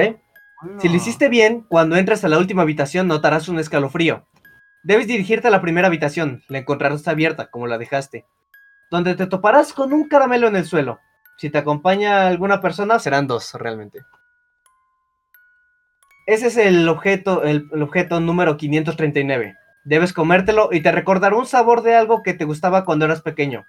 Si 0.78 0.88
lo 0.88 0.94
hiciste 0.96 1.28
bien, 1.30 1.62
cuando 1.68 1.96
entres 1.96 2.22
a 2.24 2.28
la 2.28 2.38
última 2.38 2.62
habitación 2.62 3.08
notarás 3.08 3.48
un 3.48 3.58
escalofrío. 3.58 4.26
Debes 4.84 5.06
dirigirte 5.06 5.46
a 5.46 5.52
la 5.52 5.60
primera 5.60 5.86
habitación, 5.86 6.42
la 6.48 6.58
encontrarás 6.58 7.06
abierta, 7.06 7.50
como 7.50 7.68
la 7.68 7.78
dejaste, 7.78 8.26
donde 8.90 9.14
te 9.14 9.26
toparás 9.26 9.72
con 9.72 9.92
un 9.92 10.08
caramelo 10.08 10.48
en 10.48 10.56
el 10.56 10.64
suelo. 10.64 10.98
Si 11.36 11.50
te 11.50 11.58
acompaña 11.58 12.26
alguna 12.26 12.60
persona, 12.60 12.98
serán 12.98 13.28
dos, 13.28 13.54
realmente. 13.54 14.00
Ese 16.26 16.48
es 16.48 16.56
el 16.56 16.88
objeto, 16.88 17.44
el, 17.44 17.68
objeto 17.80 18.18
número 18.18 18.56
539. 18.56 19.56
Debes 19.84 20.12
comértelo 20.12 20.68
y 20.72 20.80
te 20.80 20.90
recordará 20.90 21.36
un 21.36 21.46
sabor 21.46 21.82
de 21.82 21.94
algo 21.94 22.22
que 22.22 22.34
te 22.34 22.44
gustaba 22.44 22.84
cuando 22.84 23.04
eras 23.04 23.22
pequeño. 23.22 23.64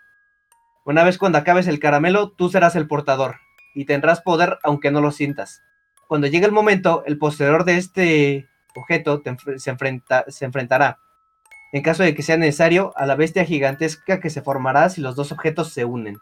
Una 0.83 1.03
vez 1.03 1.17
cuando 1.17 1.37
acabes 1.37 1.67
el 1.67 1.79
caramelo, 1.79 2.31
tú 2.31 2.49
serás 2.49 2.75
el 2.75 2.87
portador, 2.87 3.37
y 3.75 3.85
tendrás 3.85 4.21
poder 4.21 4.57
aunque 4.63 4.91
no 4.91 4.99
lo 4.99 5.11
sientas. 5.11 5.61
Cuando 6.07 6.27
llegue 6.27 6.45
el 6.45 6.51
momento, 6.51 7.03
el 7.05 7.17
poseedor 7.17 7.65
de 7.65 7.77
este 7.77 8.49
objeto 8.75 9.21
se 9.57 10.45
enfrentará, 10.45 10.99
en 11.73 11.81
caso 11.83 12.03
de 12.03 12.15
que 12.15 12.23
sea 12.23 12.37
necesario, 12.37 12.93
a 12.95 13.05
la 13.05 13.15
bestia 13.15 13.43
gigantesca 13.43 14.19
que 14.21 14.29
se 14.29 14.41
formará 14.41 14.87
si 14.89 15.01
los 15.01 15.15
dos 15.15 15.31
objetos 15.33 15.73
se 15.73 15.83
unen. 15.83 16.17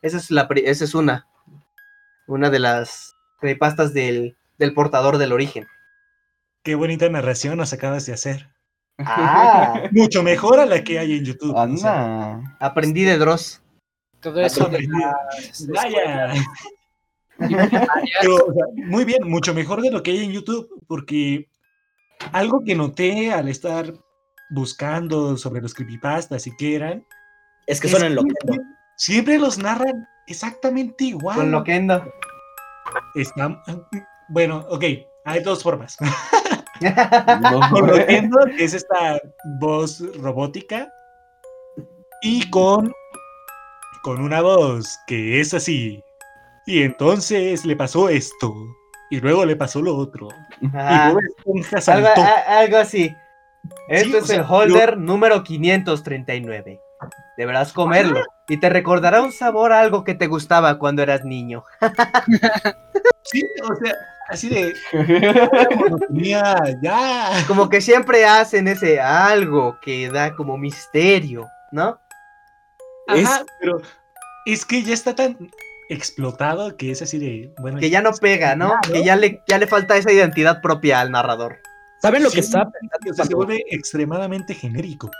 Esa 0.00 0.16
es, 0.16 0.30
la, 0.30 0.48
pri- 0.48 0.62
esa 0.64 0.84
es 0.84 0.94
una. 0.94 1.26
Una 2.26 2.48
de 2.48 2.60
las 2.60 3.14
creepypastas 3.40 3.92
del, 3.92 4.36
del 4.58 4.72
portador 4.74 5.18
del 5.18 5.32
origen. 5.32 5.66
Qué 6.62 6.74
bonita 6.74 7.08
narración 7.08 7.56
nos 7.58 7.72
acabas 7.72 8.06
de 8.06 8.12
hacer. 8.12 8.48
Ah, 8.98 9.82
Mucho 9.92 10.22
mejor 10.22 10.60
a 10.60 10.66
la 10.66 10.82
que 10.84 10.98
hay 10.98 11.18
en 11.18 11.24
YouTube. 11.24 11.54
o 11.54 11.76
sea, 11.76 12.32
Anda. 12.34 12.56
aprendí 12.60 13.04
de 13.04 13.18
Dross. 13.18 13.60
Todo 14.20 14.40
eso 14.40 14.64
de 14.66 14.78
Vaya. 14.88 15.16
escuelas 15.38 15.64
primarias. 15.66 16.46
Pero, 18.20 18.34
o 18.46 18.52
sea, 18.52 18.64
muy 18.86 19.04
bien, 19.04 19.28
mucho 19.28 19.54
mejor 19.54 19.80
de 19.80 19.90
lo 19.90 20.02
que 20.02 20.10
hay 20.12 20.24
en 20.24 20.32
YouTube, 20.32 20.68
porque 20.86 21.48
algo 22.32 22.64
que 22.64 22.74
noté 22.74 23.32
al 23.32 23.48
estar 23.48 23.92
buscando 24.50 25.36
sobre 25.36 25.60
los 25.60 25.74
creepypastas 25.74 26.46
y 26.46 26.56
qué 26.56 26.76
eran, 26.76 27.04
Es 27.66 27.80
que 27.80 27.88
son 27.88 28.02
en 28.04 28.14
lo 28.14 28.22
que 28.22 28.34
siempre 28.96 29.38
los 29.38 29.58
narran 29.58 30.08
exactamente 30.26 31.04
igual. 31.04 31.36
Con 31.36 31.50
lo 31.52 31.64
que 31.64 31.74
anda. 31.74 32.06
Está- 33.14 33.62
Bueno, 34.28 34.64
ok, 34.70 34.84
hay 35.24 35.42
dos 35.42 35.62
formas. 35.62 35.96
No, 36.80 37.60
Con 37.70 37.86
Loquendo, 37.90 38.38
que 38.56 38.64
es 38.64 38.74
esta 38.74 39.20
voz 39.60 40.02
robótica, 40.16 40.90
y 42.22 42.48
con, 42.50 42.92
con 44.02 44.20
una 44.20 44.40
voz 44.40 44.98
que 45.06 45.40
es 45.40 45.54
así. 45.54 46.02
Y 46.66 46.82
entonces 46.82 47.64
le 47.64 47.76
pasó 47.76 48.08
esto, 48.08 48.54
y 49.10 49.20
luego 49.20 49.44
le 49.46 49.56
pasó 49.56 49.80
lo 49.82 49.96
otro. 49.96 50.28
Ah, 50.74 51.14
y 51.14 51.26
Esponja 51.38 51.92
algo, 51.92 52.08
a- 52.08 52.58
algo 52.60 52.76
así. 52.78 53.14
Este 53.88 54.08
Sí, 54.08 54.14
o 54.14 54.18
es 54.18 54.26
sea, 54.26 54.36
el 54.36 54.46
holder 54.48 54.98
número 54.98 55.42
539. 55.42 56.80
Deberás 57.36 57.72
comerlo 57.72 58.24
y 58.48 58.56
te 58.56 58.68
recordará 58.68 59.22
un 59.22 59.30
sabor 59.30 59.72
a 59.72 59.80
algo 59.80 60.02
que 60.02 60.14
te 60.14 60.26
gustaba 60.26 60.78
cuando 60.78 61.02
eras 61.02 61.24
niño. 61.24 61.64
Sí, 63.30 63.42
o 63.62 63.74
sea, 63.76 63.94
así 64.28 64.48
de. 64.48 64.74
monotonía, 65.76 66.78
ya. 66.82 67.44
Como 67.46 67.68
que 67.68 67.82
siempre 67.82 68.24
hacen 68.24 68.68
ese 68.68 69.00
algo 69.00 69.78
que 69.82 70.08
da 70.08 70.34
como 70.34 70.56
misterio, 70.56 71.46
¿no? 71.70 72.00
Ajá, 73.06 73.44
pero 73.60 73.82
es 74.46 74.64
que 74.64 74.82
ya 74.82 74.94
está 74.94 75.14
tan 75.14 75.50
explotado 75.90 76.74
que 76.78 76.90
es 76.90 77.02
así 77.02 77.18
de. 77.18 77.52
Bueno, 77.58 77.78
Que 77.80 77.90
ya 77.90 78.00
no 78.00 78.12
pega, 78.12 78.56
¿no? 78.56 78.72
Que 78.90 79.04
ya 79.04 79.14
le, 79.14 79.42
ya 79.46 79.58
le 79.58 79.66
falta 79.66 79.98
esa 79.98 80.10
identidad 80.10 80.62
propia 80.62 81.00
al 81.00 81.10
narrador. 81.10 81.58
¿Saben 82.00 82.22
lo 82.22 82.30
que 82.30 82.40
estaba 82.40 82.70
pensando? 82.70 83.12
se 83.12 83.16
cuando- 83.16 83.36
vuelve 83.36 83.64
extremadamente 83.70 84.54
genérico. 84.54 85.10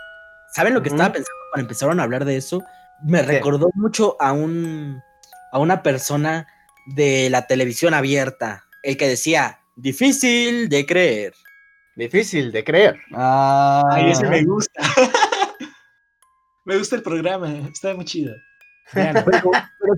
¿Saben 0.55 0.75
lo 0.75 0.83
que 0.83 0.89
estaba 0.89 1.13
pensando 1.13 1.39
cuando 1.53 1.65
empezaron 1.65 2.01
a 2.01 2.03
hablar 2.05 2.25
de 2.25 2.37
eso? 2.37 2.63
Me 3.03 3.23
recordó 3.23 3.71
mucho 3.75 4.17
a 4.21 4.33
un 4.33 5.01
a 5.53 5.59
una 5.59 5.83
persona 5.83 6.47
de 6.95 7.29
la 7.31 7.47
televisión 7.47 7.95
abierta, 7.95 8.65
el 8.83 8.97
que 8.97 9.09
decía, 9.09 9.61
difícil 9.77 10.69
de 10.69 10.85
creer. 10.87 11.35
Difícil 11.97 12.53
de 12.53 12.65
creer. 12.65 12.99
Ah, 13.15 13.83
Ay, 13.91 14.11
ese 14.11 14.27
me 14.29 14.45
gusta. 14.45 14.73
me 16.65 16.77
gusta 16.79 16.97
el 16.97 17.03
programa, 17.03 17.51
está 17.73 17.95
muy 17.95 18.05
chido. 18.05 18.35
Pero, 18.93 19.23
pero 19.25 19.51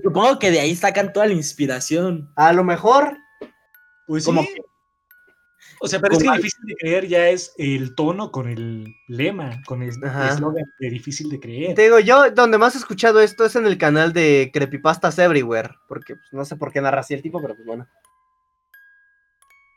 supongo 0.03 0.39
que 0.39 0.51
de 0.51 0.59
ahí 0.59 0.75
sacan 0.75 1.13
toda 1.13 1.27
la 1.27 1.33
inspiración. 1.33 2.31
A 2.35 2.51
lo 2.53 2.63
mejor, 2.63 3.17
Pues 4.07 4.25
Como 4.25 4.41
sí. 4.41 4.55
O 5.79 5.87
sea, 5.87 5.99
pero 5.99 6.15
es 6.15 6.23
que 6.23 6.31
difícil 6.31 6.65
de 6.65 6.75
creer 6.75 7.07
ya 7.07 7.29
es 7.29 7.53
el 7.57 7.95
tono 7.95 8.31
con 8.31 8.47
el 8.49 8.95
lema, 9.07 9.61
con 9.65 9.81
el 9.81 9.89
eslogan 9.89 10.65
de 10.79 10.89
difícil 10.89 11.29
de 11.29 11.39
creer. 11.39 11.75
te 11.75 11.83
digo, 11.83 11.99
yo 11.99 12.29
donde 12.31 12.57
más 12.57 12.75
he 12.75 12.79
escuchado 12.79 13.19
esto 13.21 13.45
es 13.45 13.55
en 13.55 13.65
el 13.65 13.77
canal 13.77 14.13
de 14.13 14.51
Creepypastas 14.53 15.17
Everywhere. 15.19 15.71
Porque 15.87 16.15
pues, 16.15 16.27
no 16.31 16.45
sé 16.45 16.55
por 16.55 16.71
qué 16.71 16.81
narra 16.81 17.01
así 17.01 17.13
el 17.13 17.21
tipo, 17.21 17.41
pero 17.41 17.55
pues 17.55 17.65
bueno. 17.65 17.87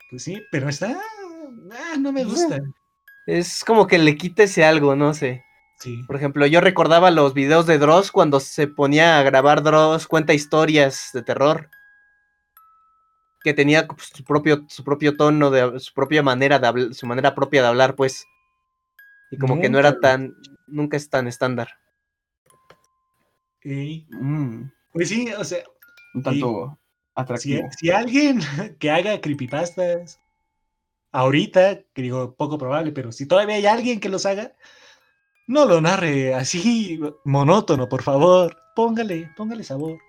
Pues 0.09 0.23
sí, 0.23 0.41
pero 0.51 0.69
está. 0.69 0.99
ah, 1.71 1.97
no 1.99 2.11
me 2.11 2.23
gusta. 2.23 2.59
Es 3.25 3.63
como 3.63 3.87
que 3.87 3.97
le 3.97 4.15
quita 4.17 4.43
ese 4.43 4.63
algo, 4.63 4.95
no 4.95 5.13
sé. 5.13 5.43
Sí. 5.79 6.03
Por 6.07 6.15
ejemplo, 6.15 6.45
yo 6.45 6.61
recordaba 6.61 7.11
los 7.11 7.33
videos 7.33 7.65
de 7.65 7.79
Dross 7.79 8.11
cuando 8.11 8.39
se 8.39 8.67
ponía 8.67 9.19
a 9.19 9.23
grabar 9.23 9.63
Dross, 9.63 10.07
cuenta 10.07 10.33
historias 10.33 11.09
de 11.13 11.23
terror. 11.23 11.69
Que 13.45 13.53
tenía 13.53 13.85
pues, 13.85 14.07
su 14.11 14.23
propio, 14.23 14.65
su 14.67 14.83
propio 14.83 15.15
tono, 15.15 15.51
de, 15.51 15.79
su 15.79 15.93
propia 15.93 16.23
manera 16.23 16.57
de 16.57 16.65
hablar, 16.65 16.95
su 16.95 17.05
manera 17.05 17.35
propia 17.35 17.61
de 17.61 17.67
hablar, 17.67 17.95
pues. 17.95 18.25
Y 19.29 19.37
como 19.37 19.61
que 19.61 19.69
no 19.69 19.77
era 19.77 19.99
tan, 19.99 20.33
nunca 20.65 20.97
es 20.97 21.11
tan 21.11 21.27
estándar. 21.27 21.69
Ey, 23.61 24.07
mm, 24.09 24.63
Pues 24.91 25.09
sí, 25.09 25.31
o 25.37 25.43
sea, 25.43 25.63
un 26.15 26.23
tanto 26.23 26.71
si, 26.71 27.11
atractivo. 27.13 27.69
si 27.77 27.91
alguien 27.91 28.39
que 28.79 28.89
haga 28.89 29.21
creepypastas 29.21 30.19
ahorita, 31.11 31.83
que 31.93 32.01
digo 32.01 32.33
poco 32.33 32.57
probable, 32.57 32.91
pero 32.93 33.11
si 33.11 33.27
todavía 33.27 33.57
hay 33.57 33.67
alguien 33.67 33.99
que 33.99 34.09
los 34.09 34.25
haga, 34.25 34.53
no 35.45 35.65
lo 35.65 35.81
narre 35.81 36.33
así 36.33 36.99
monótono, 37.25 37.87
por 37.87 38.01
favor. 38.01 38.57
Póngale, 38.75 39.31
póngale 39.37 39.63
sabor. 39.63 39.99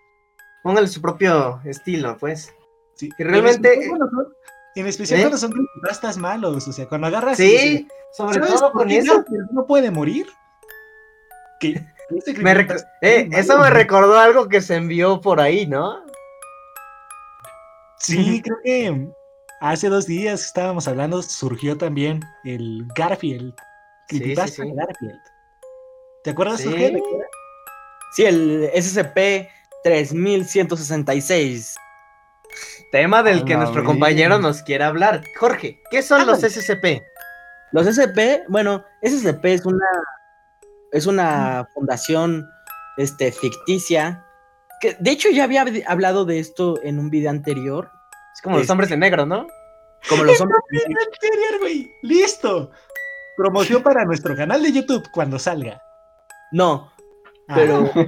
Póngale 0.62 0.88
su 0.88 1.02
propio 1.02 1.60
estilo, 1.66 2.16
pues. 2.16 2.55
Sí, 2.96 3.08
Que 3.16 3.24
realmente- 3.24 3.72
En 3.74 3.78
especial, 3.82 3.88
cuando 3.98 4.10
son, 4.10 4.86
especial 4.86 5.18
¿Eh? 5.20 5.22
cuando 5.22 5.38
son 5.38 5.52
creepypastas 5.52 6.16
malos, 6.18 6.66
o 6.68 6.72
sea, 6.72 6.88
cuando 6.88 7.06
agarras. 7.06 7.36
Sí, 7.36 7.86
sobre 8.12 8.38
¿sabes 8.40 8.54
todo 8.60 8.72
con 8.72 8.88
qué 8.88 8.98
eso. 8.98 9.24
No 9.52 9.66
puede 9.66 9.90
morir. 9.90 10.26
Me 11.62 12.54
rec- 12.54 12.66
creepypasta 12.66 12.88
eh, 13.02 13.28
eso 13.32 13.58
me 13.58 13.70
recordó 13.70 14.18
algo 14.18 14.48
que 14.48 14.60
se 14.60 14.76
envió 14.76 15.20
por 15.20 15.40
ahí, 15.40 15.66
¿no? 15.66 16.04
Sí, 17.98 18.40
creo 18.44 18.56
que 18.62 19.08
hace 19.60 19.88
dos 19.88 20.06
días 20.06 20.40
que 20.40 20.46
estábamos 20.46 20.86
hablando, 20.88 21.22
surgió 21.22 21.76
también 21.78 22.20
el 22.44 22.86
Garfield. 22.94 23.54
Sí, 24.08 24.18
sí, 24.18 24.34
sí. 24.48 24.62
Garfield. 24.74 25.20
¿Te 26.22 26.30
acuerdas, 26.30 26.60
Sí. 26.60 26.68
Jorge? 26.68 27.02
Sí, 28.14 28.24
el 28.24 28.70
SCP 28.74 29.48
3166. 29.82 31.76
Tema 32.92 33.22
del 33.22 33.44
que 33.44 33.56
nuestro 33.56 33.84
compañero 33.84 34.38
nos 34.38 34.62
quiere 34.62 34.84
hablar. 34.84 35.22
Jorge, 35.38 35.80
¿qué 35.90 36.02
son 36.02 36.26
los 36.26 36.40
SCP? 36.40 37.02
Los 37.72 37.86
SCP, 37.86 38.44
bueno, 38.48 38.84
SCP 39.02 39.44
es 39.46 39.66
una 39.66 39.86
es 40.92 41.06
una 41.06 41.66
fundación 41.74 42.48
este 42.96 43.32
ficticia 43.32 44.24
que 44.80 44.96
de 45.00 45.10
hecho 45.10 45.28
ya 45.30 45.44
había 45.44 45.64
hablado 45.86 46.24
de 46.24 46.38
esto 46.38 46.80
en 46.82 46.98
un 46.98 47.10
video 47.10 47.30
anterior, 47.30 47.90
Es 48.34 48.40
como 48.42 48.56
los 48.56 48.62
Este- 48.62 48.72
hombres 48.72 48.90
de 48.90 48.96
negro, 48.96 49.26
¿no? 49.26 49.46
como 50.08 50.22
los 50.22 50.40
hombres 50.40 50.60
Anterior, 50.72 51.60
güey. 51.60 51.90
Listo. 52.02 52.70
Promoción 53.36 53.82
para 53.82 54.04
nuestro 54.04 54.36
canal 54.36 54.62
de 54.62 54.72
YouTube 54.72 55.02
cuando 55.12 55.38
salga. 55.38 55.82
No, 56.52 56.92
pero 57.48 57.90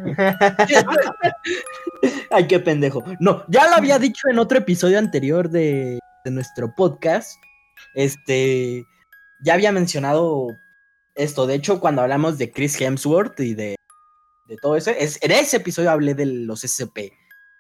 Ay, 2.30 2.47
qué 2.47 2.61
pendejo. 2.61 3.03
No, 3.20 3.45
ya 3.49 3.68
lo 3.68 3.76
había 3.76 3.99
dicho 3.99 4.28
en 4.28 4.39
otro 4.39 4.59
episodio 4.59 4.99
anterior 4.99 5.49
de, 5.49 5.99
de 6.24 6.30
nuestro 6.30 6.74
podcast. 6.74 7.41
Este, 7.95 8.84
ya 9.41 9.55
había 9.55 9.72
mencionado 9.72 10.49
esto. 11.14 11.47
De 11.47 11.55
hecho, 11.55 11.80
cuando 11.80 12.03
hablamos 12.03 12.39
de 12.39 12.53
Chris 12.53 12.80
Hemsworth 12.80 13.39
y 13.41 13.55
de, 13.55 13.76
de 14.47 14.57
todo 14.57 14.76
eso, 14.76 14.91
es, 14.91 15.18
en 15.22 15.32
ese 15.32 15.59
episodio 15.59 15.91
hablé 15.91 16.14
de 16.14 16.26
los 16.26 16.61
SCP, 16.61 17.12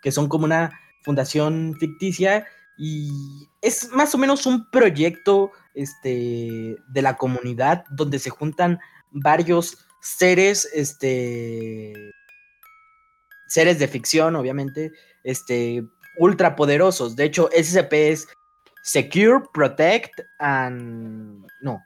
que 0.02 0.12
son 0.12 0.28
como 0.28 0.44
una 0.44 0.78
fundación 1.02 1.76
ficticia 1.78 2.46
y 2.76 3.48
es 3.60 3.90
más 3.90 4.14
o 4.14 4.18
menos 4.18 4.46
un 4.46 4.70
proyecto 4.70 5.50
este, 5.74 6.76
de 6.88 7.02
la 7.02 7.16
comunidad 7.16 7.84
donde 7.90 8.18
se 8.18 8.30
juntan 8.30 8.78
varios 9.10 9.87
seres, 10.16 10.68
este, 10.72 11.92
seres 13.48 13.78
de 13.78 13.88
ficción, 13.88 14.36
obviamente, 14.36 14.92
este, 15.24 15.84
ultra 16.18 16.56
poderosos. 16.56 17.16
De 17.16 17.24
hecho, 17.24 17.48
SCP 17.52 17.92
es 18.10 18.26
Secure, 18.82 19.44
Protect 19.52 20.12
and... 20.38 21.44
No. 21.60 21.82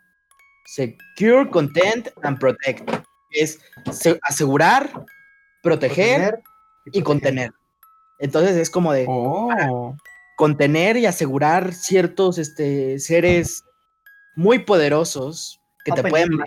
Secure, 0.67 1.51
Content 1.51 2.09
and 2.23 2.39
Protect. 2.39 2.89
Es 3.31 3.59
se- 3.91 4.19
asegurar, 4.23 5.05
proteger 5.63 6.41
y 6.87 7.03
contener. 7.03 7.51
Entonces 8.19 8.57
es 8.57 8.71
como 8.71 8.93
de 8.93 9.07
Oh. 9.09 9.97
contener 10.37 10.97
y 10.97 11.07
asegurar 11.07 11.73
ciertos 11.75 12.39
este, 12.39 12.99
seres 12.99 13.65
muy 14.37 14.61
poderosos 14.61 15.61
que 15.85 15.93
te 15.93 16.03
pueden 16.05 16.39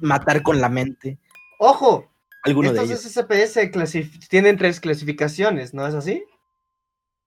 matar 0.00 0.42
con 0.42 0.60
la 0.60 0.68
mente. 0.68 1.18
Ojo, 1.58 2.10
Alguno 2.42 2.72
de 2.72 2.78
estos 2.82 2.90
ellos. 2.90 3.04
SCP 3.04 3.46
se 3.46 3.70
clasif- 3.70 4.28
tienen 4.28 4.56
tres 4.56 4.80
clasificaciones, 4.80 5.74
¿no 5.74 5.86
es 5.86 5.94
así? 5.94 6.24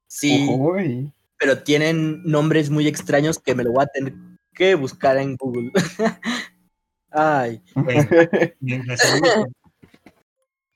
Sí, 0.08 0.48
Uy. 0.50 1.14
pero 1.38 1.64
tienen 1.64 2.24
nombres 2.24 2.70
muy 2.70 2.88
extraños 2.88 3.40
que 3.40 3.56
me 3.56 3.64
lo 3.64 3.72
voy 3.74 3.84
a 3.84 3.88
tener 3.88 4.14
que 4.54 4.76
buscar 4.76 5.18
en 5.18 5.36
Google. 5.36 5.72
Ay. 7.12 7.62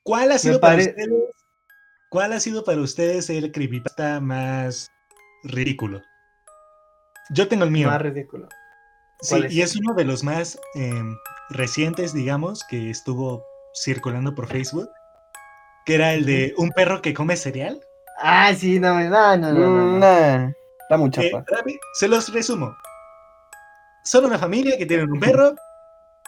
¿Cuál 0.02 0.32
ha 0.32 0.38
sido 0.38 0.60
para 0.60 0.78
ustedes? 0.78 1.08
¿Cuál 2.10 2.32
ha 2.32 2.40
sido 2.40 2.64
para 2.64 2.80
ustedes 2.80 3.28
el 3.28 3.52
creepypasta 3.52 4.20
más 4.20 4.90
ridículo? 5.44 6.00
Yo 7.30 7.48
tengo 7.48 7.64
el 7.64 7.70
mío. 7.70 7.88
Más 7.88 8.00
ridículo. 8.00 8.48
Sí, 9.20 9.36
y 9.50 9.62
es 9.62 9.74
uno 9.76 9.94
de 9.94 10.04
los 10.04 10.22
más 10.22 10.58
em, 10.74 11.16
recientes, 11.50 12.12
digamos, 12.14 12.64
que 12.64 12.90
estuvo 12.90 13.44
circulando 13.74 14.34
por 14.34 14.46
Facebook, 14.46 14.88
que 15.84 15.94
era 15.96 16.12
el 16.14 16.24
de 16.24 16.54
un 16.56 16.70
perro 16.70 17.02
que 17.02 17.14
come 17.14 17.36
cereal. 17.36 17.80
Ah, 18.20 18.52
sí, 18.54 18.78
no, 18.78 18.94
no, 19.00 19.36
no, 19.36 19.52
no. 19.52 19.52
no, 19.52 19.98
no. 19.98 20.46
Mm, 20.46 20.52
está 20.82 20.96
muy 20.96 21.10
Eh, 21.16 21.78
se 21.94 22.08
los 22.08 22.32
resumo. 22.32 22.76
Son 24.04 24.24
una 24.24 24.38
familia 24.38 24.78
que 24.78 24.86
tienen 24.86 25.10
un 25.10 25.20
perro 25.20 25.54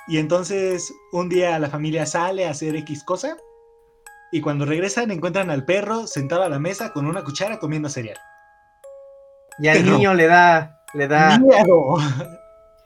y 0.09 0.19
entonces 0.19 0.93
un 1.13 1.29
día 1.29 1.59
la 1.59 1.71
familia 1.71 2.07
sale 2.07 2.47
a 2.47 2.51
hacer 2.51 2.77
X 2.77 3.05
cosa 3.05 3.37
y 4.33 4.41
cuando 4.41 4.67
regresan 4.67 5.11
encuentran 5.11 5.51
al 5.51 5.65
perro 5.65 6.07
sentado 6.07 6.43
a 6.43 6.49
la 6.49 6.59
mesa 6.59 6.93
con 6.93 7.07
una 7.07 7.25
cuchara 7.25 7.59
comiendo 7.59 7.89
cereal. 7.89 8.19
Y 9.61 9.69
al 9.69 9.79
Pero- 9.79 9.93
niño 9.97 10.15
le 10.15 10.27
da, 10.27 10.83
le 10.95 11.09
da, 11.09 11.39
¡Miedo! 11.39 11.97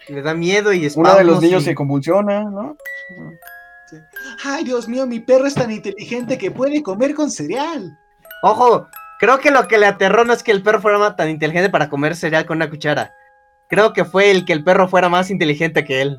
Le 0.08 0.22
da 0.22 0.34
miedo 0.34 0.72
y 0.72 0.90
Uno 0.96 1.14
de 1.14 1.24
los 1.24 1.40
niños 1.40 1.62
y- 1.62 1.66
se 1.66 1.74
convulsiona, 1.74 2.44
¿no? 2.44 2.76
¡Ay, 4.44 4.64
Dios 4.64 4.88
mío, 4.88 5.06
mi 5.06 5.20
perro 5.20 5.46
es 5.46 5.54
tan 5.54 5.70
inteligente 5.70 6.38
que 6.38 6.50
puede 6.50 6.82
comer 6.82 7.14
con 7.14 7.30
cereal! 7.30 7.96
Ojo, 8.42 8.88
creo 9.20 9.38
que 9.38 9.50
lo 9.50 9.68
que 9.68 9.78
le 9.78 9.86
aterró 9.86 10.24
no 10.24 10.32
es 10.32 10.42
que 10.42 10.52
el 10.52 10.62
perro 10.62 10.80
fuera 10.80 11.16
tan 11.16 11.28
inteligente 11.28 11.70
para 11.70 11.88
comer 11.88 12.16
cereal 12.16 12.46
con 12.46 12.56
una 12.56 12.70
cuchara. 12.70 13.12
Creo 13.68 13.92
que 13.92 14.04
fue 14.04 14.30
el 14.30 14.44
que 14.44 14.52
el 14.52 14.64
perro 14.64 14.88
fuera 14.88 15.08
más 15.08 15.30
inteligente 15.30 15.84
que 15.84 16.02
él. 16.02 16.18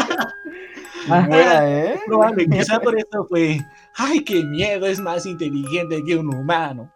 Buena, 1.08 1.68
¿eh? 1.68 2.00
Probable, 2.06 2.46
quizá 2.48 2.78
por 2.80 2.96
eso 2.98 3.26
fue, 3.28 3.58
¡ay, 3.96 4.22
qué 4.24 4.44
miedo! 4.44 4.86
Es 4.86 5.00
más 5.00 5.26
inteligente 5.26 6.02
que 6.06 6.16
un 6.16 6.34
humano. 6.34 6.92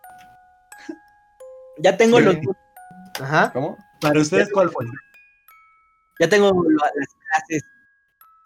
ya 1.78 1.96
tengo 1.96 2.18
Sí. 2.18 2.24
los, 2.24 2.36
Ajá. 3.20 3.52
¿Cómo? 3.52 3.78
¿Para 4.00 4.20
ustedes 4.20 4.50
cuál 4.52 4.70
fue? 4.70 4.86
ya 6.20 6.28
tengo 6.28 6.52
las 6.70 7.08
clases, 7.28 7.62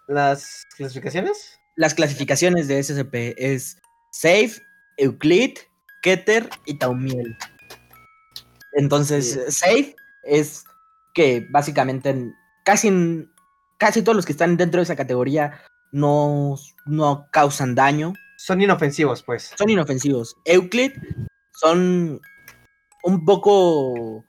¿Las 0.07 0.67
clasificaciones? 0.77 1.59
las 1.77 1.95
clasificaciones 1.95 2.67
de 2.69 2.79
SCP. 2.83 3.35
Es 3.37 3.79
Safe, 4.11 4.53
Euclid, 4.97 5.59
Keter 6.03 6.49
y 6.65 6.79
Taumiel. 6.79 7.37
Entonces. 8.73 9.39
Safe 9.55 9.95
es 10.25 10.65
que 11.15 11.47
básicamente 11.51 12.11
en- 12.11 12.35
casi, 12.65 12.89
en- 12.89 13.31
casi 13.79 14.03
todos 14.03 14.17
los 14.17 14.27
que 14.27 14.33
están 14.33 14.57
dentro 14.57 14.79
de 14.81 14.85
esa 14.85 14.97
categoría 14.97 15.61
no, 15.93 16.57
no 16.87 17.27
causan 17.33 17.75
daño. 17.75 18.13
Son 18.39 18.61
inofensivos, 18.63 19.23
pues. 19.23 19.53
son 19.57 19.69
inofensivos. 19.71 20.37
Euclid 20.45 20.93
son 21.53 22.21
un 23.03 23.25
poco 23.25 24.25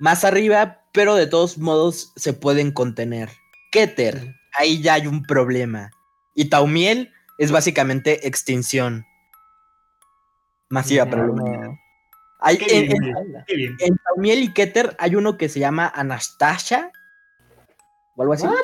más 0.00 0.24
arriba, 0.24 0.82
pero 0.92 1.14
de 1.14 1.26
todos 1.28 1.58
modos 1.58 2.12
se 2.16 2.32
pueden 2.32 2.72
contener. 2.72 3.28
Keter, 3.70 4.34
ahí 4.54 4.82
ya 4.82 4.94
hay 4.94 5.06
un 5.06 5.22
problema. 5.22 5.90
Y 6.34 6.46
Taumiel 6.46 7.12
es 7.38 7.52
básicamente 7.52 8.26
extinción 8.26 9.06
masiva 10.68 11.04
para 11.06 11.24
la 11.26 11.30
humanidad. 11.32 11.62
No. 11.68 11.78
Hay- 12.40 12.58
en, 12.68 12.90
en- 13.78 13.96
Taumiel 14.04 14.42
y 14.42 14.52
Keter 14.52 14.96
hay 14.98 15.14
uno 15.14 15.36
que 15.36 15.48
se 15.48 15.60
llama 15.60 15.86
Anastasia 15.94 16.90
o 18.16 18.22
algo 18.22 18.34
así. 18.34 18.46
What? 18.46 18.56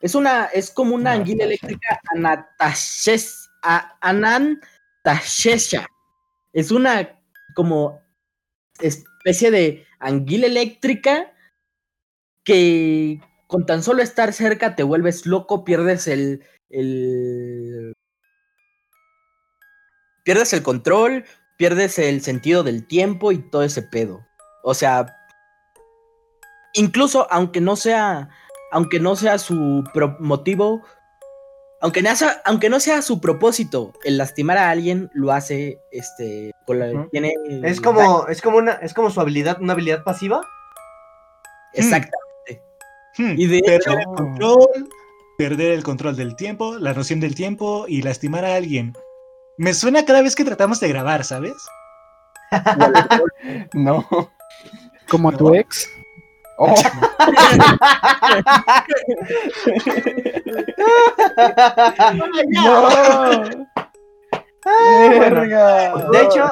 Es 0.00 0.14
una, 0.14 0.46
es 0.46 0.70
como 0.70 0.94
una 0.94 1.12
anguila 1.12 1.44
Anastasia. 1.44 1.68
eléctrica 1.68 2.00
anatashes, 2.14 3.48
a- 3.62 3.96
anantashesha. 4.00 5.86
Es 6.52 6.70
una 6.72 7.16
como 7.54 8.00
especie 8.82 9.50
de 9.50 9.86
anguila 9.98 10.46
eléctrica 10.46 11.32
que 12.44 13.20
con 13.46 13.66
tan 13.66 13.82
solo 13.82 14.02
estar 14.02 14.32
cerca 14.32 14.76
te 14.76 14.82
vuelves 14.82 15.26
loco, 15.26 15.64
pierdes 15.64 16.06
el, 16.06 16.44
el 16.68 17.92
pierdes 20.24 20.52
el 20.52 20.62
control, 20.62 21.24
pierdes 21.56 21.98
el 21.98 22.22
sentido 22.22 22.62
del 22.62 22.86
tiempo 22.86 23.32
y 23.32 23.38
todo 23.38 23.62
ese 23.62 23.82
pedo. 23.82 24.24
O 24.62 24.74
sea, 24.74 25.16
incluso 26.74 27.26
aunque 27.30 27.60
no 27.60 27.76
sea, 27.76 28.30
aunque 28.72 29.00
no 29.00 29.16
sea 29.16 29.38
su 29.38 29.84
motivo, 30.20 30.82
aunque 31.80 32.02
no, 32.02 32.14
sea, 32.14 32.42
aunque 32.44 32.68
no 32.68 32.78
sea 32.80 33.02
su 33.02 33.20
propósito 33.20 33.92
el 34.04 34.18
lastimar 34.18 34.58
a 34.58 34.70
alguien, 34.70 35.10
lo 35.14 35.32
hace, 35.32 35.80
este, 35.90 36.52
con 36.66 36.78
la- 36.78 37.08
tiene... 37.10 37.32
Es 37.62 37.80
como, 37.80 38.26
es 38.28 38.40
como 38.42 38.58
una, 38.58 38.72
es 38.74 38.92
como 38.94 39.10
su 39.10 39.20
habilidad, 39.20 39.60
una 39.60 39.72
habilidad 39.72 40.04
pasiva. 40.04 40.42
Exacto. 41.74 42.16
Hmm, 43.18 43.34
Y 43.36 43.46
de 43.46 43.60
perder 43.60 43.80
hecho- 43.80 43.98
el 43.98 44.04
control, 44.04 44.88
perder 45.38 45.72
el 45.72 45.82
control 45.82 46.16
del 46.16 46.36
tiempo, 46.36 46.78
la 46.78 46.92
noción 46.94 47.18
del 47.20 47.34
tiempo 47.34 47.86
y 47.88 48.02
lastimar 48.02 48.44
a 48.44 48.54
alguien. 48.56 48.92
Me 49.56 49.74
suena 49.74 50.04
cada 50.04 50.22
vez 50.22 50.34
que 50.36 50.44
tratamos 50.44 50.80
de 50.80 50.88
grabar, 50.88 51.24
¿sabes? 51.24 51.54
No. 53.74 54.06
Como 55.08 55.32
No. 55.32 55.38
tu 55.38 55.54
ex. 55.54 55.88
Oh, 56.62 56.74
no. 57.00 57.10
Verga. 64.64 65.94
De 66.10 66.22
hecho, 66.22 66.44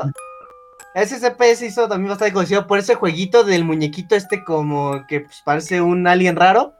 SCP 0.94 1.42
se 1.54 1.66
hizo 1.66 1.88
también 1.88 2.10
bastante 2.10 2.32
conocido 2.32 2.66
por 2.66 2.78
ese 2.78 2.94
jueguito 2.94 3.44
del 3.44 3.64
muñequito 3.64 4.16
este 4.16 4.44
como 4.44 5.06
que 5.06 5.20
pues, 5.20 5.42
parece 5.44 5.80
un 5.80 6.06
alien 6.06 6.36
raro. 6.36 6.74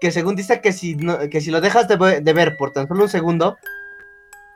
Que 0.00 0.12
según 0.12 0.36
dice 0.36 0.60
que 0.60 0.72
si, 0.72 0.94
no- 0.94 1.18
que 1.28 1.40
si 1.40 1.50
lo 1.50 1.60
dejas 1.60 1.88
de, 1.88 2.20
de 2.20 2.32
ver 2.32 2.56
por 2.56 2.72
tan 2.72 2.86
solo 2.86 3.02
un 3.04 3.08
segundo, 3.08 3.56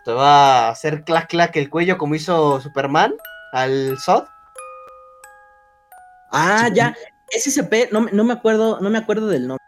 te 0.04 0.12
va 0.12 0.66
a 0.66 0.70
hacer 0.70 1.02
clac 1.02 1.28
clac 1.28 1.56
el 1.56 1.68
cuello 1.68 1.98
como 1.98 2.14
hizo 2.14 2.60
Superman 2.60 3.12
al 3.52 3.98
Sod. 3.98 4.24
Ah, 6.30 6.66
Sí. 6.68 6.74
ya. 6.76 6.94
SCP, 7.32 7.88
no, 7.92 8.02
me- 8.02 8.12
no 8.12 8.24
me 8.24 8.32
acuerdo, 8.34 8.80
no 8.80 8.90
me 8.90 8.98
acuerdo 8.98 9.26
del 9.28 9.46
nombre. 9.48 9.62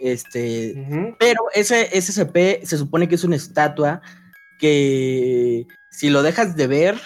Este, 0.00 0.74
pero 1.18 1.42
ese 1.54 1.88
SCP 2.00 2.64
se 2.64 2.78
supone 2.78 3.08
que 3.08 3.16
es 3.16 3.24
una 3.24 3.34
estatua 3.36 4.00
que 4.60 5.66
si 5.90 6.08
lo 6.10 6.22
dejas 6.22 6.54
de 6.56 6.66
ver 6.68 7.00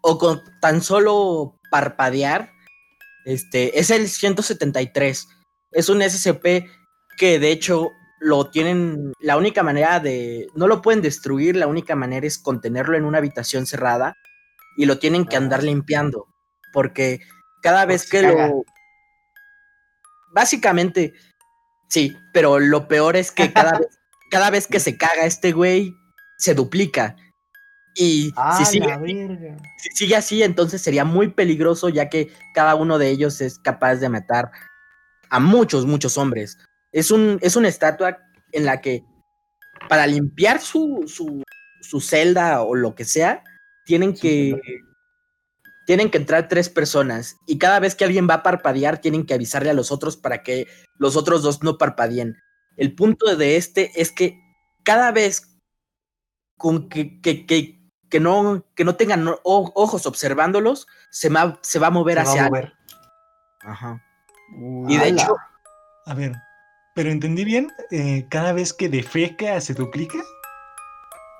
o 0.00 0.18
con 0.18 0.42
tan 0.60 0.82
solo 0.82 1.58
parpadear, 1.70 2.50
este, 3.26 3.78
es 3.78 3.90
el 3.90 4.08
173. 4.08 5.28
Es 5.72 5.88
un 5.88 6.00
SCP 6.02 6.66
que 7.18 7.38
de 7.38 7.50
hecho 7.52 7.90
lo 8.20 8.48
tienen, 8.50 9.12
la 9.20 9.36
única 9.36 9.62
manera 9.62 10.00
de, 10.00 10.46
no 10.54 10.66
lo 10.66 10.80
pueden 10.80 11.02
destruir, 11.02 11.56
la 11.56 11.66
única 11.66 11.94
manera 11.96 12.26
es 12.26 12.38
contenerlo 12.38 12.96
en 12.96 13.04
una 13.04 13.18
habitación 13.18 13.66
cerrada 13.66 14.14
y 14.78 14.86
lo 14.86 14.98
tienen 14.98 15.26
que 15.26 15.36
andar 15.36 15.60
Ah. 15.60 15.64
limpiando, 15.64 16.28
porque 16.72 17.20
cada 17.64 17.86
vez 17.86 18.08
que 18.08 18.20
caga. 18.20 18.48
lo... 18.48 18.62
Básicamente, 20.32 21.14
sí, 21.88 22.14
pero 22.34 22.58
lo 22.60 22.86
peor 22.86 23.16
es 23.16 23.32
que 23.32 23.52
cada 23.52 23.78
vez, 23.78 23.88
cada 24.30 24.50
vez 24.50 24.66
que 24.66 24.78
se 24.78 24.98
caga 24.98 25.24
este 25.24 25.52
güey, 25.52 25.94
se 26.36 26.54
duplica. 26.54 27.16
Y 27.96 28.32
Ah, 28.36 28.58
si 28.58 28.64
sigue 28.66 28.88
la 28.88 28.98
verga. 28.98 29.56
si 29.78 29.88
sigue 29.94 30.16
así, 30.16 30.42
entonces 30.42 30.82
sería 30.82 31.04
muy 31.04 31.28
peligroso, 31.28 31.88
ya 31.88 32.10
que 32.10 32.30
cada 32.52 32.74
uno 32.74 32.98
de 32.98 33.08
ellos 33.08 33.40
es 33.40 33.58
capaz 33.58 33.96
de 33.96 34.08
matar 34.10 34.50
a 35.30 35.40
muchos, 35.40 35.86
muchos 35.86 36.18
hombres. 36.18 36.58
Es, 36.92 37.10
un, 37.10 37.38
es 37.40 37.56
una 37.56 37.68
estatua 37.68 38.18
en 38.52 38.66
la 38.66 38.80
que 38.80 39.04
para 39.88 40.06
limpiar 40.06 40.60
su, 40.60 41.04
su, 41.06 41.42
su 41.80 42.00
celda 42.00 42.62
o 42.62 42.74
lo 42.74 42.94
que 42.94 43.04
sea, 43.04 43.42
tienen 43.84 44.12
que, 44.14 44.60
tienen 45.86 46.10
que 46.10 46.18
entrar 46.18 46.48
tres 46.48 46.68
personas 46.68 47.36
y 47.46 47.58
cada 47.58 47.78
vez 47.80 47.94
que 47.94 48.04
alguien 48.04 48.28
va 48.28 48.34
a 48.34 48.42
parpadear, 48.42 48.98
tienen 48.98 49.26
que 49.26 49.34
avisarle 49.34 49.70
a 49.70 49.74
los 49.74 49.92
otros 49.92 50.16
para 50.16 50.42
que 50.42 50.66
los 50.98 51.16
otros 51.16 51.42
dos 51.42 51.62
no 51.62 51.76
parpadeen. 51.78 52.36
El 52.76 52.94
punto 52.94 53.36
de 53.36 53.56
este 53.56 53.92
es 54.00 54.10
que 54.12 54.38
cada 54.82 55.12
vez 55.12 55.42
con 56.56 56.88
que, 56.88 57.20
que, 57.20 57.46
que, 57.46 57.80
que 58.08 58.20
no, 58.20 58.64
que 58.74 58.84
no 58.84 58.96
tengan 58.96 59.28
ojos 59.44 60.06
observándolos, 60.06 60.86
se, 61.10 61.30
ma- 61.30 61.58
se 61.62 61.78
va 61.78 61.88
a 61.88 61.90
mover 61.90 62.18
Se 62.18 62.24
va 62.24 62.28
a 62.28 62.32
hacia 62.32 62.44
mover. 62.46 62.72
Ajá. 63.62 64.02
Uy, 64.56 64.94
Y 64.94 64.98
de 64.98 65.08
hecho, 65.08 65.36
A 66.06 66.14
ver, 66.14 66.32
pero 66.94 67.10
entendí 67.10 67.44
bien, 67.44 67.70
eh, 67.90 68.26
cada 68.30 68.52
vez 68.52 68.72
que 68.72 68.88
defeca 68.88 69.60
se 69.60 69.74
duplica. 69.74 70.18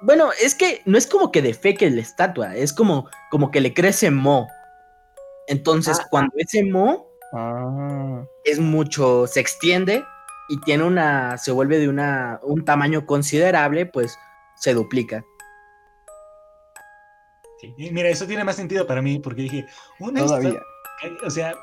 Bueno, 0.04 0.30
es 0.42 0.54
que 0.54 0.82
no 0.84 0.98
es 0.98 1.06
como 1.06 1.32
que 1.32 1.42
defeque 1.42 1.90
la 1.90 2.00
estatua, 2.00 2.54
es 2.56 2.72
como, 2.72 3.08
como 3.30 3.50
que 3.50 3.60
le 3.60 3.72
crece 3.74 4.10
mo. 4.10 4.46
Entonces, 5.48 5.98
Ah. 6.00 6.06
cuando 6.10 6.32
ese 6.38 6.64
mo 6.64 7.06
ah. 7.34 8.24
es 8.44 8.58
mucho, 8.58 9.26
se 9.26 9.40
extiende 9.40 10.04
y 10.48 10.60
tiene 10.60 10.84
una, 10.84 11.38
se 11.38 11.52
vuelve 11.52 11.78
de 11.78 11.88
una, 11.88 12.38
un 12.42 12.64
tamaño 12.64 13.06
considerable, 13.06 13.86
pues 13.86 14.16
se 14.56 14.74
duplica. 14.74 15.24
Sí, 17.60 17.74
mira, 17.92 18.08
eso 18.10 18.26
tiene 18.26 18.44
más 18.44 18.56
sentido 18.56 18.86
para 18.86 19.00
mí 19.00 19.18
porque 19.18 19.42
dije, 19.42 19.66
una 20.00 20.20
Todavía. 20.20 20.50
esta- 21.02 21.26
o 21.26 21.30
sea, 21.30 21.54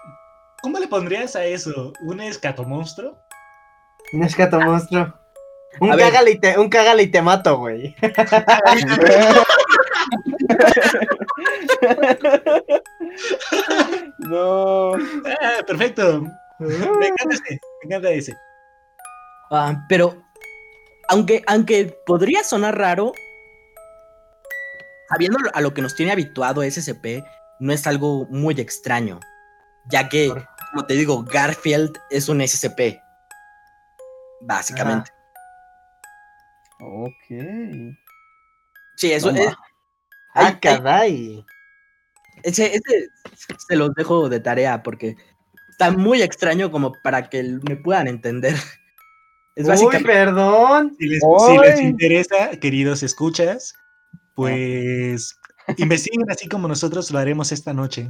¿cómo 0.63 0.79
le 0.79 0.87
pondrías 0.87 1.35
a 1.35 1.45
eso? 1.45 1.93
¿Un 2.01 2.21
escatomonstruo? 2.21 3.17
Un 4.13 4.23
escato 4.23 4.59
monstruo. 4.59 5.13
Un 5.80 5.89
cágale, 5.97 6.32
y 6.32 6.39
te, 6.39 6.59
un 6.59 6.69
cágale 6.69 7.03
y 7.03 7.07
te 7.07 7.22
mato, 7.22 7.57
güey. 7.57 7.95
no. 14.19 14.93
Ah, 14.93 15.63
perfecto. 15.65 16.24
Me 16.59 17.07
encanta 17.07 17.36
ese, 17.36 17.59
me 17.84 17.86
encanta 17.86 18.09
ese. 18.11 18.34
Ah, 19.49 19.86
pero, 19.89 20.22
aunque, 21.07 21.43
aunque 21.47 21.97
podría 22.05 22.43
sonar 22.43 22.78
raro, 22.78 23.13
sabiendo 25.09 25.39
a 25.53 25.61
lo 25.61 25.74
que 25.74 25.82
nos 25.82 25.95
tiene 25.95 26.11
habituado 26.11 26.61
SCP, 26.63 27.24
no 27.59 27.74
es 27.74 27.88
algo 27.88 28.28
muy 28.30 28.55
extraño, 28.59 29.19
ya 29.89 30.09
que, 30.09 30.34
como 30.72 30.86
te 30.86 30.93
digo, 30.95 31.24
Garfield 31.24 31.97
es 32.09 32.30
un 32.30 32.41
SCP, 32.45 32.99
básicamente. 34.41 35.11
Ok. 36.82 37.95
Sí, 38.97 39.11
eso 39.11 39.27
Toma. 39.29 39.39
es, 39.41 39.55
Ah, 40.34 40.47
Ay, 40.47 40.53
ay. 40.53 40.59
caray. 40.61 41.45
ese, 42.43 42.67
ese 42.75 43.09
se 43.67 43.75
los 43.75 43.93
dejo 43.95 44.29
de 44.29 44.39
tarea 44.39 44.82
porque 44.82 45.15
está 45.69 45.91
muy 45.91 46.21
extraño 46.21 46.71
como 46.71 46.93
para 47.03 47.29
que 47.29 47.43
me 47.67 47.75
puedan 47.75 48.07
entender. 48.07 48.55
Es 49.53 49.65
Uy, 49.65 49.71
básicamente... 49.71 50.07
perdón. 50.07 50.95
Si 50.97 51.07
les, 51.07 51.19
si 51.19 51.57
les 51.57 51.79
¡Ay! 51.79 51.86
interesa, 51.86 52.51
queridos 52.61 53.03
escuchas, 53.03 53.73
pues 54.34 55.38
investiguen 55.75 56.32
así 56.32 56.47
como 56.47 56.69
nosotros 56.69 57.11
lo 57.11 57.19
haremos 57.19 57.51
esta 57.51 57.73
noche. 57.73 58.09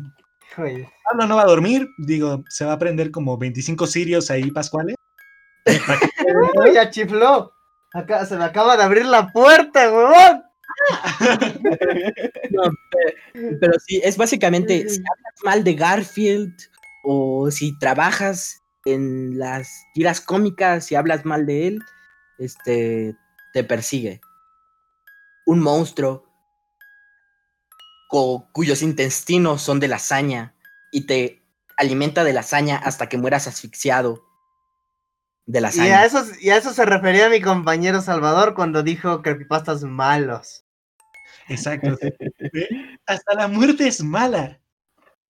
Híjole. 0.51 0.87
Pablo 1.03 1.25
no 1.25 1.37
va 1.37 1.41
a 1.41 1.47
dormir, 1.47 1.89
digo, 1.97 2.43
se 2.47 2.63
va 2.63 2.73
a 2.73 2.77
prender 2.79 3.09
como 3.09 3.39
25 3.39 3.87
sirios 3.87 4.29
ahí, 4.29 4.51
Pascuales. 4.51 4.95
Uy, 5.65 6.73
ya 6.75 6.91
chifló. 6.91 7.51
Acá 7.93 8.25
se 8.25 8.37
me 8.37 8.43
acaba 8.45 8.77
de 8.77 8.83
abrir 8.83 9.05
la 9.05 9.27
puerta. 9.31 9.89
No, 12.51 12.63
pe- 12.89 13.15
pero 13.59 13.73
sí, 13.79 14.01
es 14.03 14.17
básicamente, 14.17 14.87
si 14.89 14.99
hablas 14.99 15.33
mal 15.43 15.63
de 15.63 15.75
Garfield 15.75 16.53
o 17.03 17.51
si 17.51 17.77
trabajas 17.79 18.61
en 18.85 19.37
las 19.37 19.69
tiras 19.93 20.21
cómicas, 20.21 20.85
si 20.85 20.95
hablas 20.95 21.25
mal 21.25 21.45
de 21.45 21.67
él, 21.67 21.79
este, 22.39 23.15
te 23.53 23.63
persigue. 23.63 24.21
Un 25.45 25.59
monstruo 25.59 26.23
cuyos 28.51 28.81
intestinos 28.81 29.61
son 29.61 29.79
de 29.79 29.87
lasaña 29.87 30.53
y 30.91 31.05
te 31.05 31.41
alimenta 31.77 32.23
de 32.23 32.33
lasaña 32.33 32.77
hasta 32.77 33.07
que 33.07 33.17
mueras 33.17 33.47
asfixiado 33.47 34.23
de 35.45 35.59
Y 35.59 35.61
lasaña. 35.61 35.99
a, 35.99 36.05
eso, 36.05 36.23
y 36.39 36.49
a 36.49 36.57
eso 36.57 36.71
se 36.73 36.85
refería 36.85 37.29
mi 37.29 37.41
compañero 37.41 38.01
Salvador 38.01 38.53
cuando 38.53 38.83
dijo 38.83 39.21
creepypastas 39.21 39.83
malos. 39.83 40.63
Exacto. 41.49 41.97
Eh, 42.01 42.97
Hasta 43.05 43.33
la 43.35 43.47
muerte 43.47 43.87
es 43.87 44.01
mala. 44.03 44.59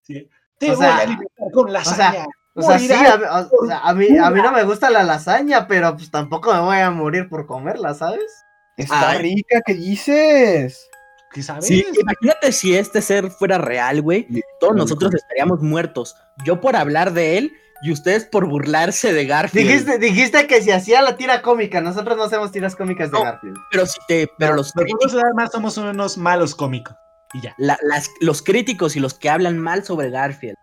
Sí. 0.01 0.29
Te 0.57 0.71
O 0.71 0.75
voy 0.75 0.85
sea, 0.85 0.97
a 0.97 0.99
alimentar 1.01 1.51
con 1.53 1.73
lasaña. 1.73 2.25
O 2.53 2.61
sea, 2.61 2.77
sí, 2.77 2.91
a, 2.91 3.17
mí- 3.17 3.23
o- 3.23 3.63
o 3.63 3.65
sea, 3.67 3.79
a 3.79 3.93
mí, 3.93 4.17
a 4.17 4.29
mí 4.29 4.41
no 4.41 4.51
me 4.51 4.63
gusta 4.63 4.89
la 4.89 5.03
lasaña, 5.03 5.67
pero 5.67 5.95
pues 5.95 6.11
tampoco 6.11 6.53
me 6.53 6.59
voy 6.59 6.77
a 6.77 6.91
morir 6.91 7.29
por 7.29 7.47
comerla, 7.47 7.93
¿sabes? 7.93 8.29
Está 8.77 9.11
Ay. 9.11 9.19
rica, 9.35 9.61
¿qué 9.65 9.73
dices? 9.73 10.89
¿Qué 11.33 11.41
sabes? 11.41 11.65
Sí, 11.65 11.85
imagínate 11.99 12.51
si 12.51 12.75
este 12.75 13.01
ser 13.01 13.31
fuera 13.31 13.57
real, 13.57 14.01
güey. 14.01 14.27
Todos 14.59 14.75
nosotros 14.75 15.13
estaríamos 15.15 15.61
muertos. 15.61 16.15
Yo 16.45 16.59
por 16.59 16.75
hablar 16.75 17.13
de 17.13 17.37
él 17.37 17.53
y 17.83 17.91
ustedes 17.91 18.25
por 18.25 18.47
burlarse 18.47 19.11
de 19.13 19.25
Garfield. 19.25 19.67
Dijiste, 19.67 19.97
dijiste 19.97 20.47
que 20.47 20.61
si 20.61 20.71
hacía 20.71 21.01
la 21.01 21.15
tira 21.15 21.41
cómica, 21.41 21.81
nosotros 21.81 22.15
no 22.17 22.23
hacemos 22.23 22.51
tiras 22.51 22.75
cómicas 22.75 23.09
de 23.11 23.17
No. 23.17 23.23
Garfield. 23.23 23.57
Pero 23.71 23.85
si 23.85 23.99
te, 24.07 24.27
pero 24.37 24.53
los 24.55 24.67
Nosotros 24.75 24.85
críticos, 24.99 25.13
nada 25.15 25.33
más 25.35 25.51
somos 25.51 25.77
unos 25.77 26.17
malos 26.17 26.53
cómicos. 26.55 26.95
Y 27.33 27.41
ya. 27.41 27.55
la- 27.57 27.79
las- 27.83 28.09
los 28.19 28.41
críticos 28.41 28.95
y 28.97 28.99
los 28.99 29.13
que 29.13 29.29
hablan 29.29 29.57
mal 29.57 29.83
sobre 29.85 30.09
Garfield 30.09 30.57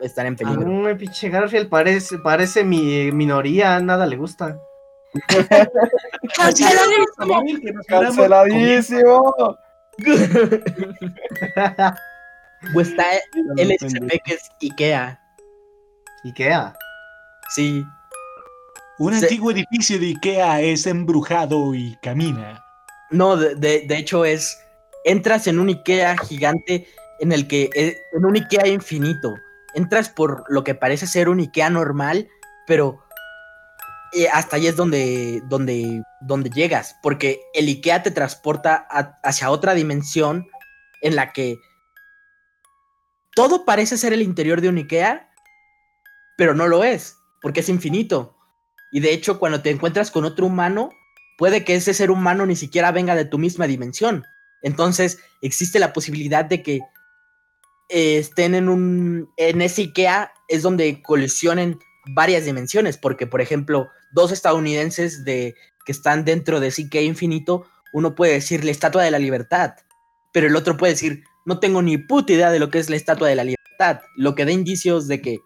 están 0.00 0.26
en 0.26 0.34
peligro. 0.36 0.86
Ay, 0.88 0.96
pinche 0.96 1.28
Garfield 1.28 1.68
parece, 1.68 2.18
parece 2.18 2.64
mi 2.64 3.12
minoría, 3.12 3.78
nada 3.78 4.04
le 4.06 4.16
gusta. 4.16 4.58
¡Canceladísimo! 6.36 7.44
¡Canceladísimo! 7.86 9.34
Pues 12.72 12.90
está 12.90 13.04
el 13.56 13.72
SCP 13.76 14.22
que 14.24 14.34
es 14.34 14.48
Ikea. 14.62 15.18
Ikea. 16.24 16.74
Sí. 17.54 17.84
Un 18.98 19.14
Se- 19.18 19.26
antiguo 19.26 19.50
edificio 19.50 19.98
de 19.98 20.06
Ikea 20.06 20.60
es 20.60 20.86
embrujado 20.86 21.74
y 21.74 21.96
camina. 22.02 22.64
No, 23.10 23.36
de, 23.36 23.54
de- 23.56 23.84
de 23.86 23.96
hecho 23.96 24.24
es. 24.24 24.58
Entras 25.04 25.46
en 25.48 25.58
un 25.58 25.68
Ikea 25.68 26.16
gigante 26.18 26.86
en 27.20 27.32
el 27.32 27.48
que. 27.48 27.70
eh, 27.74 27.96
En 28.12 28.24
un 28.24 28.36
Ikea 28.36 28.68
infinito. 28.68 29.34
Entras 29.74 30.08
por 30.08 30.44
lo 30.48 30.62
que 30.64 30.74
parece 30.74 31.06
ser 31.06 31.28
un 31.28 31.40
Ikea 31.40 31.70
normal, 31.70 32.28
pero. 32.66 33.02
eh, 34.14 34.28
hasta 34.30 34.56
ahí 34.56 34.66
es 34.66 34.76
donde, 34.76 35.40
donde, 35.48 36.02
donde 36.20 36.50
llegas. 36.50 36.94
Porque 37.02 37.40
el 37.54 37.66
Ikea 37.66 38.02
te 38.02 38.10
transporta 38.10 38.86
a- 38.90 39.18
hacia 39.24 39.50
otra 39.50 39.72
dimensión 39.74 40.46
en 41.00 41.16
la 41.16 41.32
que 41.32 41.56
todo 43.34 43.64
parece 43.64 43.96
ser 43.96 44.12
el 44.12 44.22
interior 44.22 44.60
de 44.60 44.68
un 44.68 44.76
Ikea, 44.76 45.30
pero 46.42 46.56
no 46.56 46.66
lo 46.66 46.82
es, 46.82 47.18
porque 47.40 47.60
es 47.60 47.68
infinito. 47.68 48.36
Y 48.90 48.98
de 48.98 49.12
hecho, 49.12 49.38
cuando 49.38 49.62
te 49.62 49.70
encuentras 49.70 50.10
con 50.10 50.24
otro 50.24 50.46
humano, 50.46 50.90
puede 51.38 51.62
que 51.62 51.76
ese 51.76 51.94
ser 51.94 52.10
humano 52.10 52.46
ni 52.46 52.56
siquiera 52.56 52.90
venga 52.90 53.14
de 53.14 53.24
tu 53.24 53.38
misma 53.38 53.68
dimensión. 53.68 54.24
Entonces, 54.60 55.20
existe 55.40 55.78
la 55.78 55.92
posibilidad 55.92 56.44
de 56.44 56.64
que 56.64 56.80
eh, 57.90 58.18
estén 58.18 58.56
en 58.56 58.68
un. 58.68 59.30
En 59.36 59.62
ese 59.62 59.82
IKEA 59.82 60.32
es 60.48 60.62
donde 60.62 61.00
colisionen 61.00 61.78
varias 62.12 62.44
dimensiones, 62.44 62.98
porque, 62.98 63.28
por 63.28 63.40
ejemplo, 63.40 63.88
dos 64.10 64.32
estadounidenses 64.32 65.24
de, 65.24 65.54
que 65.86 65.92
están 65.92 66.24
dentro 66.24 66.58
de 66.58 66.66
ese 66.66 66.82
IKEA 66.82 67.02
infinito, 67.02 67.68
uno 67.92 68.16
puede 68.16 68.32
decir 68.32 68.64
la 68.64 68.72
estatua 68.72 69.04
de 69.04 69.12
la 69.12 69.20
libertad, 69.20 69.74
pero 70.32 70.48
el 70.48 70.56
otro 70.56 70.76
puede 70.76 70.94
decir, 70.94 71.22
no 71.46 71.60
tengo 71.60 71.82
ni 71.82 71.98
puta 71.98 72.32
idea 72.32 72.50
de 72.50 72.58
lo 72.58 72.68
que 72.68 72.80
es 72.80 72.90
la 72.90 72.96
estatua 72.96 73.28
de 73.28 73.36
la 73.36 73.44
libertad, 73.44 74.00
lo 74.16 74.34
que 74.34 74.44
da 74.44 74.50
indicios 74.50 75.06
de 75.06 75.22
que 75.22 75.38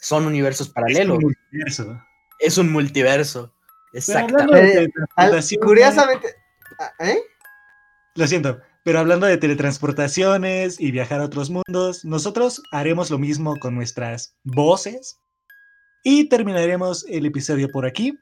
son 0.00 0.26
universos 0.26 0.68
paralelos. 0.68 1.18
Es 1.18 1.22
un 1.22 1.22
multiverso. 1.22 2.02
Es 2.38 2.58
un 2.58 2.72
multiverso. 2.72 3.52
Exactamente. 3.92 4.84
Eh, 4.84 5.58
curiosamente. 5.60 6.34
¿Eh? 6.98 7.18
Lo 8.14 8.26
siento, 8.26 8.60
pero 8.84 9.00
hablando 9.00 9.26
de 9.26 9.36
teletransportaciones 9.36 10.80
y 10.80 10.90
viajar 10.90 11.20
a 11.20 11.24
otros 11.24 11.50
mundos, 11.50 12.04
nosotros 12.04 12.62
haremos 12.72 13.10
lo 13.10 13.18
mismo 13.18 13.56
con 13.58 13.74
nuestras 13.74 14.36
voces 14.44 15.18
y 16.02 16.28
terminaremos 16.28 17.04
el 17.08 17.26
episodio 17.26 17.68
por 17.68 17.84
aquí. 17.84 18.18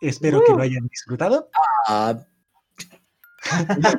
Espero 0.00 0.42
que 0.44 0.52
lo 0.52 0.62
hayan 0.62 0.86
disfrutado. 0.88 1.50
Ah, 1.88 2.16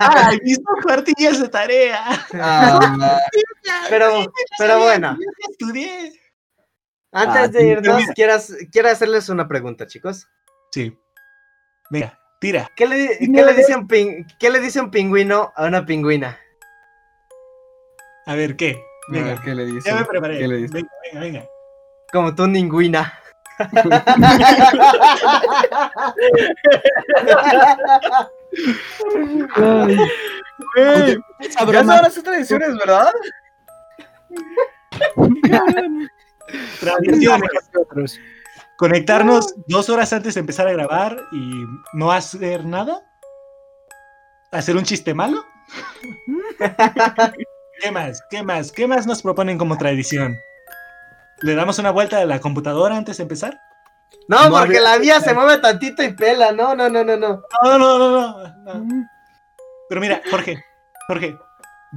¡Ay, 0.01 0.39
mis 0.43 0.57
dos 0.57 0.83
cuartillas 0.83 1.39
de 1.39 1.47
tarea! 1.47 2.03
Ah, 2.33 3.17
pero, 3.89 4.25
pero 4.57 4.79
bueno, 4.79 5.17
estudié. 5.49 6.11
Antes 7.11 7.41
Ah, 7.43 7.47
de 7.47 7.67
irnos, 7.67 7.97
mira. 8.01 8.13
quiero, 8.71 8.89
hacerles 8.89 9.29
una 9.29 9.47
pregunta, 9.47 9.87
chicos. 9.87 10.27
Sí. 10.71 10.97
Venga, 11.89 12.19
tira. 12.41 12.69
¿Qué 12.75 12.85
le, 12.87 13.17
qué 13.19 13.27
le 13.45 13.53
dice 13.53 13.75
un 13.75 13.87
pin- 13.87 14.25
¿Qué 14.39 14.49
le 14.49 14.59
dice 14.59 14.79
un 14.81 14.91
pingüino 14.91 15.51
a 15.55 15.65
una 15.65 15.85
pingüina? 15.85 16.37
A 18.25 18.35
ver, 18.35 18.55
¿qué? 18.57 18.81
A 19.09 19.11
ver, 19.13 19.23
Venga, 19.23 19.41
¿qué 19.41 19.55
le 19.55 19.65
dice? 19.65 19.89
ya 19.89 19.95
me 19.95 20.05
preparé. 20.05 20.37
¿Qué 20.37 20.47
le 20.47 20.57
dice? 20.57 20.73
Venga, 20.73 20.89
venga, 21.05 21.19
venga. 21.21 21.45
Como 22.11 22.35
tú, 22.35 22.45
ningüina. 22.47 23.13
Esa 31.39 31.65
ya 31.71 31.83
saben 31.83 32.01
las 32.03 32.13
tradiciones, 32.23 32.75
¿verdad? 32.77 33.11
Tradiciones. 36.79 37.49
Nosotros. 37.73 38.19
Conectarnos 38.77 39.55
dos 39.67 39.89
horas 39.89 40.13
antes 40.13 40.35
de 40.35 40.39
empezar 40.41 40.67
a 40.67 40.71
grabar 40.73 41.17
y 41.31 41.51
no 41.93 42.11
hacer 42.11 42.63
nada. 42.65 43.01
¿Hacer 44.51 44.75
un 44.77 44.83
chiste 44.83 45.13
malo? 45.13 45.43
¿Qué 47.81 47.91
más? 47.91 48.21
¿Qué 48.29 48.43
más? 48.43 48.71
¿Qué 48.71 48.87
más 48.87 49.05
nos 49.07 49.21
proponen 49.21 49.57
como 49.57 49.77
tradición? 49.77 50.35
¿Le 51.41 51.55
damos 51.55 51.77
una 51.79 51.91
vuelta 51.91 52.19
a 52.19 52.25
la 52.25 52.39
computadora 52.39 52.95
antes 52.97 53.17
de 53.17 53.23
empezar? 53.23 53.59
No, 54.27 54.45
No 54.45 54.49
porque 54.51 54.77
había- 54.77 54.81
la 54.81 54.99
mía 54.99 55.19
se 55.21 55.33
mueve 55.33 55.57
tantito 55.59 56.01
y 56.03 56.13
pela. 56.13 56.51
No, 56.51 56.75
no, 56.75 56.89
no, 56.89 57.03
no, 57.03 57.17
no. 57.17 57.41
No, 57.63 57.77
no, 57.77 57.97
no, 57.99 58.09
no. 58.09 58.49
no. 58.73 59.07
Pero 59.89 60.01
mira, 60.01 60.21
Jorge, 60.29 60.63
Jorge, 61.07 61.37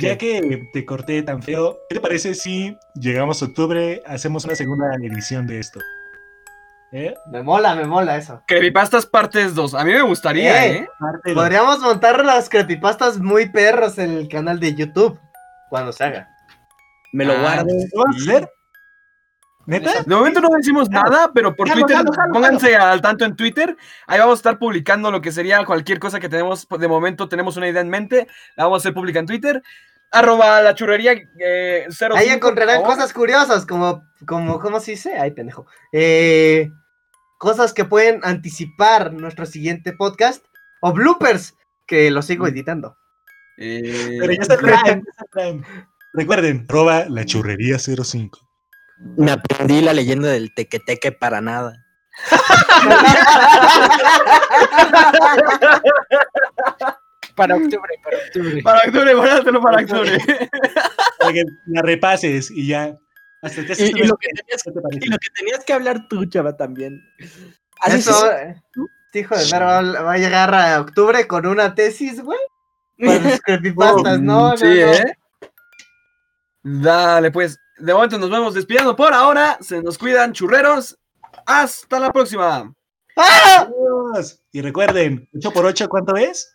ya 0.01 0.19
que 0.19 0.69
te 0.73 0.85
corté 0.85 1.23
tan 1.23 1.43
feo, 1.43 1.79
¿qué 1.89 1.95
te 1.97 2.01
parece 2.01 2.35
si 2.35 2.77
llegamos 2.95 3.43
a 3.43 3.47
octubre, 3.47 4.03
hacemos 4.07 4.45
una 4.45 4.55
segunda 4.55 4.87
edición 5.03 5.47
de 5.47 5.59
esto? 5.61 5.81
¿Eh? 6.93 7.15
Me 7.31 7.43
mola, 7.43 7.75
me 7.77 7.85
mola 7.87 8.17
eso. 8.17 8.43
Creepypastas 8.49 9.07
partes 9.07 9.55
2. 9.55 9.75
A 9.75 9.85
mí 9.85 9.93
me 9.93 10.03
gustaría, 10.03 10.67
Eh. 10.67 10.77
¿eh? 10.79 10.89
Podríamos 11.35 11.79
montar 11.81 12.25
las 12.25 12.49
creepypastas 12.49 13.19
muy 13.19 13.49
perros 13.49 13.97
en 13.99 14.11
el 14.11 14.29
canal 14.29 14.59
de 14.59 14.75
YouTube. 14.75 15.19
Cuando 15.69 15.93
se 15.93 16.03
haga. 16.03 16.29
Me 17.13 17.25
lo 17.25 17.35
Ah, 17.35 17.41
guardo. 17.41 17.67
¿Lo 17.95 18.05
vas 18.05 18.17
a 18.17 18.19
hacer? 18.19 18.51
¿Neta? 19.67 20.03
De 20.05 20.15
momento 20.17 20.41
no 20.41 20.49
decimos 20.57 20.91
nada, 20.91 21.31
pero 21.33 21.55
por 21.55 21.69
Twitter, 21.71 21.99
pónganse 22.33 22.75
al 22.75 23.01
tanto 23.01 23.25
en 23.25 23.37
Twitter. 23.37 23.77
Ahí 24.09 24.19
vamos 24.19 24.39
a 24.39 24.41
estar 24.41 24.59
publicando 24.59 25.13
lo 25.13 25.21
que 25.21 25.31
sería 25.31 25.65
cualquier 25.65 26.01
cosa 26.01 26.19
que 26.19 26.29
tenemos. 26.29 26.67
De 26.69 26.89
momento 26.89 27.29
tenemos 27.29 27.57
una 27.57 27.69
idea 27.69 27.83
en 27.83 27.89
mente. 27.89 28.27
La 28.57 28.65
vamos 28.65 28.79
a 28.79 28.81
hacer 28.81 28.95
pública 28.95 29.21
en 29.21 29.27
Twitter. 29.27 29.63
Arroba 30.13 30.61
la 30.61 30.75
churrería 30.75 31.13
eh, 31.39 31.87
05, 31.89 32.17
Ahí 32.17 32.31
encontrarán 32.31 32.83
cosas 32.83 33.13
curiosas, 33.13 33.65
como, 33.65 34.05
como, 34.27 34.59
¿cómo 34.59 34.81
se 34.81 34.93
dice? 34.93 35.17
Ay, 35.17 35.31
pendejo. 35.31 35.67
Eh, 35.93 36.73
cosas 37.39 37.73
que 37.73 37.85
pueden 37.85 38.21
anticipar 38.25 39.13
nuestro 39.13 39.47
siguiente 39.47 39.93
podcast. 39.93 40.45
O 40.81 40.93
bloopers, 40.93 41.57
que 41.87 42.11
lo 42.11 42.23
sigo 42.23 42.47
editando. 42.47 42.97
Eh, 43.59 44.17
Pero 44.19 44.33
ya 44.33 44.41
está 44.41 44.55
el 44.55 44.61
Prime, 44.61 44.79
ya 44.79 45.11
está 45.11 45.25
el 45.25 45.31
Prime. 45.31 45.63
Recuerden, 46.15 46.67
arroba 46.69 47.05
la 47.09 47.25
churrería 47.25 47.79
05. 47.79 48.41
Me 49.17 49.31
aprendí 49.31 49.81
la 49.81 49.93
leyenda 49.93 50.29
del 50.29 50.53
tequeteque 50.55 51.13
para 51.13 51.41
nada. 51.41 51.85
Para 57.41 57.57
octubre, 57.57 57.95
para 58.05 58.19
octubre. 58.19 58.63
Para 58.63 58.79
octubre, 58.81 59.15
guárdatelo 59.15 59.63
para 59.63 59.83
octubre. 59.83 60.19
Para 61.21 61.33
que 61.33 61.45
la 61.67 61.83
repases 61.83 62.51
y 62.51 62.67
ya. 62.67 62.95
Hasta 63.43 63.65
te 63.65 63.73
Y, 63.83 63.93
lo 64.05 64.17
que 64.17 64.29
tenías, 64.29 64.63
¿Qué 64.63 64.73
te 64.73 64.81
parece? 64.81 65.07
y 65.07 65.09
lo 65.09 65.19
que 65.19 65.29
tenías 65.35 65.65
que 65.65 65.73
hablar 65.73 66.09
tú, 66.09 66.27
chava, 66.27 66.57
también. 66.57 67.03
Así 67.81 67.97
Eso, 67.99 68.31
es. 68.31 68.57
hijo 69.15 69.37
de 69.37 69.47
perra 69.51 69.83
va, 69.83 70.03
va 70.03 70.13
a 70.13 70.19
llegar 70.19 70.55
a 70.55 70.81
octubre 70.81 71.27
con 71.27 71.47
una 71.47 71.75
tesis, 71.75 72.23
güey. 72.23 72.39
Para 72.99 73.23
sus 73.31 73.41
creepypastas, 73.41 74.21
no, 74.21 74.51
no, 74.51 74.57
sí, 74.59 74.65
no. 74.65 74.71
¿eh? 74.71 75.15
Dale, 76.63 77.31
pues. 77.31 77.59
De 77.79 77.95
momento 77.95 78.19
nos 78.19 78.31
vemos 78.31 78.53
despidiendo 78.53 78.95
por 78.95 79.15
ahora. 79.15 79.57
Se 79.63 79.83
nos 79.83 79.97
cuidan, 79.97 80.35
churreros. 80.35 80.99
Hasta 81.47 81.99
la 81.99 82.13
próxima. 82.13 82.75
¡Ah! 83.17 83.67
Adiós. 83.67 84.43
Y 84.53 84.61
recuerden, 84.61 85.29
8 85.35 85.51
por 85.53 85.65
8 85.65 85.89
¿cuánto 85.89 86.17
es? 86.17 86.55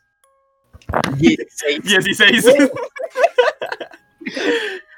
16. 1.18 1.84
16. 1.84 2.46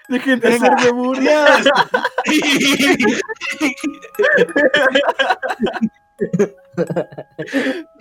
Dejen 0.10 0.40
de 0.40 0.50
Venga. 0.50 0.74
hacerme 0.74 0.92
burla. 0.92 1.62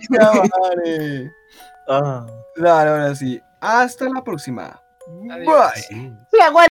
Ya, 0.09 0.31
vale. 0.31 1.31
Ah. 1.87 2.25
Dale, 2.55 2.89
ahora 2.89 3.15
sí. 3.15 3.41
Hasta 3.61 4.09
la 4.09 4.23
próxima. 4.23 4.81
Adiós. 5.29 5.71
Bye. 6.31 6.67